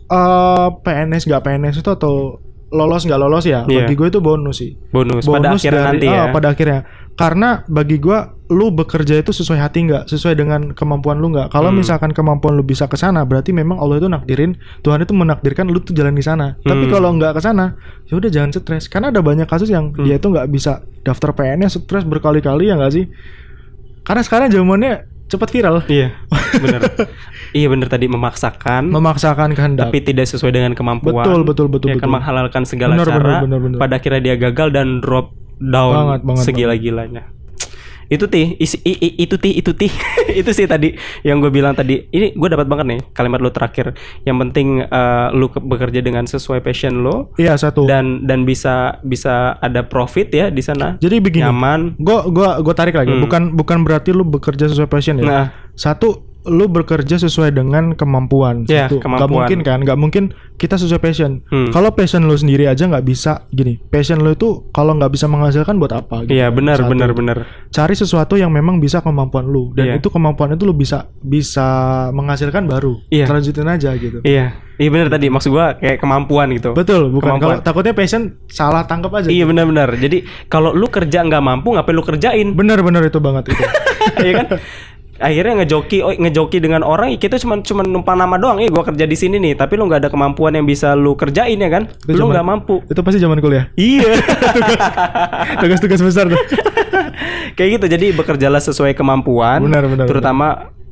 eh 0.07 0.67
PNS 0.77 1.25
nggak 1.25 1.41
PNS 1.41 1.81
itu 1.81 1.89
atau 1.89 2.37
lolos 2.69 3.01
nggak 3.01 3.15
lolos 3.17 3.43
ya 3.43 3.63
Iya. 3.63 3.85
bagi 3.85 3.95
gue 3.95 4.07
itu 4.07 4.19
bonus 4.19 4.55
sih 4.57 4.71
Bonus, 4.89 5.23
pada 5.23 5.49
bonus 5.49 5.61
akhirnya 5.61 5.81
dari- 5.81 5.89
nanti 5.93 6.05
ya. 6.05 6.19
ah, 6.19 6.27
pada 6.29 6.47
akhirnya 6.49 6.79
karena 7.13 7.49
bagi 7.65 7.97
gua 7.97 8.19
lu 8.47 8.69
bekerja 8.69 9.17
itu 9.17 9.31
sesuai 9.31 9.57
hati 9.57 9.83
nggak 9.83 10.03
sesuai 10.05 10.33
dengan 10.33 10.61
kemampuan 10.71 11.17
lu 11.17 11.29
nggak 11.29 11.49
kalau 11.49 11.67
Hmm. 11.69 11.79
misalkan 11.79 12.11
kemampuan 12.11 12.53
lu 12.53 12.61
bisa 12.61 12.85
ke 12.85 12.95
sana 12.95 13.23
berarti 13.23 13.51
memang 13.51 13.75
Allah 13.75 13.97
itu 13.97 14.07
nakdirin 14.07 14.53
Tuhan 14.79 15.01
itu 15.01 15.11
menakdirkan 15.11 15.65
lu 15.65 15.79
tuh 15.79 15.91
jalan 15.91 16.11
di 16.11 16.21
sana 16.21 16.55
tapi 16.57 16.85
Hmm. 16.85 16.93
kalau 16.93 17.09
nggak 17.13 17.33
ke 17.33 17.41
sana 17.41 17.75
ya 18.05 18.13
udah 18.13 18.29
jangan 18.29 18.51
stres 18.51 18.85
karena 18.85 19.09
ada 19.09 19.19
banyak 19.19 19.43
kasus 19.45 19.67
yang 19.67 19.89
Hmm. 19.89 20.03
dia 20.03 20.15
itu 20.15 20.27
nggak 20.27 20.47
bisa 20.47 20.79
daftar 21.01 21.33
PNS 21.33 21.81
stres 21.81 22.03
berkali-kali 22.03 22.67
ya 22.67 22.75
nggak 22.75 22.93
sih 22.93 23.05
karena 24.01 24.21
sekarang 24.21 24.47
zamannya 24.49 24.93
cepat 25.27 25.49
viral 25.49 25.75
Iya, 25.85 26.15
bener. 26.63 26.81
iya 27.51 27.67
bener 27.67 27.87
tadi 27.87 28.07
memaksakan, 28.07 28.87
memaksakan 28.87 29.51
kehendak 29.51 29.87
tapi 29.87 29.99
tidak 30.01 30.25
sesuai 30.25 30.51
dengan 30.51 30.71
kemampuan. 30.71 31.21
betul 31.21 31.41
betul 31.43 31.67
betul 31.67 31.87
Dia 31.87 31.95
betul 31.95 32.03
akan 32.03 32.11
menghalalkan 32.15 32.63
segala 32.63 32.95
Bener, 32.95 33.07
cara. 33.07 33.19
bener, 33.19 33.39
bener, 33.43 33.59
bener. 33.61 33.77
Pada 33.77 33.93
akhirnya 33.95 34.21
dia 34.23 34.35
gagal 34.37 34.67
dan 34.71 34.99
drop 34.99 35.31
down 35.57 35.93
Banget, 35.93 36.21
banget, 36.23 36.43
segila-gilanya. 36.43 37.23
Itu 38.07 38.25
ti, 38.25 38.55
isi- 38.55 38.79
i- 38.81 38.97
i- 38.97 39.15
itu 39.19 39.35
ti, 39.35 39.51
itu 39.53 39.71
ti, 39.71 39.87
itu 40.39 40.49
sih 40.49 40.63
tadi 40.63 40.95
yang 41.21 41.37
gue 41.37 41.47
bilang 41.47 41.71
tadi. 41.71 42.05
Ini 42.05 42.33
gue 42.33 42.49
dapat 42.49 42.65
banget 42.65 42.85
nih 42.87 42.99
kalimat 43.11 43.37
lu 43.37 43.49
terakhir. 43.49 43.91
Yang 44.23 44.37
penting 44.41 44.67
eh, 44.81 45.27
lu 45.31 45.47
ke- 45.47 45.59
bekerja 45.59 45.99
dengan 45.99 46.23
sesuai 46.23 46.59
passion 46.59 46.99
lo 46.99 47.31
iya 47.35 47.53
satu 47.53 47.83
dan 47.83 48.23
dan 48.23 48.43
bisa 48.43 48.99
bisa 49.01 49.27
ada 49.57 49.81
profit 49.81 50.27
ya 50.29 50.47
di 50.47 50.59
sana. 50.59 50.95
jadi 50.97 51.19
begini 51.19 51.43
Nyaman. 51.43 51.95
Gua 51.97 52.27
gua 52.27 52.49
gua 52.59 52.73
tarik 52.73 52.93
lagi. 52.93 53.09
Hmm. 53.09 53.21
Bukan 53.21 53.41
bukan 53.53 53.77
berarti 53.81 54.09
lu 54.09 54.23
bekerja 54.23 54.67
sesuai 54.67 54.87
passion 54.87 55.17
ya. 55.17 55.23
Nah, 55.23 55.45
Satu 55.73 56.26
lu 56.47 56.65
bekerja 56.65 57.15
sesuai 57.17 57.51
dengan 57.51 57.91
kemampuan. 57.91 58.63
Ya, 58.65 58.87
Satu. 58.87 58.97
Nggak 58.97 59.03
kemampuan. 59.03 59.31
mungkin 59.31 59.59
kan? 59.61 59.79
Nggak 59.83 59.99
mungkin 59.99 60.23
kita 60.55 60.75
sesuai 60.75 60.97
passion. 60.97 61.43
Hmm. 61.47 61.69
Kalau 61.69 61.91
passion 61.91 62.23
lu 62.23 62.33
sendiri 62.33 62.65
aja 62.65 62.83
nggak 62.83 63.03
bisa 63.03 63.45
gini. 63.49 63.77
Passion 63.83 64.19
lu 64.19 64.31
itu 64.31 64.71
kalau 64.71 64.95
nggak 64.95 65.11
bisa 65.11 65.25
menghasilkan 65.25 65.75
buat 65.75 65.91
apa? 65.91 66.23
gitu 66.23 66.33
iya 66.33 66.47
kan. 66.47 66.55
benar 66.55 66.77
Satu. 66.79 66.89
benar 66.89 67.09
benar. 67.11 67.37
Cari 67.67 67.93
sesuatu 67.93 68.33
yang 68.33 68.49
memang 68.49 68.79
bisa 68.79 68.99
kemampuan 68.99 69.45
lu 69.45 69.71
dan 69.71 69.85
Iya. 69.87 69.99
itu 69.99 70.07
kemampuan 70.07 70.51
itu 70.51 70.63
lu 70.63 70.73
bisa 70.73 71.05
bisa 71.19 71.67
menghasilkan 72.09 72.65
baru. 72.65 72.97
Iya. 73.07 73.27
Lanjutin 73.27 73.67
aja 73.67 73.91
gitu. 73.93 74.23
Iya, 74.23 74.55
iya 74.75 74.89
benar 74.89 75.07
tadi 75.07 75.27
maksud 75.27 75.51
gua 75.51 75.75
kayak 75.75 75.99
kemampuan 75.99 76.49
gitu. 76.51 76.71
Betul, 76.71 77.11
bukan 77.11 77.37
kalau 77.37 77.59
takutnya 77.59 77.91
passion 77.91 78.39
salah 78.47 78.83
tangkap 78.83 79.11
aja. 79.13 79.27
Iya 79.27 79.45
benar-benar. 79.45 79.93
Jadi 79.93 80.23
kalau 80.47 80.71
lu 80.71 80.87
kerja 80.87 81.21
nggak 81.21 81.43
mampu, 81.43 81.75
ngapain 81.75 81.93
lu 81.93 82.01
kerjain? 82.01 82.55
Bener-bener 82.55 83.03
itu 83.03 83.19
banget 83.19 83.51
itu. 83.53 83.63
Iya 84.17 84.33
kan? 84.39 84.47
Akhirnya 85.17 85.63
ngejoki, 85.63 86.05
oh, 86.05 86.13
ngejoki 86.13 86.61
dengan 86.61 86.85
orang, 86.85 87.09
ya 87.13 87.17
kita 87.17 87.41
cuma 87.41 87.57
cuma 87.65 87.81
numpang 87.81 88.17
nama 88.17 88.37
doang. 88.37 88.61
Eh, 88.61 88.69
gua 88.69 88.85
kerja 88.85 89.09
di 89.09 89.17
sini 89.17 89.41
nih, 89.41 89.57
tapi 89.57 89.73
lu 89.73 89.89
nggak 89.89 90.05
ada 90.05 90.09
kemampuan 90.13 90.53
yang 90.53 90.65
bisa 90.69 90.93
lu 90.93 91.17
kerjain 91.17 91.57
ya 91.57 91.69
kan? 91.69 91.89
Itu 92.05 92.21
lu 92.21 92.29
nggak 92.29 92.45
mampu. 92.45 92.85
itu 92.85 93.01
pasti 93.01 93.17
zaman 93.17 93.41
kuliah. 93.41 93.69
Iya. 93.73 94.13
Tugas-tugas 95.61 96.01
besar 96.01 96.29
tuh. 96.29 96.37
Kayak 97.57 97.69
gitu. 97.81 97.85
Jadi 97.97 98.05
bekerjalah 98.13 98.61
sesuai 98.61 98.93
kemampuan. 98.93 99.65
Benar, 99.65 99.89
benar, 99.89 100.05
Terutama 100.05 100.47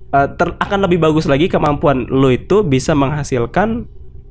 eh, 0.09 0.27
ter- 0.33 0.57
akan 0.57 0.79
lebih 0.89 0.97
bagus 0.97 1.29
lagi 1.29 1.45
kemampuan 1.45 2.09
lu 2.09 2.33
itu 2.33 2.65
bisa 2.65 2.97
menghasilkan 2.97 3.85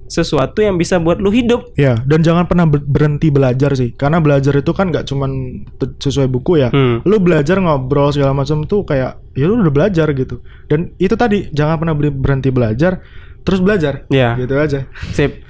sesuatu 0.06 0.60
yang 0.60 0.76
bisa 0.76 1.00
buat 1.00 1.18
lu 1.18 1.32
hidup. 1.32 1.72
Ya, 1.74 1.98
dan 2.04 2.20
jangan 2.20 2.44
pernah 2.44 2.68
ber- 2.68 2.84
berhenti 2.84 3.32
belajar 3.32 3.72
sih. 3.74 3.92
Karena 3.96 4.20
belajar 4.20 4.54
itu 4.54 4.70
kan 4.76 4.92
nggak 4.92 5.08
cuman 5.08 5.30
sesuai 5.80 6.28
buku 6.28 6.60
ya. 6.60 6.68
Hmm. 6.70 7.00
Lu 7.08 7.16
belajar 7.20 7.58
ngobrol 7.60 8.12
segala 8.12 8.36
macam 8.36 8.64
tuh 8.64 8.84
kayak 8.84 9.20
ya 9.34 9.44
lu 9.48 9.60
udah 9.60 9.74
belajar 9.74 10.10
gitu. 10.12 10.44
Dan 10.68 10.94
itu 11.00 11.14
tadi 11.16 11.48
jangan 11.50 11.76
pernah 11.80 11.94
berhenti 11.96 12.48
belajar, 12.54 13.02
terus 13.42 13.60
belajar. 13.60 14.06
Iya. 14.12 14.38
Gitu 14.38 14.54
aja. 14.54 14.80
Sip. 15.12 15.42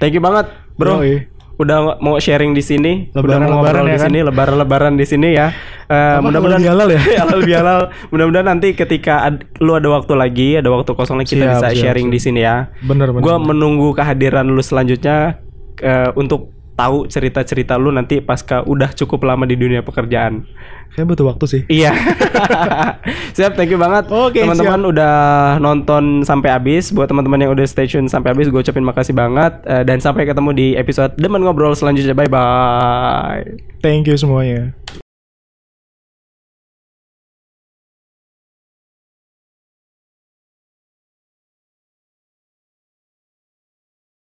Thank 0.00 0.16
you 0.16 0.22
banget, 0.24 0.50
Bro. 0.76 1.00
Yoi. 1.02 1.35
Udah 1.56 1.96
mau 1.98 2.16
sharing 2.16 2.52
di 2.52 2.60
sini, 2.60 3.08
udah 3.10 3.16
mau 3.16 3.48
Lebaran-lebaran 3.48 3.48
ngobrol 3.48 3.86
ya 3.86 3.88
di 3.88 3.96
kan? 3.96 4.06
sini, 4.06 4.18
lebaran-lebaran 4.20 4.92
di 4.94 5.04
sini 5.04 5.28
ya. 5.32 5.46
Eh, 5.86 5.94
Apa, 6.12 6.20
mudah-mudahan 6.20 6.62
halal 6.62 6.88
ya? 6.90 7.00
halal 7.24 7.40
bihalal. 7.40 7.80
Mudah-mudahan 8.08 8.46
nanti 8.46 8.68
ketika 8.72 9.24
ad- 9.24 9.44
lu 9.58 9.72
ada 9.72 9.88
waktu 9.88 10.12
lagi, 10.12 10.48
ada 10.54 10.68
waktu 10.68 10.90
kosong 10.90 11.16
lagi 11.16 11.32
kita 11.32 11.46
Siap, 11.46 11.54
bisa 11.54 11.68
siap, 11.70 11.80
sharing 11.82 12.08
siap. 12.08 12.14
di 12.14 12.20
sini 12.20 12.40
ya. 12.42 12.68
Bener 12.82 13.08
bener. 13.08 13.22
Gua 13.22 13.36
menunggu 13.38 13.92
kehadiran 13.92 14.44
lu 14.44 14.60
selanjutnya 14.60 15.40
eh, 15.78 16.12
untuk 16.12 16.55
tahu 16.76 17.08
cerita-cerita 17.08 17.80
lu 17.80 17.88
nanti 17.90 18.20
pasca 18.20 18.60
udah 18.62 18.92
cukup 18.92 19.24
lama 19.24 19.48
di 19.48 19.56
dunia 19.56 19.80
pekerjaan. 19.80 20.44
Kayak 20.92 21.12
butuh 21.12 21.26
waktu 21.28 21.44
sih. 21.44 21.62
Iya. 21.68 21.92
siap, 23.36 23.52
thank 23.52 23.68
you 23.68 23.76
banget. 23.76 24.08
Oke, 24.08 24.40
teman-teman 24.40 24.80
udah 24.92 25.16
nonton 25.60 26.24
sampai 26.24 26.52
habis. 26.56 26.88
Buat 26.92 27.12
teman-teman 27.12 27.42
yang 27.42 27.52
udah 27.52 27.66
stay 27.68 27.84
tune 27.84 28.08
sampai 28.08 28.32
habis, 28.32 28.48
gue 28.48 28.60
ucapin 28.60 28.84
makasih 28.84 29.12
banget 29.12 29.66
Eh, 29.66 29.82
dan 29.82 29.98
sampai 29.98 30.28
ketemu 30.28 30.50
di 30.54 30.66
episode 30.78 31.16
Demen 31.18 31.42
Ngobrol 31.42 31.74
selanjutnya. 31.74 32.14
Bye 32.14 32.30
bye. 32.30 33.44
Thank 33.82 34.06
you 34.06 34.14
semuanya. 34.14 34.76